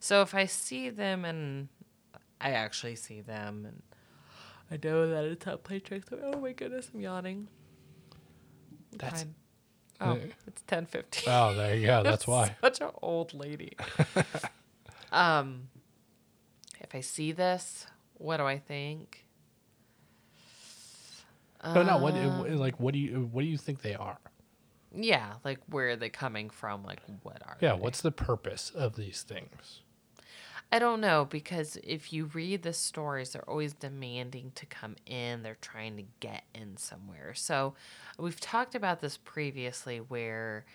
So 0.00 0.22
if 0.22 0.34
I 0.34 0.46
see 0.46 0.90
them 0.90 1.24
and 1.24 1.68
I 2.40 2.50
actually 2.52 2.96
see 2.96 3.20
them 3.20 3.66
and 3.66 3.82
I 4.70 4.78
know 4.86 5.08
that 5.08 5.24
it's 5.24 5.46
not 5.46 5.64
play 5.64 5.80
Playtrix. 5.80 6.04
Oh 6.22 6.38
my 6.40 6.52
goodness, 6.52 6.90
I'm 6.94 7.00
yawning. 7.00 7.48
That's 8.96 9.22
Fine. 9.22 9.34
Oh, 10.00 10.12
Uh, 10.12 10.16
it's 10.46 10.62
ten 10.66 10.86
fifteen. 10.86 11.24
Oh, 11.32 11.54
there 11.54 11.74
you 11.74 11.86
go. 11.86 12.02
That's 12.04 12.26
why. 12.26 12.56
Such 12.60 12.80
an 12.80 12.90
old 13.02 13.34
lady. 13.34 13.76
um, 15.12 15.68
if 16.80 16.94
I 16.94 17.00
see 17.00 17.32
this, 17.32 17.86
what 18.14 18.36
do 18.36 18.44
I 18.44 18.58
think? 18.58 19.24
No, 21.64 21.82
no. 21.82 21.98
What 21.98 22.14
Um, 22.14 22.56
like 22.56 22.78
what 22.78 22.94
do 22.94 23.00
you 23.00 23.28
what 23.32 23.42
do 23.42 23.48
you 23.48 23.58
think 23.58 23.82
they 23.82 23.94
are? 23.94 24.18
Yeah, 24.94 25.34
like 25.44 25.58
where 25.68 25.90
are 25.90 25.96
they 25.96 26.08
coming 26.08 26.50
from? 26.50 26.84
Like 26.84 27.00
what 27.22 27.42
are 27.44 27.56
Yeah. 27.60 27.74
they? 27.74 27.80
What's 27.80 28.00
the 28.00 28.12
purpose 28.12 28.70
of 28.70 28.94
these 28.96 29.22
things? 29.22 29.82
I 30.70 30.78
don't 30.78 31.00
know 31.00 31.24
because 31.24 31.78
if 31.82 32.12
you 32.12 32.26
read 32.26 32.62
the 32.62 32.74
stories, 32.74 33.30
they're 33.30 33.48
always 33.48 33.72
demanding 33.72 34.52
to 34.56 34.66
come 34.66 34.96
in. 35.06 35.42
They're 35.42 35.56
trying 35.62 35.96
to 35.96 36.04
get 36.20 36.44
in 36.54 36.76
somewhere. 36.76 37.32
So 37.34 37.74
we've 38.18 38.38
talked 38.38 38.74
about 38.74 39.00
this 39.00 39.16
previously 39.16 39.98
where 39.98 40.66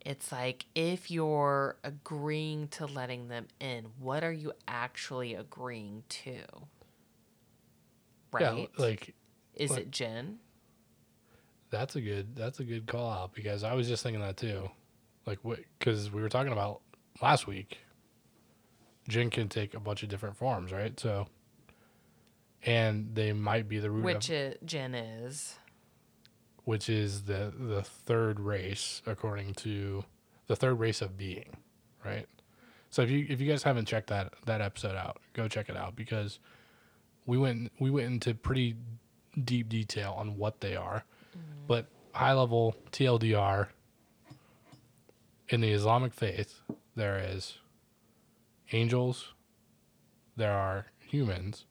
it's 0.00 0.32
like 0.32 0.64
if 0.74 1.10
you're 1.10 1.76
agreeing 1.84 2.68
to 2.68 2.86
letting 2.86 3.28
them 3.28 3.48
in, 3.60 3.86
what 3.98 4.24
are 4.24 4.32
you 4.32 4.52
actually 4.66 5.34
agreeing 5.34 6.04
to? 6.08 6.38
Right? 8.32 8.70
Yeah. 8.78 8.82
Like 8.82 9.14
Is 9.54 9.70
like- 9.70 9.80
it 9.80 9.90
Jinn? 9.90 10.38
that's 11.70 11.96
a 11.96 12.00
good 12.00 12.36
that's 12.36 12.60
a 12.60 12.64
good 12.64 12.86
call 12.86 13.10
out 13.10 13.34
because 13.34 13.64
I 13.64 13.74
was 13.74 13.88
just 13.88 14.02
thinking 14.04 14.20
that 14.22 14.36
too. 14.36 14.70
Like 15.26 15.40
what? 15.42 15.58
Because 15.78 16.10
we 16.10 16.22
were 16.22 16.28
talking 16.28 16.52
about 16.52 16.80
last 17.20 17.46
week. 17.48 17.78
Jinn 19.08 19.30
can 19.30 19.48
take 19.48 19.74
a 19.74 19.80
bunch 19.80 20.02
of 20.02 20.08
different 20.08 20.36
forms, 20.36 20.72
right? 20.72 20.98
So, 20.98 21.26
and 22.64 23.14
they 23.14 23.32
might 23.32 23.68
be 23.68 23.78
the 23.78 23.90
root 23.90 24.04
Which 24.04 24.30
of 24.30 24.34
it, 24.34 24.58
is. 24.94 25.58
which 26.64 26.88
is 26.88 27.22
the 27.22 27.52
the 27.56 27.82
third 27.82 28.40
race 28.40 29.02
according 29.06 29.54
to 29.54 30.04
the 30.46 30.56
third 30.56 30.78
race 30.78 31.02
of 31.02 31.16
being, 31.16 31.56
right? 32.04 32.26
So 32.90 33.02
if 33.02 33.10
you 33.10 33.26
if 33.28 33.40
you 33.40 33.48
guys 33.48 33.62
haven't 33.62 33.86
checked 33.86 34.08
that 34.08 34.32
that 34.46 34.60
episode 34.60 34.96
out, 34.96 35.18
go 35.32 35.48
check 35.48 35.68
it 35.68 35.76
out 35.76 35.96
because 35.96 36.38
we 37.26 37.36
went 37.36 37.72
we 37.78 37.90
went 37.90 38.06
into 38.06 38.34
pretty 38.34 38.76
deep 39.42 39.68
detail 39.68 40.14
on 40.16 40.36
what 40.38 40.60
they 40.60 40.76
are, 40.76 41.04
mm-hmm. 41.36 41.66
but 41.66 41.88
high 42.12 42.32
level 42.32 42.76
TLDR 42.92 43.68
in 45.48 45.60
the 45.60 45.70
Islamic 45.70 46.14
faith 46.14 46.60
there 46.96 47.18
is 47.18 47.58
angels, 48.74 49.32
there 50.36 50.52
are 50.52 50.86
humans, 50.98 51.64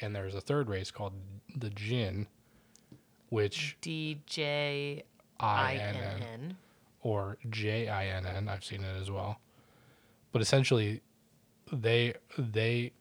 and 0.00 0.14
there's 0.14 0.34
a 0.34 0.40
third 0.40 0.68
race 0.68 0.90
called 0.90 1.12
the 1.56 1.70
jinn, 1.70 2.26
which 3.28 3.76
D 3.80 4.20
J 4.26 5.04
I 5.38 5.74
N 5.74 5.96
N 5.96 6.56
or 7.02 7.38
J 7.48 7.88
I 7.88 8.06
N 8.06 8.26
N. 8.26 8.48
I've 8.48 8.64
seen 8.64 8.82
it 8.82 9.00
as 9.00 9.10
well. 9.10 9.38
But 10.32 10.42
essentially, 10.42 11.02
they 11.72 12.14
they 12.36 12.92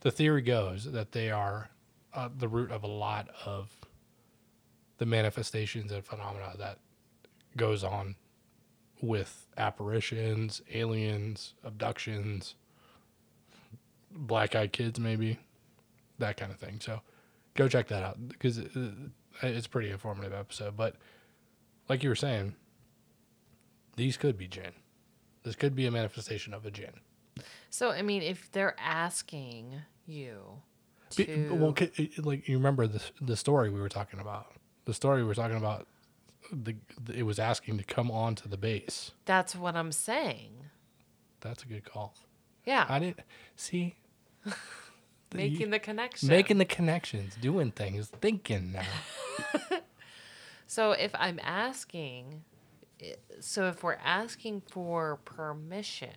the 0.00 0.10
theory 0.10 0.42
goes 0.42 0.84
that 0.92 1.12
they 1.12 1.30
are 1.30 1.70
uh, 2.14 2.28
the 2.36 2.48
root 2.48 2.70
of 2.70 2.82
a 2.82 2.88
lot 2.88 3.28
of 3.44 3.70
the 4.98 5.06
manifestations 5.06 5.92
and 5.92 6.04
phenomena 6.04 6.52
that 6.58 6.78
goes 7.56 7.84
on 7.84 8.16
with 9.00 9.46
apparitions, 9.58 10.62
aliens, 10.72 11.54
abductions, 11.64 12.54
black 14.10 14.54
eyed 14.54 14.72
kids, 14.72 14.98
maybe 14.98 15.38
that 16.18 16.36
kind 16.36 16.50
of 16.52 16.58
thing. 16.58 16.80
So 16.80 17.00
go 17.54 17.68
check 17.68 17.88
that 17.88 18.02
out 18.02 18.28
because 18.28 18.58
it, 18.58 18.70
it's 19.42 19.66
a 19.66 19.70
pretty 19.70 19.90
informative 19.90 20.32
episode. 20.32 20.76
But 20.76 20.96
like 21.88 22.02
you 22.02 22.08
were 22.08 22.16
saying, 22.16 22.54
these 23.96 24.16
could 24.16 24.38
be 24.38 24.46
jinn. 24.48 24.72
This 25.42 25.56
could 25.56 25.74
be 25.74 25.86
a 25.86 25.90
manifestation 25.90 26.54
of 26.54 26.64
a 26.66 26.70
jinn. 26.70 27.00
So 27.70 27.90
I 27.90 28.02
mean, 28.02 28.22
if 28.22 28.50
they're 28.52 28.76
asking 28.78 29.82
you 30.06 30.62
to, 31.10 31.54
well, 31.54 31.74
like 32.18 32.48
you 32.48 32.56
remember 32.56 32.86
the 32.86 33.02
the 33.20 33.36
story 33.36 33.70
we 33.70 33.80
were 33.80 33.88
talking 33.88 34.20
about. 34.20 34.52
The 34.84 34.94
story 34.94 35.22
we 35.22 35.28
were 35.28 35.34
talking 35.34 35.56
about. 35.56 35.86
The, 36.52 36.76
the 37.02 37.14
it 37.14 37.22
was 37.22 37.38
asking 37.38 37.78
to 37.78 37.84
come 37.84 38.10
on 38.10 38.34
to 38.36 38.48
the 38.48 38.56
base. 38.56 39.12
that's 39.24 39.54
what 39.54 39.76
I'm 39.76 39.92
saying. 39.92 40.52
That's 41.40 41.62
a 41.62 41.66
good 41.66 41.84
call. 41.84 42.14
Yeah. 42.64 42.86
I 42.88 42.98
didn't 42.98 43.20
see. 43.56 43.96
Making 45.34 45.70
the 45.70 45.78
connection. 45.78 46.28
making 46.30 46.56
the 46.56 46.64
connections, 46.64 47.36
doing 47.38 47.70
things, 47.70 48.08
thinking 48.20 48.72
now. 48.72 48.86
So 50.70 50.92
if 50.92 51.12
I'm 51.14 51.40
asking, 51.42 52.44
so 53.40 53.68
if 53.68 53.82
we're 53.82 53.94
asking 53.94 54.60
for 54.70 55.16
permission, 55.24 56.10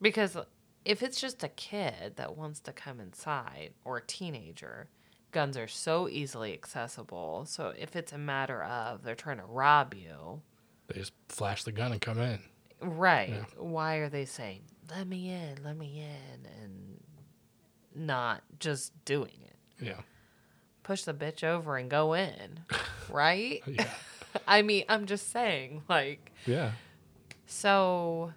because 0.00 0.36
if 0.84 1.02
it's 1.02 1.20
just 1.20 1.42
a 1.42 1.48
kid 1.48 2.14
that 2.14 2.36
wants 2.36 2.60
to 2.60 2.72
come 2.72 3.00
inside 3.00 3.70
or 3.84 3.96
a 3.96 4.06
teenager, 4.06 4.88
guns 5.34 5.58
are 5.58 5.68
so 5.68 6.08
easily 6.08 6.54
accessible. 6.54 7.44
So 7.46 7.74
if 7.78 7.94
it's 7.94 8.12
a 8.12 8.18
matter 8.18 8.62
of 8.62 9.02
they're 9.02 9.14
trying 9.14 9.36
to 9.38 9.44
rob 9.44 9.92
you, 9.92 10.40
they 10.86 10.94
just 11.00 11.12
flash 11.28 11.64
the 11.64 11.72
gun 11.72 11.92
and 11.92 12.00
come 12.00 12.18
in. 12.18 12.38
right? 12.80 13.28
Yeah. 13.28 13.44
Why 13.58 13.96
are 13.96 14.08
they 14.08 14.24
saying 14.24 14.62
"let 14.90 15.06
me 15.06 15.28
in, 15.30 15.62
let 15.62 15.76
me 15.76 16.00
in," 16.00 16.48
and 16.62 17.00
not 17.94 18.42
just 18.58 18.92
doing 19.04 19.38
it? 19.44 19.84
Yeah. 19.84 20.00
Push 20.82 21.02
the 21.04 21.12
bitch 21.14 21.44
over 21.44 21.76
and 21.76 21.90
go 21.90 22.14
in, 22.14 22.60
right? 23.10 23.62
Yeah. 23.66 23.86
I 24.48 24.62
mean, 24.62 24.84
I'm 24.88 25.06
just 25.06 25.30
saying, 25.30 25.82
like, 25.88 26.32
Yeah. 26.46 26.72
so 27.46 28.32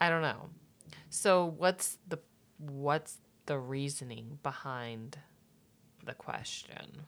I 0.00 0.08
don't 0.10 0.22
know. 0.22 0.50
So 1.10 1.46
what's 1.56 1.98
the 2.08 2.18
what's 2.58 3.18
the 3.46 3.58
reasoning 3.58 4.38
behind 4.42 5.18
the 6.04 6.14
question? 6.14 7.02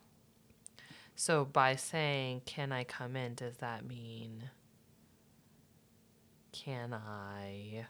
So 1.14 1.44
by 1.44 1.76
saying 1.76 2.42
can 2.46 2.72
I 2.72 2.84
come 2.84 3.16
in, 3.16 3.34
does 3.34 3.56
that 3.58 3.86
mean 3.86 4.50
can 6.52 6.94
I 6.94 7.86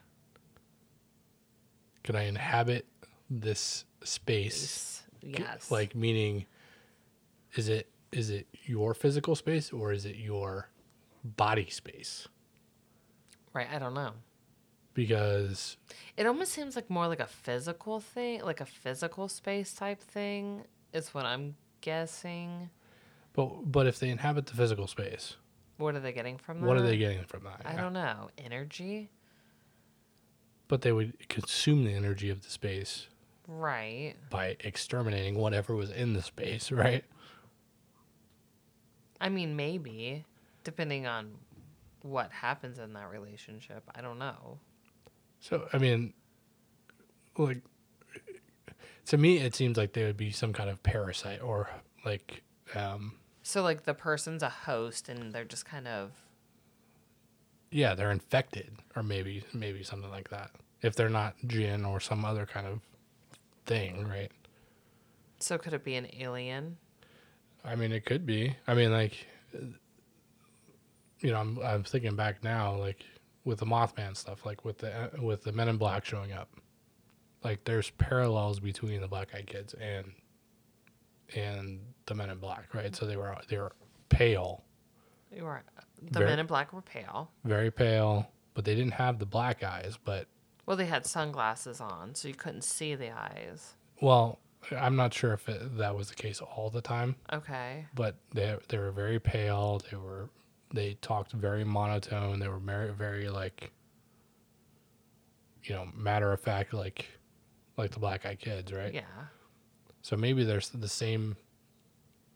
Can 2.03 2.15
I 2.15 2.23
inhabit 2.23 2.85
this 3.29 3.85
space? 4.03 5.03
Yes. 5.21 5.71
Like 5.71 5.95
meaning 5.95 6.45
is 7.55 7.69
it 7.69 7.89
is 8.11 8.29
it 8.29 8.47
your 8.65 8.93
physical 8.93 9.35
space 9.35 9.73
or 9.73 9.91
is 9.91 10.05
it 10.05 10.15
your 10.15 10.69
body 11.23 11.69
space? 11.69 12.27
right, 13.57 13.67
I 13.73 13.79
don't 13.79 13.93
know. 13.93 14.11
Because 14.97 15.77
It 16.17 16.25
almost 16.25 16.53
seems 16.53 16.75
like 16.75 16.89
more 16.89 17.07
like 17.07 17.19
a 17.19 17.27
physical 17.27 17.99
thing, 17.99 18.41
like 18.43 18.61
a 18.61 18.65
physical 18.65 19.27
space 19.27 19.71
type 19.71 20.01
thing 20.01 20.63
is 20.91 21.13
what 21.13 21.23
I'm 21.23 21.55
guessing. 21.81 22.71
but 23.33 23.71
but 23.71 23.85
if 23.85 23.99
they 23.99 24.09
inhabit 24.09 24.47
the 24.47 24.55
physical 24.55 24.87
space, 24.87 25.35
What 25.77 25.93
are 25.93 25.99
they 25.99 26.13
getting 26.13 26.39
from 26.39 26.61
that? 26.61 26.67
what 26.67 26.77
are 26.77 26.81
they 26.81 26.97
getting 26.97 27.23
from 27.25 27.43
that? 27.43 27.61
I 27.63 27.75
don't 27.75 27.93
know. 27.93 28.29
Energy? 28.39 29.11
But 30.67 30.81
they 30.81 30.91
would 30.91 31.29
consume 31.29 31.83
the 31.85 31.93
energy 31.93 32.31
of 32.31 32.41
the 32.43 32.49
space 32.49 33.07
Right. 33.47 34.15
by 34.31 34.57
exterminating 34.61 35.35
whatever 35.35 35.75
was 35.75 35.91
in 35.91 36.13
the 36.13 36.23
space, 36.23 36.71
right? 36.71 37.05
I 39.21 39.29
mean, 39.29 39.55
maybe, 39.55 40.25
depending 40.63 41.05
on 41.05 41.35
what 42.01 42.31
happens 42.31 42.79
in 42.79 42.93
that 42.93 43.11
relationship. 43.11 43.83
I 43.93 44.01
don't 44.01 44.17
know. 44.17 44.57
So 45.39 45.67
I 45.73 45.77
mean, 45.77 46.13
like 47.37 47.61
to 49.05 49.17
me, 49.17 49.37
it 49.37 49.55
seems 49.55 49.77
like 49.77 49.93
they 49.93 50.03
would 50.03 50.17
be 50.17 50.31
some 50.31 50.51
kind 50.53 50.69
of 50.69 50.83
parasite 50.83 51.41
or 51.41 51.69
like, 52.03 52.43
um, 52.75 53.13
So, 53.41 53.63
like, 53.63 53.83
the 53.85 53.93
person's 53.93 54.43
a 54.43 54.49
host 54.49 55.07
and 55.07 55.31
they're 55.31 55.45
just 55.45 55.65
kind 55.65 55.87
of. 55.87 56.11
yeah, 57.71 57.95
they're 57.95 58.11
infected 58.11 58.71
or 58.95 59.03
maybe 59.03 59.43
maybe 59.53 59.83
something 59.83 60.09
like 60.11 60.29
that. 60.29 60.51
If 60.81 60.95
they're 60.95 61.09
not 61.09 61.35
jinn 61.47 61.85
or 61.85 61.99
some 61.99 62.23
other 62.25 62.45
kind 62.45 62.67
of 62.67 62.81
thing, 63.65 64.07
right? 64.07 64.31
So, 65.39 65.57
could 65.57 65.73
it 65.73 65.83
be 65.83 65.95
an 65.95 66.07
alien? 66.19 66.77
I 67.63 67.75
mean, 67.75 67.91
it 67.91 68.05
could 68.05 68.25
be. 68.25 68.55
I 68.67 68.73
mean, 68.73 68.91
like, 68.91 69.25
you 71.21 71.31
know, 71.31 71.37
I'm 71.39 71.59
I'm 71.59 71.83
thinking 71.83 72.15
back 72.15 72.43
now, 72.43 72.75
like 72.75 73.05
with 73.47 73.59
the 73.59 73.65
Mothman 73.65 74.15
stuff, 74.15 74.45
like 74.45 74.63
with 74.65 74.77
the 74.79 75.09
with 75.21 75.43
the 75.43 75.51
Men 75.51 75.69
in 75.69 75.77
Black 75.77 76.05
showing 76.05 76.33
up, 76.33 76.49
like 77.43 77.63
there's 77.63 77.89
parallels 77.91 78.59
between 78.59 79.01
the 79.01 79.07
Black 79.07 79.33
Eyed 79.33 79.47
Kids 79.47 79.73
and 79.75 80.13
and 81.35 81.79
the 82.05 82.15
Men 82.15 82.29
in 82.29 82.37
Black, 82.39 82.73
right? 82.73 82.95
So 82.95 83.05
they 83.05 83.17
were 83.17 83.35
they 83.49 83.57
were 83.57 83.73
pale, 84.09 84.63
You 85.35 85.43
were. 85.45 85.63
The 86.01 86.19
Very- 86.19 86.29
men 86.29 86.39
in 86.39 86.45
black 86.45 86.73
were 86.73 86.81
pale. 86.83 87.31
very 87.43 87.71
pale, 87.71 88.29
but 88.53 88.65
they 88.65 88.75
didn't 88.75 88.93
have 88.93 89.17
the 89.17 89.25
black 89.25 89.63
eyes. 89.63 89.97
But 90.03 90.27
Well, 90.67 90.77
they 90.77 90.85
had 90.85 91.07
sunglasses 91.07 91.81
on, 91.81 92.13
so 92.13 92.27
you 92.27 92.35
couldn't 92.35 92.63
see 92.63 92.93
the 92.95 93.09
eyes. 93.11 93.73
well, 93.99 94.39
I'm 94.71 94.95
not 94.95 95.13
sure 95.13 95.33
if 95.33 95.47
it, 95.49 95.77
that 95.77 95.95
was 95.95 96.09
the 96.09 96.15
case 96.15 96.39
all 96.41 96.69
the 96.69 96.81
time. 96.81 97.15
Okay. 97.33 97.87
but 97.95 98.15
they 98.33 98.57
they 98.69 98.77
were 98.77 98.91
very 98.91 99.19
pale. 99.19 99.79
They 99.89 99.97
were 99.97 100.29
they 100.73 100.95
talked 101.01 101.31
very 101.31 101.63
monotone. 101.63 102.39
They 102.39 102.47
were 102.47 102.59
very 102.59 102.91
very 102.93 103.29
like 103.29 103.71
you 105.63 105.75
know 105.75 105.87
matter 105.95 106.31
of 106.31 106.39
fact 106.39 106.73
like 106.73 107.05
like 107.77 107.91
the 107.91 107.99
black 107.99 108.25
eyed 108.25 108.39
kids, 108.39 108.71
right? 108.73 108.93
Yeah. 108.93 109.03
So 110.01 110.15
maybe 110.15 110.43
there's 110.43 110.69
the 110.69 110.87
same 110.87 111.35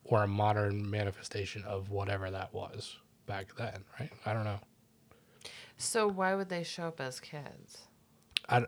or 0.04 0.24
a 0.24 0.28
modern 0.28 0.90
manifestation 0.90 1.64
of 1.64 1.90
whatever 1.90 2.30
that 2.32 2.54
was 2.54 2.98
back 3.28 3.56
then, 3.58 3.84
right? 4.00 4.12
I 4.26 4.34
don't 4.34 4.44
know. 4.44 4.60
So, 5.78 6.08
why 6.08 6.36
would 6.36 6.50
they 6.50 6.64
show 6.64 6.88
up 6.88 7.00
as 7.00 7.20
kids? 7.20 7.88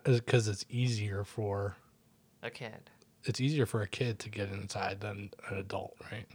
Because 0.04 0.48
it's 0.48 0.66
easier 0.70 1.24
for 1.24 1.76
A 2.42 2.50
kid. 2.50 2.90
it's 3.26 3.40
easier 3.42 3.66
for 3.66 3.82
a 3.82 3.88
kid 3.88 4.18
to 4.20 4.30
get 4.30 4.50
inside 4.52 5.02
than 5.02 5.30
an 5.50 5.58
adult, 5.58 5.96
right? 6.12 6.26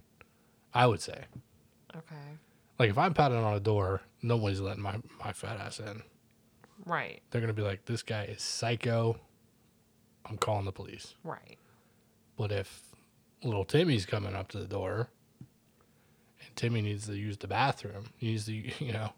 I 0.74 0.86
would 0.86 1.00
say. 1.00 1.24
Okay. 1.96 2.36
Like 2.78 2.90
if 2.90 2.98
I'm 2.98 3.14
pounding 3.14 3.42
on 3.42 3.54
a 3.54 3.60
door, 3.60 4.02
nobody's 4.22 4.60
letting 4.60 4.82
my, 4.82 4.96
my 5.24 5.32
fat 5.32 5.58
ass 5.58 5.80
in. 5.80 6.02
Right. 6.86 7.20
they're 7.30 7.40
gonna 7.40 7.52
be 7.52 7.62
like, 7.62 7.84
"This 7.84 8.02
guy 8.02 8.24
is 8.24 8.40
psycho." 8.42 9.18
I'm 10.24 10.38
calling 10.38 10.64
the 10.64 10.72
police. 10.72 11.14
Right. 11.24 11.58
But 12.36 12.52
if 12.52 12.82
little 13.42 13.64
Timmy's 13.64 14.06
coming 14.06 14.34
up 14.34 14.48
to 14.48 14.58
the 14.58 14.66
door, 14.66 15.08
and 15.40 16.56
Timmy 16.56 16.82
needs 16.82 17.06
to 17.06 17.16
use 17.16 17.36
the 17.38 17.48
bathroom, 17.48 18.10
he 18.16 18.28
needs 18.28 18.46
to, 18.46 18.52
you 18.84 18.92
know, 18.92 19.12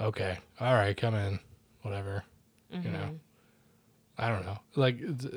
okay, 0.00 0.38
all 0.60 0.74
right, 0.74 0.96
come 0.96 1.14
in, 1.14 1.38
whatever, 1.82 2.24
you 2.70 2.90
know. 2.90 2.98
Mhm. 2.98 3.18
I 4.18 4.28
don't 4.28 4.44
know. 4.46 4.58
Like 4.74 4.98
th- 4.98 5.32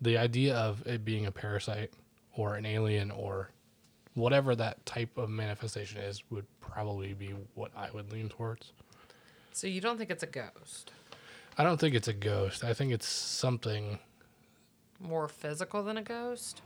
the 0.00 0.18
idea 0.18 0.54
of 0.56 0.86
it 0.86 1.04
being 1.04 1.26
a 1.26 1.32
parasite 1.32 1.92
or 2.34 2.54
an 2.56 2.66
alien 2.66 3.10
or 3.10 3.50
whatever 4.14 4.54
that 4.56 4.84
type 4.86 5.16
of 5.16 5.30
manifestation 5.30 6.00
is 6.00 6.22
would 6.30 6.46
probably 6.60 7.14
be 7.14 7.34
what 7.54 7.70
I 7.76 7.90
would 7.92 8.12
lean 8.12 8.28
towards. 8.28 8.72
So, 9.52 9.66
you 9.66 9.80
don't 9.80 9.98
think 9.98 10.10
it's 10.10 10.22
a 10.22 10.26
ghost? 10.26 10.92
I 11.58 11.64
don't 11.64 11.78
think 11.78 11.94
it's 11.94 12.08
a 12.08 12.14
ghost. 12.14 12.64
I 12.64 12.72
think 12.72 12.92
it's 12.92 13.06
something 13.06 13.98
More 14.98 15.28
physical 15.28 15.82
than 15.82 15.98
a 15.98 16.02
ghost? 16.02 16.62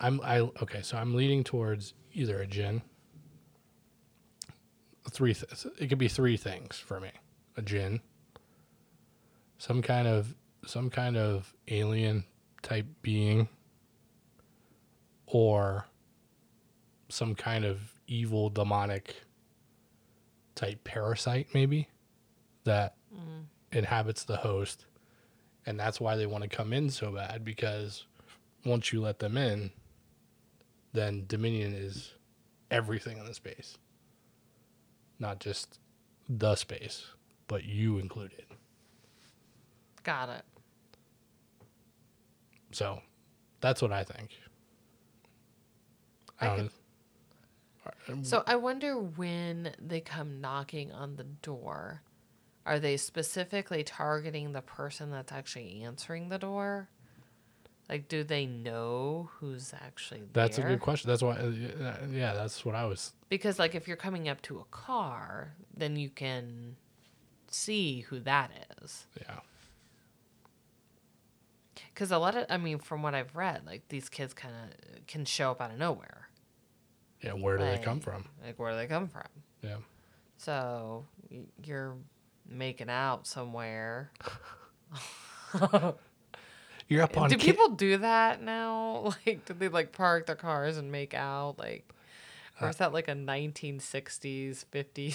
I'm 0.00 0.20
I 0.22 0.40
okay, 0.40 0.82
so 0.82 0.96
I'm 0.96 1.14
leaning 1.14 1.44
towards 1.44 1.94
either 2.12 2.40
a 2.40 2.46
jinn. 2.46 2.82
Three 5.10 5.34
th- 5.34 5.66
it 5.78 5.88
could 5.88 5.98
be 5.98 6.08
three 6.08 6.36
things 6.36 6.78
for 6.78 6.98
me. 7.00 7.10
A 7.56 7.62
jinn. 7.62 8.00
Some 9.58 9.82
kind 9.82 10.08
of 10.08 10.34
some 10.66 10.90
kind 10.90 11.16
of 11.16 11.54
alien 11.68 12.24
type 12.62 12.86
being 13.02 13.48
or 15.34 15.86
some 17.08 17.34
kind 17.34 17.64
of 17.64 17.94
evil 18.06 18.50
demonic 18.50 19.16
type 20.54 20.84
parasite 20.84 21.48
maybe 21.54 21.88
that 22.64 22.94
Mm. 23.14 23.44
inhabits 23.72 24.24
the 24.24 24.36
host 24.38 24.86
and 25.66 25.78
that's 25.80 26.00
why 26.00 26.16
they 26.16 26.24
want 26.26 26.42
to 26.42 26.48
come 26.48 26.72
in 26.72 26.88
so 26.90 27.10
bad 27.12 27.44
because 27.44 28.06
once 28.64 28.92
you 28.92 29.00
let 29.02 29.18
them 29.18 29.36
in 29.36 29.70
then 30.94 31.24
dominion 31.26 31.72
is 31.74 32.12
everything 32.70 33.18
in 33.18 33.24
the 33.26 33.34
space 33.34 33.76
not 35.18 35.40
just 35.40 35.78
the 36.28 36.54
space 36.56 37.04
but 37.48 37.64
you 37.64 37.98
included 37.98 38.44
Got 40.02 40.28
it. 40.30 40.44
so 42.72 43.00
that's 43.60 43.80
what 43.82 43.92
i 43.92 44.04
think 44.04 44.30
I 46.42 46.54
I 46.54 46.56
could- 48.06 48.26
So 48.26 48.42
I 48.46 48.56
wonder 48.56 48.96
when 48.98 49.74
they 49.78 50.00
come 50.00 50.40
knocking 50.40 50.92
on 50.92 51.16
the 51.16 51.24
door, 51.24 52.02
are 52.64 52.78
they 52.78 52.96
specifically 52.96 53.82
targeting 53.82 54.52
the 54.52 54.62
person 54.62 55.10
that's 55.10 55.32
actually 55.32 55.82
answering 55.82 56.28
the 56.28 56.38
door? 56.38 56.88
Like, 57.88 58.08
do 58.08 58.22
they 58.22 58.46
know 58.46 59.30
who's 59.34 59.74
actually 59.74 60.20
there? 60.20 60.28
that's 60.32 60.58
a 60.58 60.62
good 60.62 60.80
question 60.80 61.10
that's 61.10 61.22
why 61.22 61.32
uh, 61.32 62.06
yeah 62.10 62.32
that's 62.32 62.64
what 62.64 62.74
i 62.76 62.84
was 62.84 63.12
Because, 63.28 63.58
like, 63.58 63.74
if 63.74 63.88
you're 63.88 63.96
coming 63.96 64.28
up 64.28 64.40
to 64.42 64.60
a 64.60 64.64
car, 64.70 65.54
then 65.76 65.96
you 65.96 66.08
can 66.08 66.76
see 67.48 68.00
who 68.02 68.20
that 68.20 68.50
is. 68.82 69.06
Yeah. 69.20 69.40
Because 71.92 72.10
a 72.10 72.18
lot 72.18 72.36
of, 72.36 72.46
I 72.48 72.56
mean, 72.56 72.78
from 72.78 73.02
what 73.02 73.14
I've 73.14 73.34
read, 73.36 73.66
like 73.66 73.88
these 73.88 74.08
kids 74.08 74.32
kind 74.32 74.54
of 74.54 75.06
can 75.06 75.24
show 75.24 75.50
up 75.50 75.60
out 75.60 75.70
of 75.72 75.78
nowhere. 75.78 76.28
Yeah. 77.22 77.32
Where 77.32 77.56
do 77.58 77.64
they 77.64 77.78
come 77.78 78.00
from? 78.00 78.24
Like, 78.44 78.58
where 78.58 78.72
do 78.72 78.76
they 78.78 78.86
come 78.86 79.08
from? 79.08 79.26
Yeah. 79.62 79.76
So 80.36 81.04
you're 81.64 81.94
making 82.48 82.90
out 82.90 83.26
somewhere. 83.26 84.10
You're 86.88 87.02
up 87.02 87.16
on. 87.16 87.30
do 87.30 87.36
ki- 87.36 87.52
people 87.52 87.70
do 87.70 87.98
that 87.98 88.42
now? 88.42 89.12
Like, 89.26 89.44
do 89.46 89.54
they 89.54 89.68
like 89.68 89.92
park 89.92 90.26
their 90.26 90.36
cars 90.36 90.76
and 90.76 90.90
make 90.92 91.14
out? 91.14 91.58
Like, 91.58 91.88
or 92.60 92.66
uh, 92.66 92.70
is 92.70 92.76
that 92.76 92.92
like 92.92 93.08
a 93.08 93.12
1960s, 93.14 94.64
50s 94.72 95.14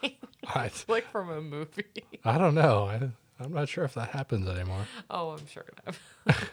thing? 0.00 0.12
I, 0.46 0.70
like 0.88 1.10
from 1.10 1.30
a 1.30 1.40
movie? 1.42 1.84
I 2.24 2.38
don't 2.38 2.54
know. 2.54 2.84
I, 2.84 3.10
I'm 3.42 3.52
not 3.52 3.68
sure 3.68 3.84
if 3.84 3.94
that 3.94 4.10
happens 4.10 4.48
anymore. 4.48 4.86
Oh, 5.10 5.30
I'm 5.30 5.46
sure 5.46 5.64
it 5.68 5.78
have. 5.84 6.50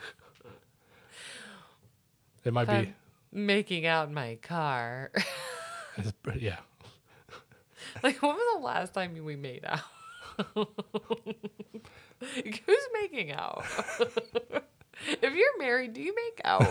It 2.43 2.53
might 2.53 2.67
be. 2.67 2.93
Making 3.33 3.85
out 3.87 4.07
in 4.09 4.13
my 4.13 4.37
car. 4.41 5.11
Yeah. 6.39 6.57
like, 8.01 8.19
when 8.21 8.31
was 8.31 8.41
the 8.55 8.61
last 8.65 8.95
time 8.95 9.13
we 9.23 9.35
made 9.35 9.63
out? 9.63 9.81
Who's 10.55 10.65
making 12.99 13.31
out? 13.31 13.63
if 15.07 15.35
you're 15.35 15.57
married, 15.59 15.93
do 15.93 16.01
you 16.01 16.15
make 16.15 16.41
out? 16.43 16.65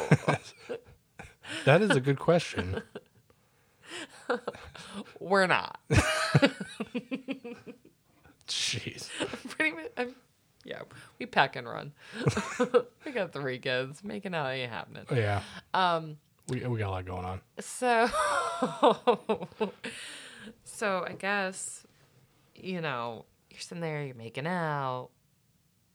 That 1.64 1.82
is 1.82 1.90
a 1.90 2.00
good 2.00 2.18
question. 2.18 2.82
We're 5.20 5.46
not. 5.46 5.78
Jeez. 8.48 9.08
Pretty 9.50 9.76
much. 9.76 9.92
I'm, 9.96 10.16
yeah, 10.64 10.80
we 11.20 11.26
pack 11.26 11.54
and 11.54 11.68
run. 11.68 11.92
we 13.04 13.12
got 13.12 13.32
three 13.32 13.60
kids. 13.60 14.02
Making 14.02 14.34
out 14.34 14.48
ain't 14.48 14.72
happening. 14.72 15.04
Yeah. 15.12 15.42
Um. 15.74 16.16
We, 16.52 16.60
we 16.66 16.78
got 16.78 16.88
a 16.88 16.90
lot 16.90 17.06
going 17.06 17.24
on. 17.24 17.40
So. 17.60 18.08
so 20.64 21.06
I 21.08 21.12
guess, 21.18 21.86
you 22.54 22.82
know, 22.82 23.24
you're 23.50 23.60
sitting 23.60 23.80
there, 23.80 24.04
you're 24.04 24.14
making 24.14 24.46
out, 24.46 25.08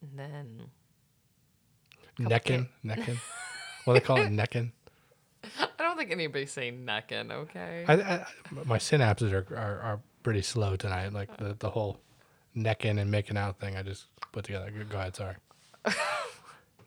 and 0.01 0.17
then 0.17 0.61
Necking. 2.19 2.67
Necking. 2.83 3.19
What 3.85 3.93
do 3.93 3.99
they 3.99 4.05
call 4.05 4.17
it? 4.17 4.31
Necking. 4.31 4.71
I 5.59 5.67
don't 5.77 5.95
think 5.95 6.11
anybody's 6.11 6.51
saying 6.51 6.83
necking. 6.83 7.31
Okay. 7.31 7.85
I, 7.87 7.93
I, 7.93 8.25
my 8.65 8.79
synapses 8.79 9.31
are, 9.31 9.45
are, 9.55 9.79
are 9.81 9.99
pretty 10.23 10.41
slow 10.41 10.75
tonight. 10.75 11.13
Like 11.13 11.37
the, 11.37 11.55
the 11.59 11.69
whole 11.69 11.99
necking 12.55 12.97
and 12.97 13.11
making 13.11 13.37
out 13.37 13.59
thing 13.59 13.77
I 13.77 13.83
just 13.83 14.07
put 14.31 14.45
together. 14.45 14.71
Go 14.89 14.97
ahead. 14.97 15.15
Sorry. 15.15 15.35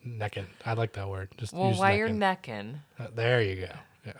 necking. 0.05 0.46
I 0.64 0.74
like 0.74 0.92
that 0.94 1.09
word. 1.09 1.28
Just 1.36 1.53
well, 1.53 1.72
while 1.72 1.94
you're 1.94 2.09
necking. 2.09 2.80
Uh, 2.98 3.09
there 3.14 3.42
you 3.42 3.57
go. 3.57 3.72
Yeah. 4.07 4.12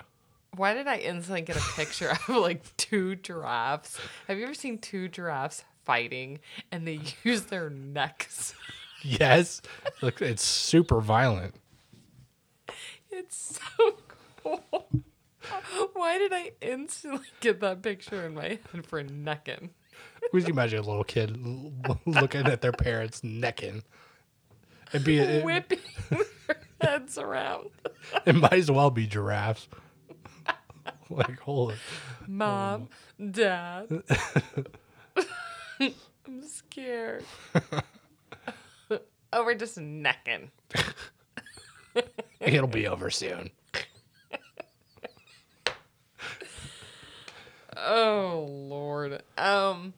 why 0.57 0.75
did 0.75 0.87
I 0.87 0.97
instantly 0.99 1.43
get 1.43 1.57
a 1.57 1.73
picture 1.75 2.11
of 2.11 2.29
like 2.37 2.77
two 2.77 3.17
giraffes? 3.17 3.99
Have 4.29 4.39
you 4.39 4.45
ever 4.45 4.55
seen 4.55 4.79
two 4.79 5.09
giraffes 5.09 5.65
fighting 5.85 6.41
and 6.71 6.87
they 6.87 7.01
use 7.25 7.43
their 7.43 7.71
necks? 7.71 8.55
Yes. 9.03 9.63
Look, 10.03 10.21
it's 10.21 10.45
super 10.45 11.01
violent. 11.01 11.55
It's 13.11 13.59
so 13.79 13.95
cool. 14.43 14.89
Why 15.95 16.19
did 16.19 16.33
I 16.33 16.53
instantly 16.61 17.27
get 17.41 17.61
that 17.61 17.83
picture 17.83 18.25
in 18.27 18.35
my 18.35 18.59
head 18.73 18.87
for 18.87 19.03
necking? 19.03 19.71
Would 20.33 20.45
you 20.45 20.51
imagine 20.51 20.79
a 20.79 20.83
little 20.83 21.05
kid 21.05 21.37
looking 22.07 22.47
at 22.47 22.61
their 22.61 22.73
parents 22.73 23.25
necking? 23.25 23.83
It'd 24.93 25.05
be 25.05 25.19
it, 25.19 25.45
Whipping 25.45 25.79
their 26.11 26.57
heads 26.81 27.17
around. 27.19 27.71
it 28.27 28.35
might 28.35 28.55
as 28.55 28.71
well 28.71 28.91
be 28.91 29.07
giraffes. 29.07 29.69
like 31.11 31.39
hold 31.41 31.73
it. 31.73 31.79
Mom, 32.27 32.89
Dad. 33.31 34.03
I'm 35.81 36.43
scared. 36.47 37.25
oh, 39.33 39.45
we're 39.45 39.55
just 39.55 39.79
necking. 39.79 40.51
It'll 42.41 42.67
be 42.69 42.87
over 42.87 43.11
soon. 43.11 43.51
Oh 47.77 48.47
Lord. 48.49 49.23
Um. 49.39 49.95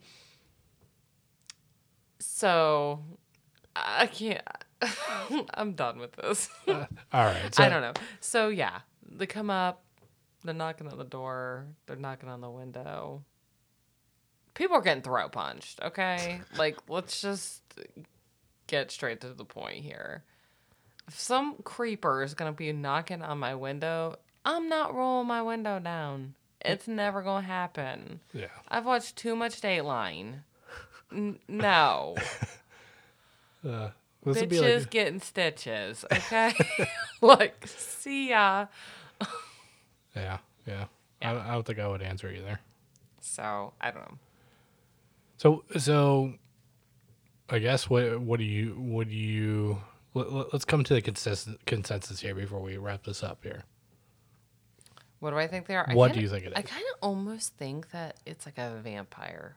So, 2.20 3.00
I 3.74 4.06
can't. 4.06 4.40
I'm 5.54 5.72
done 5.72 5.98
with 5.98 6.12
this. 6.12 6.48
All 6.68 6.86
right. 7.12 7.54
So, 7.54 7.62
I 7.62 7.68
don't 7.68 7.82
know. 7.82 7.92
So 8.20 8.48
yeah, 8.48 8.80
they 9.10 9.26
come 9.26 9.50
up, 9.50 9.82
they're 10.44 10.54
knocking 10.54 10.88
on 10.88 10.98
the 10.98 11.04
door, 11.04 11.66
they're 11.86 11.96
knocking 11.96 12.28
on 12.28 12.40
the 12.40 12.50
window. 12.50 13.22
People 14.54 14.76
are 14.76 14.82
getting 14.82 15.02
throat 15.02 15.32
punched, 15.32 15.80
okay? 15.82 16.40
like 16.56 16.78
let's 16.88 17.20
just 17.20 17.62
get 18.66 18.90
straight 18.90 19.20
to 19.22 19.28
the 19.28 19.44
point 19.44 19.84
here. 19.84 20.24
If 21.08 21.18
some 21.18 21.56
creeper 21.64 22.22
is 22.22 22.34
gonna 22.34 22.52
be 22.52 22.72
knocking 22.72 23.22
on 23.22 23.38
my 23.38 23.54
window, 23.54 24.16
I'm 24.44 24.68
not 24.68 24.94
rolling 24.94 25.28
my 25.28 25.42
window 25.42 25.78
down. 25.78 26.34
It's 26.64 26.86
never 26.86 27.22
gonna 27.22 27.46
happen. 27.46 28.20
Yeah. 28.32 28.46
I've 28.68 28.86
watched 28.86 29.16
too 29.16 29.34
much 29.34 29.60
Dateline. 29.60 30.42
N- 31.10 31.38
no. 31.48 32.16
Uh, 33.68 33.90
this 34.24 34.42
Bitches 34.42 34.80
like 34.80 34.90
getting 34.90 35.20
stitches, 35.20 36.04
okay? 36.12 36.54
like, 37.20 37.66
see 37.66 38.30
ya. 38.30 38.66
yeah, 40.14 40.38
yeah. 40.66 40.84
I, 41.20 41.30
I 41.36 41.52
don't 41.52 41.66
think 41.66 41.78
I 41.78 41.88
would 41.88 42.02
answer 42.02 42.30
either. 42.30 42.60
So, 43.20 43.72
I 43.80 43.90
don't 43.90 44.02
know. 44.02 44.18
So 45.38 45.64
so, 45.76 46.34
I 47.50 47.58
guess 47.58 47.90
what 47.90 48.20
what 48.20 48.38
do 48.38 48.44
you 48.44 48.74
what 48.78 49.08
do 49.08 49.16
you 49.16 49.78
let, 50.14 50.52
let's 50.52 50.64
come 50.64 50.84
to 50.84 50.94
the 50.94 51.02
consensus 51.02 51.56
consensus 51.66 52.20
here 52.20 52.34
before 52.34 52.60
we 52.60 52.76
wrap 52.76 53.04
this 53.04 53.22
up 53.24 53.40
here. 53.42 53.64
What 55.18 55.30
do 55.30 55.38
I 55.38 55.46
think 55.46 55.66
they 55.66 55.76
are? 55.76 55.86
What 55.92 56.08
kinda- 56.08 56.18
do 56.18 56.22
you 56.22 56.28
think 56.28 56.44
it 56.46 56.52
I 56.54 56.62
kind 56.62 56.84
of 56.92 56.98
almost 57.02 57.54
think 57.56 57.90
that 57.90 58.18
it's 58.26 58.46
like 58.46 58.58
a 58.58 58.80
vampire. 58.82 59.56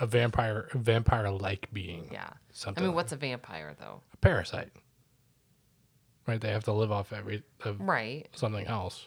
A 0.00 0.06
vampire 0.06 0.68
vampire 0.74 1.30
like 1.30 1.68
being. 1.72 2.08
Yeah. 2.10 2.30
Something. 2.52 2.84
I 2.84 2.86
mean, 2.86 2.96
what's 2.96 3.12
a 3.12 3.16
vampire, 3.16 3.74
though? 3.78 4.00
a 4.12 4.16
parasite? 4.16 4.70
Right. 6.26 6.40
They 6.40 6.50
have 6.50 6.64
to 6.64 6.72
live 6.72 6.90
off 6.90 7.12
every 7.12 7.42
of 7.64 7.80
Right. 7.80 8.26
something 8.34 8.66
else. 8.66 9.06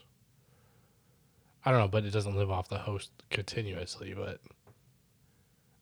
I 1.65 1.71
don't 1.71 1.79
know, 1.79 1.87
but 1.87 2.03
it 2.05 2.11
doesn't 2.11 2.35
live 2.35 2.51
off 2.51 2.69
the 2.69 2.77
host 2.77 3.11
continuously. 3.29 4.13
But 4.13 4.39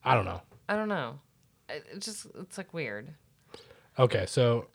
I 0.03 0.15
don't 0.15 0.25
know. 0.25 0.41
I 0.69 0.75
don't 0.75 0.89
know. 0.89 1.19
It 1.69 1.85
it 1.93 1.99
just, 1.99 2.27
it's 2.39 2.57
like 2.57 2.73
weird. 2.73 3.13
Okay, 3.99 4.25
so 4.27 4.67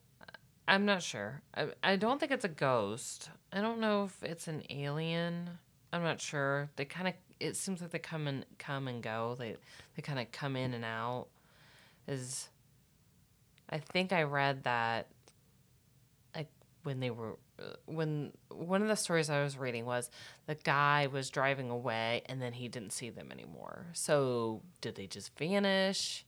I'm 0.68 0.84
not 0.84 1.02
sure. 1.02 1.42
I, 1.54 1.68
I 1.82 1.96
don't 1.96 2.18
think 2.20 2.32
it's 2.32 2.44
a 2.44 2.48
ghost. 2.48 3.30
I 3.52 3.60
don't 3.60 3.80
know 3.80 4.04
if 4.04 4.22
it's 4.22 4.48
an 4.48 4.64
alien. 4.68 5.48
I'm 5.92 6.02
not 6.02 6.20
sure. 6.20 6.68
They 6.76 6.84
kind 6.84 7.08
of 7.08 7.14
it 7.40 7.56
seems 7.56 7.80
like 7.80 7.90
they 7.90 7.98
come 7.98 8.26
and 8.26 8.44
come 8.58 8.88
and 8.88 9.02
go. 9.02 9.36
They 9.38 9.56
they 9.94 10.02
kind 10.02 10.18
of 10.18 10.30
come 10.32 10.56
in 10.56 10.74
and 10.74 10.84
out. 10.84 11.26
Is 12.08 12.48
I 13.68 13.78
think 13.78 14.12
I 14.12 14.22
read 14.22 14.64
that 14.64 15.08
like 16.34 16.48
when 16.84 17.00
they 17.00 17.10
were 17.10 17.36
when 17.86 18.32
one 18.50 18.82
of 18.82 18.88
the 18.88 18.96
stories 18.96 19.30
I 19.30 19.42
was 19.42 19.56
reading 19.56 19.86
was 19.86 20.10
the 20.46 20.54
guy 20.54 21.08
was 21.08 21.30
driving 21.30 21.70
away 21.70 22.22
and 22.26 22.40
then 22.40 22.52
he 22.52 22.68
didn't 22.68 22.92
see 22.92 23.10
them 23.10 23.32
anymore. 23.32 23.86
So 23.94 24.62
did 24.80 24.94
they 24.94 25.06
just 25.06 25.36
vanish? 25.38 26.24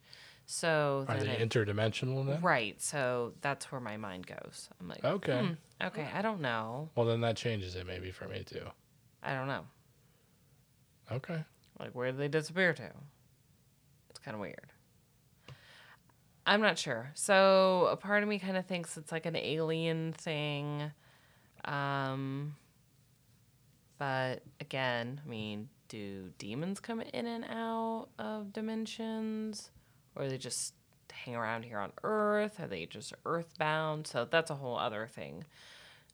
So 0.46 1.04
are 1.08 1.18
then 1.18 1.26
they 1.26 1.36
it- 1.36 1.48
interdimensional 1.50 2.26
then? 2.26 2.40
Right. 2.40 2.80
So 2.80 3.34
that's 3.42 3.70
where 3.70 3.80
my 3.82 3.98
mind 3.98 4.26
goes. 4.26 4.70
I'm 4.80 4.88
like, 4.88 5.04
Okay. 5.04 5.38
hmm, 5.38 5.86
okay, 5.86 6.08
I 6.14 6.22
don't 6.22 6.40
know. 6.40 6.88
Well, 6.94 7.04
then 7.06 7.20
that 7.20 7.36
changes 7.36 7.74
it 7.76 7.86
maybe 7.86 8.10
for 8.10 8.26
me 8.26 8.42
too. 8.44 8.64
I 9.22 9.34
don't 9.34 9.46
know. 9.48 9.66
Okay. 11.10 11.44
Like, 11.78 11.94
where 11.94 12.06
did 12.06 12.18
they 12.18 12.28
disappear 12.28 12.72
to? 12.74 12.90
It's 14.10 14.18
kind 14.18 14.34
of 14.34 14.40
weird. 14.40 14.72
I'm 16.46 16.60
not 16.60 16.78
sure. 16.78 17.10
So 17.14 17.88
a 17.90 17.96
part 17.96 18.22
of 18.22 18.28
me 18.28 18.38
kind 18.38 18.56
of 18.56 18.66
thinks 18.66 18.96
it's 18.96 19.12
like 19.12 19.26
an 19.26 19.36
alien 19.36 20.14
thing. 20.14 20.90
Um, 21.64 22.56
but 23.98 24.42
again, 24.60 25.20
I 25.24 25.28
mean, 25.28 25.68
do 25.88 26.30
demons 26.38 26.80
come 26.80 27.00
in 27.00 27.26
and 27.26 27.44
out 27.44 28.08
of 28.18 28.52
dimensions? 28.52 29.70
Or 30.16 30.26
they 30.26 30.38
just 30.38 30.74
hang 31.12 31.36
around 31.36 31.64
here 31.64 31.78
on 31.78 31.92
Earth? 32.02 32.60
Are 32.60 32.66
they 32.66 32.86
just 32.86 33.12
earthbound? 33.26 34.06
So 34.06 34.26
that's 34.30 34.50
a 34.50 34.54
whole 34.54 34.78
other 34.78 35.06
thing. 35.06 35.44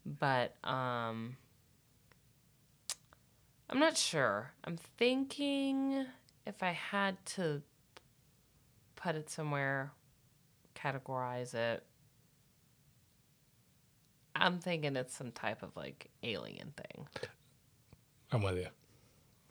But 0.05 0.57
um 0.65 1.37
I'm 3.71 3.79
not 3.79 3.97
sure. 3.97 4.53
I'm 4.65 4.77
thinking 4.77 6.07
if 6.47 6.63
I 6.63 6.73
had 6.73 7.25
to 7.27 7.63
put 8.97 9.15
it 9.15 9.31
somewhere, 9.31 9.93
categorize 10.75 11.55
it. 11.55 11.83
I'm 14.37 14.59
thinking 14.59 14.97
it's 14.97 15.17
some 15.17 15.31
type 15.31 15.63
of 15.63 15.77
like 15.77 16.11
alien 16.23 16.73
thing. 16.77 17.07
I'm 18.33 18.43
with 18.43 18.57
you. 18.57 18.67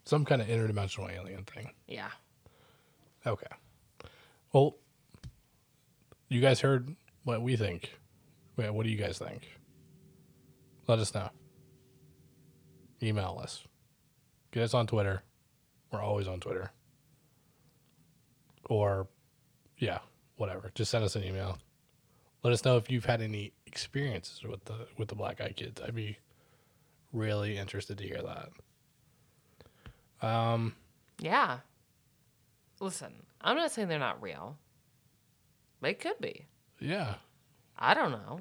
Some 0.04 0.24
kind 0.24 0.42
of 0.42 0.48
interdimensional 0.48 1.10
alien 1.10 1.44
thing. 1.44 1.70
Yeah. 1.88 2.10
Okay. 3.26 3.46
Well, 4.52 4.76
you 6.28 6.40
guys 6.40 6.60
heard 6.60 6.94
what 7.24 7.42
we 7.42 7.56
think. 7.56 7.94
Wait, 8.56 8.70
what 8.70 8.84
do 8.84 8.90
you 8.90 8.98
guys 8.98 9.18
think? 9.18 9.48
Let 10.86 10.98
us 10.98 11.14
know. 11.14 11.30
Email 13.02 13.40
us. 13.42 13.64
Get 14.54 14.62
us 14.62 14.72
on 14.72 14.86
Twitter. 14.86 15.20
We're 15.90 16.00
always 16.00 16.28
on 16.28 16.38
Twitter. 16.38 16.70
Or, 18.70 19.08
yeah, 19.78 19.98
whatever. 20.36 20.70
Just 20.76 20.92
send 20.92 21.04
us 21.04 21.16
an 21.16 21.24
email. 21.24 21.58
Let 22.44 22.52
us 22.52 22.64
know 22.64 22.76
if 22.76 22.88
you've 22.88 23.04
had 23.04 23.20
any 23.20 23.52
experiences 23.66 24.44
with 24.44 24.64
the 24.66 24.86
with 24.96 25.08
the 25.08 25.16
black 25.16 25.40
eye 25.40 25.52
kids. 25.56 25.80
I'd 25.82 25.96
be 25.96 26.18
really 27.12 27.58
interested 27.58 27.98
to 27.98 28.04
hear 28.04 28.22
that. 30.22 30.26
Um, 30.26 30.76
Yeah. 31.18 31.58
Listen, 32.78 33.12
I'm 33.40 33.56
not 33.56 33.72
saying 33.72 33.88
they're 33.88 33.98
not 33.98 34.22
real. 34.22 34.56
They 35.80 35.94
could 35.94 36.20
be. 36.20 36.46
yeah, 36.78 37.14
I 37.76 37.94
don't 37.94 38.12
know. 38.12 38.40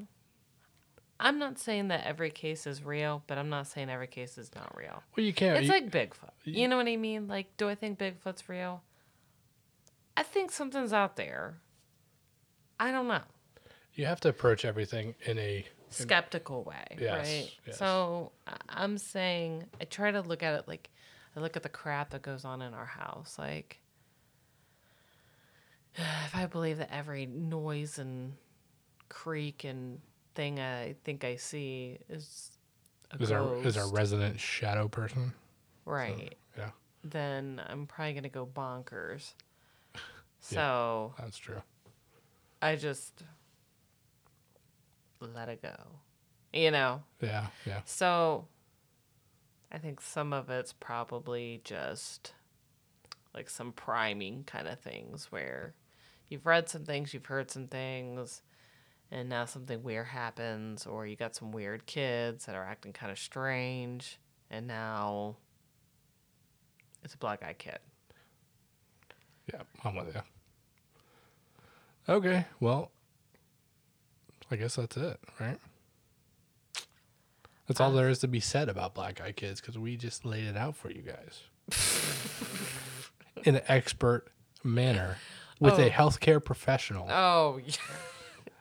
I'm 1.23 1.39
not 1.39 1.57
saying 1.57 1.87
that 1.87 2.05
every 2.05 2.29
case 2.29 2.67
is 2.67 2.83
real, 2.83 3.23
but 3.27 3.37
I'm 3.37 3.49
not 3.49 3.67
saying 3.67 3.89
every 3.89 4.07
case 4.07 4.37
is 4.37 4.53
not 4.53 4.75
real. 4.77 5.01
well, 5.15 5.25
you 5.25 5.33
can't. 5.33 5.57
It's 5.57 5.67
you- 5.67 5.73
like 5.73 5.89
Bigfoot. 5.89 6.31
You 6.43 6.67
know 6.67 6.75
what 6.77 6.87
I 6.87 6.97
mean? 6.97 7.27
Like, 7.27 7.55
do 7.57 7.69
I 7.69 7.75
think 7.75 7.97
Bigfoot's 7.97 8.47
real? 8.49 8.83
I 10.17 10.23
think 10.23 10.51
something's 10.51 10.91
out 10.93 11.15
there. 11.15 11.55
I 12.79 12.91
don't 12.91 13.07
know. 13.07 13.21
You 13.95 14.05
have 14.05 14.19
to 14.21 14.29
approach 14.29 14.65
everything 14.65 15.15
in 15.25 15.39
a 15.39 15.65
Skeptical 15.89 16.63
way, 16.63 16.97
Yes, 16.99 17.27
right? 17.27 17.51
yes. 17.67 17.77
So 17.77 18.31
I'm 18.67 18.97
saying 18.97 19.65
I 19.79 19.85
try 19.85 20.09
to 20.11 20.21
look 20.21 20.41
at 20.43 20.55
it 20.55 20.67
like 20.67 20.89
I 21.35 21.39
look 21.39 21.55
at 21.55 21.61
the 21.63 21.69
crap 21.69 22.09
that 22.09 22.21
goes 22.23 22.43
on 22.45 22.61
in 22.63 22.73
our 22.73 22.85
house. 22.85 23.35
Like, 23.37 23.79
if 25.95 26.35
I 26.35 26.47
believe 26.47 26.79
that 26.79 26.89
every 26.91 27.25
noise 27.27 27.99
and 27.99 28.33
creak 29.09 29.63
and 29.63 29.99
thing 30.35 30.59
I 30.59 30.95
think 31.03 31.23
I 31.23 31.35
see 31.35 31.97
is 32.09 32.51
a 33.11 33.21
is 33.21 33.31
our 33.31 33.55
is 33.57 33.77
our 33.77 33.87
resident 33.89 34.39
shadow 34.39 34.87
person. 34.87 35.33
right? 35.85 36.35
Yeah, 36.57 36.69
then 37.03 37.61
I'm 37.67 37.85
probably 37.87 38.13
gonna 38.13 38.29
go 38.29 38.45
bonkers. 38.45 39.33
So 40.45 41.13
that's 41.17 41.37
true. 41.37 41.61
I 42.61 42.75
just 42.75 43.23
let 45.21 45.47
it 45.47 45.61
go. 45.61 45.75
You 46.51 46.69
know? 46.71 47.03
Yeah, 47.21 47.47
yeah, 47.65 47.79
So 47.85 48.45
I 49.71 49.77
think 49.77 50.01
some 50.01 50.33
of 50.33 50.49
it's 50.49 50.73
probably 50.73 51.61
just 51.63 52.33
like 53.33 53.49
some 53.49 53.71
priming 53.71 54.43
kind 54.43 54.67
of 54.67 54.79
things 54.79 55.31
where 55.31 55.73
you've 56.29 56.45
read 56.45 56.69
some 56.69 56.83
things, 56.83 57.13
you've 57.13 57.25
heard 57.25 57.49
some 57.49 57.67
things, 57.67 58.41
and 59.13 59.29
now 59.29 59.45
something 59.45 59.81
weird 59.83 60.07
happens, 60.07 60.85
or 60.87 61.05
you 61.05 61.15
got 61.15 61.35
some 61.35 61.51
weird 61.51 61.85
kids 61.85 62.45
that 62.47 62.55
are 62.55 62.65
acting 62.65 62.91
kind 62.93 63.11
of 63.11 63.19
strange, 63.19 64.19
and 64.49 64.65
now 64.67 65.35
it's 67.03 67.13
a 67.13 67.17
black 67.17 67.43
eyed 67.43 67.59
kid. 67.59 67.77
yeah. 69.53 69.61
I'm 69.85 69.95
with 69.95 70.13
you. 70.15 70.21
Okay, 72.09 72.45
well, 72.59 72.91
I 74.51 74.55
guess 74.57 74.75
that's 74.75 74.97
it, 74.97 75.19
right? 75.39 75.57
That's 77.67 77.79
all 77.79 77.91
Uh, 77.91 77.95
there 77.95 78.09
is 78.09 78.19
to 78.19 78.27
be 78.27 78.41
said 78.41 78.67
about 78.67 78.93
Black 78.93 79.21
Eye 79.21 79.31
Kids 79.31 79.61
because 79.61 79.77
we 79.77 79.95
just 79.95 80.25
laid 80.25 80.43
it 80.43 80.57
out 80.57 80.75
for 80.75 80.91
you 80.91 81.01
guys 81.01 81.43
in 83.45 83.55
an 83.55 83.61
expert 83.69 84.25
manner 84.65 85.17
with 85.61 85.75
Oh. 85.75 85.83
a 85.83 85.89
healthcare 85.89 86.43
professional 86.43 87.07
Oh, 87.09 87.61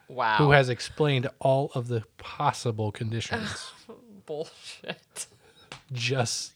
wow. 0.09 0.37
who 0.37 0.51
has 0.51 0.69
explained 0.69 1.29
all 1.41 1.71
of 1.75 1.89
the 1.89 2.03
possible 2.19 2.93
conditions. 2.93 3.73
bullshit? 4.27 5.27
just 5.93 6.55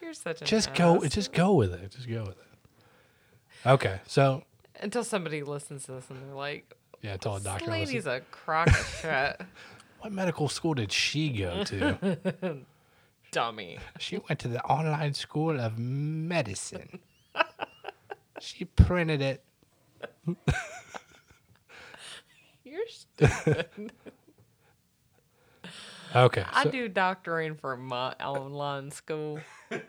You're 0.00 0.14
such 0.14 0.42
a 0.42 0.44
just 0.44 0.74
go 0.74 1.04
just 1.06 1.32
go 1.32 1.54
with 1.54 1.72
it 1.74 1.90
just 1.90 2.08
go 2.08 2.22
with 2.22 2.36
it 2.38 3.68
okay 3.68 4.00
so 4.06 4.42
until 4.80 5.04
somebody 5.04 5.42
listens 5.42 5.84
to 5.84 5.92
this 5.92 6.08
and 6.08 6.18
they're 6.22 6.34
like, 6.34 6.74
yeah 7.02 7.14
until 7.14 7.32
a 7.32 7.38
"This 7.38 7.44
doctor 7.44 7.70
lady's 7.70 8.06
listen, 8.06 8.12
a 8.12 8.20
crock 8.34 8.68
of 8.68 8.98
shit, 9.02 9.40
what 10.00 10.12
medical 10.12 10.48
school 10.48 10.74
did 10.74 10.90
she 10.90 11.30
go 11.30 11.64
to 11.64 12.64
dummy." 13.32 13.78
she 13.98 14.18
went 14.28 14.40
to 14.40 14.48
the 14.48 14.62
online 14.64 15.12
school 15.14 15.60
of 15.60 15.78
medicine 15.78 17.00
she 18.40 18.64
printed 18.64 19.20
it 19.20 19.44
Stupid. 22.90 23.92
okay 26.14 26.44
I 26.52 26.64
so- 26.64 26.70
do 26.70 26.88
doctoring 26.88 27.54
for 27.54 27.76
my 27.76 28.12
online 28.14 28.90
school. 28.90 29.40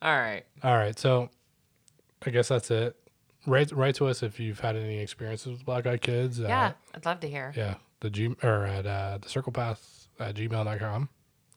All 0.00 0.16
right. 0.16 0.44
all 0.62 0.76
right 0.76 0.96
so 0.96 1.28
i 2.24 2.30
guess 2.30 2.46
that's 2.48 2.70
it 2.70 2.94
write 3.46 3.72
write 3.72 3.96
to 3.96 4.06
us 4.06 4.22
if 4.22 4.38
you've 4.38 4.60
had 4.60 4.76
any 4.76 4.98
experiences 5.00 5.50
with 5.52 5.64
black 5.64 5.86
eyed 5.88 6.00
kids 6.02 6.38
uh, 6.40 6.44
Yeah, 6.46 6.72
I'd 6.94 7.04
love 7.04 7.18
to 7.20 7.28
hear. 7.28 7.52
yeah 7.56 7.74
the 8.00 8.08
g 8.10 8.32
or 8.44 8.64
at 8.64 8.86
uh, 8.86 9.18
the 9.20 9.28
circle 9.28 9.50
path 9.52 10.06
at 10.20 10.36
gmail.com 10.36 11.08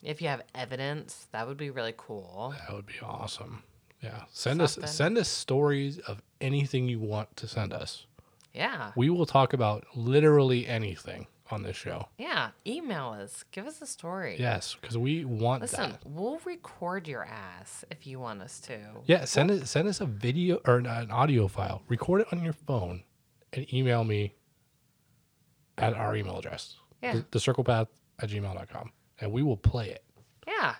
If 0.02 0.20
you 0.20 0.26
have 0.28 0.42
evidence, 0.56 1.28
that 1.30 1.46
would 1.46 1.56
be 1.56 1.70
really 1.70 1.94
cool. 1.96 2.52
That 2.66 2.74
would 2.74 2.86
be 2.86 2.94
awesome. 3.00 3.62
Yeah. 4.02 4.24
Send 4.32 4.58
Something. 4.60 4.84
us 4.84 4.94
send 4.96 5.18
us 5.18 5.28
stories 5.28 5.98
of 6.00 6.20
anything 6.40 6.88
you 6.88 6.98
want 6.98 7.36
to 7.36 7.46
send 7.46 7.72
us. 7.72 8.06
Yeah. 8.54 8.92
We 8.96 9.10
will 9.10 9.26
talk 9.26 9.52
about 9.52 9.84
literally 9.94 10.66
anything 10.66 11.26
on 11.50 11.62
this 11.62 11.76
show. 11.76 12.08
Yeah. 12.18 12.50
Email 12.66 13.16
us. 13.20 13.44
Give 13.52 13.66
us 13.66 13.80
a 13.82 13.86
story. 13.86 14.36
Yes, 14.38 14.76
because 14.80 14.96
we 14.96 15.24
want 15.24 15.62
Listen, 15.62 15.92
that. 15.92 16.00
we'll 16.04 16.40
record 16.44 17.06
your 17.06 17.24
ass 17.24 17.84
if 17.90 18.06
you 18.06 18.18
want 18.18 18.40
us 18.42 18.60
to. 18.60 18.78
Yeah, 19.06 19.24
send 19.24 19.50
it 19.50 19.66
send 19.66 19.88
us 19.88 20.00
a 20.00 20.06
video 20.06 20.60
or 20.66 20.76
an, 20.76 20.86
an 20.86 21.10
audio 21.10 21.48
file. 21.48 21.82
Record 21.88 22.22
it 22.22 22.28
on 22.32 22.42
your 22.42 22.52
phone 22.54 23.02
and 23.52 23.72
email 23.72 24.04
me 24.04 24.34
at 25.78 25.94
our 25.94 26.16
email 26.16 26.38
address. 26.38 26.76
Yeah. 27.02 27.14
The, 27.14 27.24
the 27.32 27.38
circlepath 27.38 27.88
at 28.20 28.30
gmail.com. 28.30 28.92
And 29.20 29.32
we 29.32 29.42
will 29.42 29.56
play 29.56 29.90
it. 29.90 30.04
Yeah. 30.46 30.74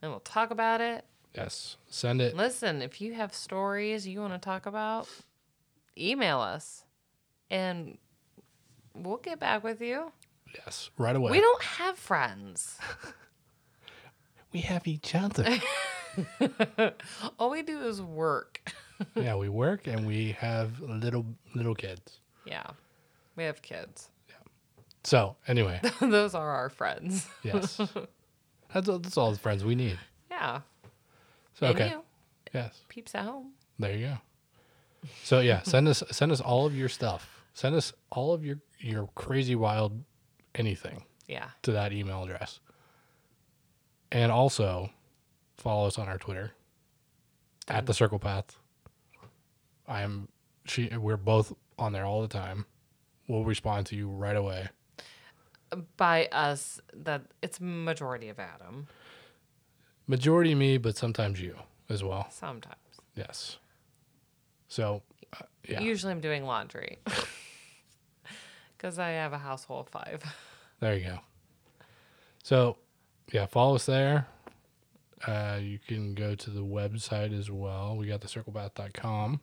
And 0.00 0.10
we'll 0.10 0.20
talk 0.20 0.50
about 0.50 0.80
it. 0.80 1.04
Yes. 1.34 1.76
Send 1.88 2.20
it. 2.20 2.36
Listen, 2.36 2.82
if 2.82 3.00
you 3.00 3.14
have 3.14 3.34
stories 3.34 4.06
you 4.06 4.20
want 4.20 4.34
to 4.34 4.38
talk 4.38 4.66
about, 4.66 5.08
email 5.96 6.40
us 6.40 6.84
and 7.52 7.98
we'll 8.94 9.18
get 9.18 9.38
back 9.38 9.62
with 9.62 9.80
you. 9.80 10.10
Yes. 10.54 10.90
Right 10.98 11.14
away. 11.14 11.30
We 11.30 11.40
don't 11.40 11.62
have 11.62 11.96
friends. 11.98 12.78
we 14.52 14.60
have 14.60 14.86
each 14.88 15.14
other. 15.14 15.46
All 17.38 17.50
we 17.50 17.62
do 17.62 17.80
is 17.82 18.02
work. 18.02 18.72
yeah, 19.14 19.36
we 19.36 19.48
work 19.48 19.86
and 19.86 20.06
we 20.06 20.32
have 20.32 20.80
little 20.80 21.26
little 21.54 21.74
kids. 21.74 22.20
Yeah. 22.44 22.66
We 23.36 23.44
have 23.44 23.62
kids. 23.62 24.08
Yeah. 24.28 24.34
So 25.04 25.36
anyway, 25.46 25.80
Those 26.00 26.34
are 26.34 26.50
our 26.50 26.68
friends. 26.68 27.26
yes, 27.42 27.80
that's 28.72 28.88
all, 28.88 28.98
that's 28.98 29.16
all 29.16 29.32
the 29.32 29.38
friends 29.38 29.64
we 29.64 29.74
need. 29.74 29.98
Yeah. 30.30 30.60
So 31.54 31.66
And 31.66 31.76
okay, 31.76 31.90
you, 31.90 32.02
yes, 32.54 32.80
peeps 32.88 33.14
at 33.14 33.24
home. 33.24 33.52
there 33.78 33.96
you 33.96 34.06
go. 34.06 34.18
So 35.24 35.40
yeah, 35.40 35.62
send 35.62 35.88
us 35.88 36.02
send 36.10 36.30
us 36.30 36.40
all 36.40 36.66
of 36.66 36.74
your 36.76 36.88
stuff. 36.90 37.41
Send 37.54 37.74
us 37.74 37.92
all 38.10 38.32
of 38.32 38.44
your 38.44 38.58
your 38.78 39.08
crazy 39.14 39.54
wild 39.54 40.02
anything 40.54 41.04
Yeah. 41.28 41.50
to 41.62 41.72
that 41.72 41.92
email 41.92 42.24
address, 42.24 42.60
and 44.10 44.32
also 44.32 44.90
follow 45.58 45.86
us 45.86 45.98
on 45.98 46.08
our 46.08 46.18
Twitter 46.18 46.52
at 47.68 47.86
the 47.86 47.94
Circle 47.94 48.18
Path. 48.18 48.56
I 49.86 50.02
am 50.02 50.28
she. 50.64 50.88
We're 50.96 51.16
both 51.16 51.52
on 51.78 51.92
there 51.92 52.04
all 52.04 52.22
the 52.22 52.28
time. 52.28 52.66
We'll 53.28 53.44
respond 53.44 53.86
to 53.86 53.96
you 53.96 54.08
right 54.08 54.36
away. 54.36 54.68
By 55.96 56.26
us, 56.32 56.80
that 56.92 57.22
it's 57.42 57.60
majority 57.60 58.28
of 58.28 58.38
Adam. 58.38 58.88
Majority 60.06 60.54
me, 60.54 60.76
but 60.76 60.96
sometimes 60.96 61.40
you 61.40 61.56
as 61.88 62.02
well. 62.04 62.26
Sometimes. 62.30 62.76
Yes. 63.14 63.58
So, 64.68 65.02
uh, 65.32 65.44
yeah, 65.66 65.80
Usually 65.80 66.12
I'm 66.12 66.20
doing 66.20 66.44
laundry. 66.44 66.98
Because 68.82 68.98
I 68.98 69.10
have 69.10 69.32
a 69.32 69.38
household 69.38 69.86
of 69.86 69.92
five. 69.92 70.24
there 70.80 70.96
you 70.96 71.04
go. 71.04 71.18
So, 72.42 72.78
yeah, 73.32 73.46
follow 73.46 73.76
us 73.76 73.86
there. 73.86 74.26
Uh, 75.24 75.60
you 75.62 75.78
can 75.78 76.14
go 76.14 76.34
to 76.34 76.50
the 76.50 76.64
website 76.64 77.38
as 77.38 77.48
well. 77.48 77.96
We 77.96 78.08
got 78.08 78.22
the 78.22 78.26
circlepath.com 78.26 79.40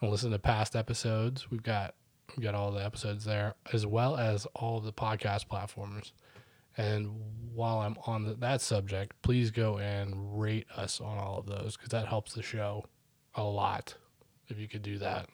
and 0.00 0.10
listen 0.10 0.30
to 0.30 0.38
past 0.38 0.76
episodes. 0.76 1.50
We've 1.50 1.64
got 1.64 1.96
we've 2.36 2.44
got 2.44 2.54
all 2.54 2.70
the 2.70 2.84
episodes 2.84 3.24
there 3.24 3.54
as 3.72 3.86
well 3.86 4.16
as 4.16 4.46
all 4.54 4.78
the 4.78 4.92
podcast 4.92 5.48
platforms. 5.48 6.12
And 6.76 7.10
while 7.54 7.80
I'm 7.80 7.96
on 8.06 8.24
the, 8.24 8.34
that 8.34 8.60
subject, 8.60 9.20
please 9.22 9.50
go 9.50 9.78
and 9.78 10.40
rate 10.40 10.66
us 10.76 11.00
on 11.00 11.18
all 11.18 11.38
of 11.38 11.46
those 11.46 11.76
because 11.76 11.90
that 11.90 12.06
helps 12.06 12.34
the 12.34 12.42
show 12.42 12.84
a 13.34 13.42
lot. 13.42 13.96
If 14.46 14.60
you 14.60 14.68
could 14.68 14.82
do 14.82 14.98
that, 14.98 15.28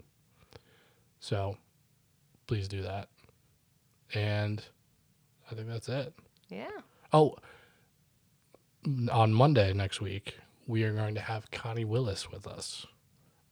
so 1.20 1.58
please 2.46 2.68
do 2.68 2.82
that. 2.82 3.08
And 4.14 4.62
I 5.50 5.54
think 5.54 5.68
that's 5.68 5.88
it. 5.88 6.14
Yeah. 6.48 6.70
Oh, 7.12 7.36
on 9.10 9.32
Monday 9.32 9.72
next 9.72 10.00
week, 10.00 10.38
we 10.66 10.84
are 10.84 10.92
going 10.92 11.14
to 11.14 11.20
have 11.20 11.50
Connie 11.50 11.84
Willis 11.84 12.30
with 12.30 12.46
us, 12.46 12.86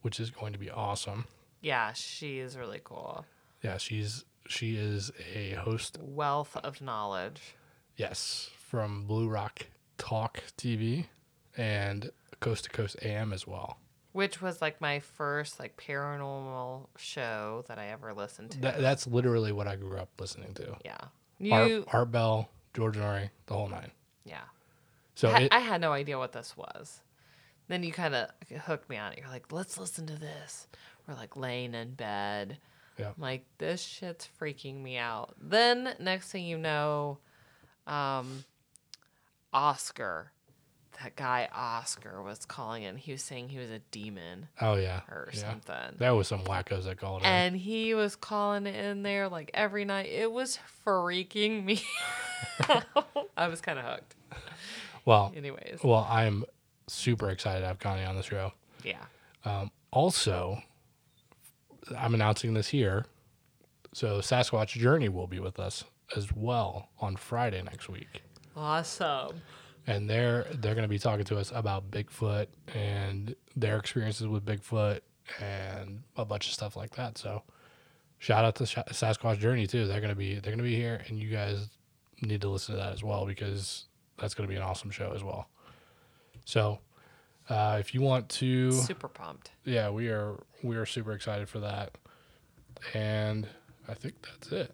which 0.03 0.21
is 0.21 0.31
going 0.31 0.53
to 0.53 0.59
be 0.59 0.71
awesome. 0.71 1.27
Yeah, 1.61 1.93
she 1.93 2.39
is 2.39 2.57
really 2.57 2.81
cool. 2.83 3.25
Yeah, 3.63 3.77
she's 3.77 4.25
she 4.49 4.77
is 4.77 5.13
a 5.35 5.53
host. 5.53 5.99
Wealth 6.01 6.57
of 6.57 6.81
knowledge. 6.81 7.55
Yes, 7.97 8.51
from 8.57 9.07
Blue 9.07 9.29
Rock 9.29 9.67
Talk 9.99 10.43
TV 10.57 11.07
and 11.57 12.11
Coast 12.41 12.65
to 12.65 12.71
Coast 12.71 12.97
AM 13.03 13.33
as 13.33 13.47
well. 13.47 13.80
Which 14.13 14.43
was 14.43 14.61
like 14.61 14.81
my 14.81 14.99
first 15.01 15.61
like 15.61 15.77
paranormal 15.77 16.87
show 16.97 17.65
that 17.69 17.79
I 17.79 17.89
ever 17.89 18.13
listened 18.13 18.51
to. 18.53 18.59
That, 18.61 18.81
that's 18.81 19.07
literally 19.07 19.53
what 19.53 19.69
I 19.69 19.77
grew 19.77 19.99
up 19.99 20.09
listening 20.19 20.53
to. 20.55 20.77
yeah. 20.85 20.97
Art, 21.53 21.69
You 21.71 21.85
Art 21.93 22.11
Bell, 22.11 22.51
George 22.75 22.97
Noory, 22.97 23.31
the 23.47 23.55
whole 23.55 23.69
nine. 23.69 23.91
yeah. 24.25 24.41
So 25.15 25.29
I, 25.31 25.39
it, 25.43 25.53
I 25.53 25.59
had 25.61 25.81
no 25.81 25.93
idea 25.93 26.19
what 26.19 26.33
this 26.33 26.57
was. 26.57 27.01
Then 27.69 27.83
you 27.83 27.93
kind 27.93 28.15
of 28.15 28.31
hooked 28.65 28.89
me 28.91 28.97
on 28.97 29.13
it. 29.13 29.19
You're 29.19 29.29
like, 29.29 29.53
let's 29.53 29.79
listen 29.79 30.07
to 30.07 30.17
this. 30.19 30.67
We're 31.07 31.15
like 31.15 31.37
laying 31.37 31.75
in 31.75 31.93
bed. 31.93 32.59
Yeah. 32.99 33.09
I'm 33.17 33.23
like, 33.23 33.45
this 33.59 33.81
shit's 33.83 34.29
freaking 34.41 34.83
me 34.83 34.97
out. 34.99 35.35
Then 35.41 35.95
next 36.01 36.31
thing 36.33 36.45
you 36.45 36.59
know, 36.59 37.19
um, 37.87 38.45
Oscar, 39.53 40.33
that 41.03 41.17
guy 41.17 41.49
Oscar 41.55 42.23
was 42.23 42.45
calling 42.45 42.83
in. 42.83 42.97
He 42.97 43.13
was 43.13 43.23
saying 43.23 43.49
he 43.49 43.59
was 43.59 43.71
a 43.71 43.79
demon 43.91 44.49
oh 44.61 44.75
yeah, 44.75 45.01
or 45.09 45.31
yeah. 45.33 45.39
something. 45.41 45.97
That 45.99 46.11
was 46.11 46.29
some 46.29 46.41
wackos 46.45 46.85
that 46.85 46.99
called 46.99 47.23
in. 47.23 47.27
And 47.27 47.57
he 47.57 47.95
was 47.95 48.17
calling 48.17 48.67
in 48.67 49.03
there 49.03 49.29
like 49.29 49.51
every 49.55 49.85
night. 49.85 50.07
It 50.11 50.31
was 50.31 50.59
freaking 50.87 51.65
me. 51.65 51.83
I 53.37 53.49
was 53.49 53.61
kind 53.61 53.79
of 53.79 53.85
hooked. 53.85 54.15
Well, 55.05 55.33
Anyways, 55.35 55.81
well, 55.83 56.07
I'm 56.11 56.45
super 56.87 57.31
excited 57.31 57.61
to 57.61 57.67
have 57.67 57.79
Connie 57.79 58.05
on 58.05 58.17
the 58.17 58.23
show. 58.23 58.53
yeah. 58.85 58.97
Um, 59.45 59.71
also, 59.91 60.63
I'm 61.97 62.13
announcing 62.15 62.53
this 62.55 62.69
here. 62.69 63.07
So 63.95 64.19
Sasquatch 64.19 64.69
Journey 64.79 65.09
will 65.09 65.27
be 65.27 65.41
with 65.41 65.59
us 65.59 65.85
as 66.15 66.33
well 66.33 66.91
on 67.01 67.17
Friday 67.17 67.63
next 67.63 67.89
week, 67.89 68.23
Awesome. 68.57 69.41
And 69.87 70.09
they're 70.09 70.47
they're 70.55 70.75
going 70.75 70.85
to 70.85 70.89
be 70.89 70.99
talking 70.99 71.25
to 71.27 71.39
us 71.39 71.53
about 71.55 71.91
Bigfoot 71.91 72.47
and 72.75 73.35
their 73.57 73.79
experiences 73.79 74.27
with 74.27 74.45
Bigfoot 74.45 75.01
and 75.41 76.03
a 76.17 76.25
bunch 76.25 76.47
of 76.49 76.53
stuff 76.53 76.77
like 76.77 76.95
that. 76.97 77.19
So 77.19 77.43
shout 78.19 78.45
out 78.45 78.55
to 78.57 78.65
Sasquatch 78.65 79.39
Journey 79.39 79.67
too. 79.67 79.87
They're 79.87 80.01
going 80.01 80.11
to 80.11 80.17
be 80.17 80.35
they're 80.35 80.53
going 80.53 80.59
to 80.59 80.65
be 80.65 80.77
here, 80.77 81.03
and 81.09 81.19
you 81.19 81.31
guys 81.31 81.69
need 82.23 82.41
to 82.43 82.49
listen 82.49 82.75
to 82.75 82.81
that 82.81 82.93
as 82.93 83.03
well 83.03 83.27
because 83.27 83.87
that's 84.19 84.35
going 84.35 84.47
to 84.49 84.53
be 84.53 84.57
an 84.57 84.63
awesome 84.63 84.91
show 84.91 85.13
as 85.15 85.23
well. 85.25 85.49
So. 86.45 86.79
Uh, 87.49 87.79
if 87.81 87.95
you 87.95 88.01
want 88.01 88.29
to 88.29 88.71
Super 88.71 89.09
pumped. 89.09 89.51
yeah, 89.65 89.91
we 89.91 90.07
are 90.07 90.39
we 90.63 90.77
are 90.77 90.87
super 90.87 91.11
excited 91.11 91.49
for 91.49 91.59
that, 91.59 91.99
and 92.95 93.49
I 93.89 93.95
think 93.95 94.15
that's 94.23 94.53
it. 94.53 94.73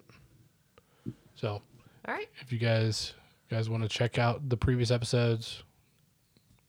So, 1.33 1.63
All 2.07 2.13
right. 2.13 2.29
if 2.39 2.51
you 2.51 2.59
guys 2.59 3.13
you 3.49 3.57
guys 3.57 3.69
want 3.69 3.83
to 3.83 3.89
check 3.89 4.17
out 4.17 4.49
the 4.49 4.57
previous 4.57 4.91
episodes, 4.91 5.63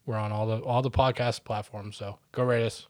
we're 0.06 0.16
on 0.16 0.32
all 0.32 0.46
the 0.46 0.58
all 0.58 0.82
the 0.82 0.90
podcast 0.90 1.44
platforms. 1.44 1.96
So 1.96 2.18
go 2.32 2.44
rate 2.44 2.64
us, 2.64 2.86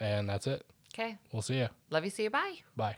and 0.00 0.28
that's 0.28 0.46
it. 0.46 0.64
Okay. 0.94 1.18
We'll 1.32 1.42
see 1.42 1.58
you. 1.58 1.68
Love 1.90 2.04
you. 2.04 2.10
See 2.10 2.24
you. 2.24 2.30
Bye. 2.30 2.56
Bye. 2.76 2.96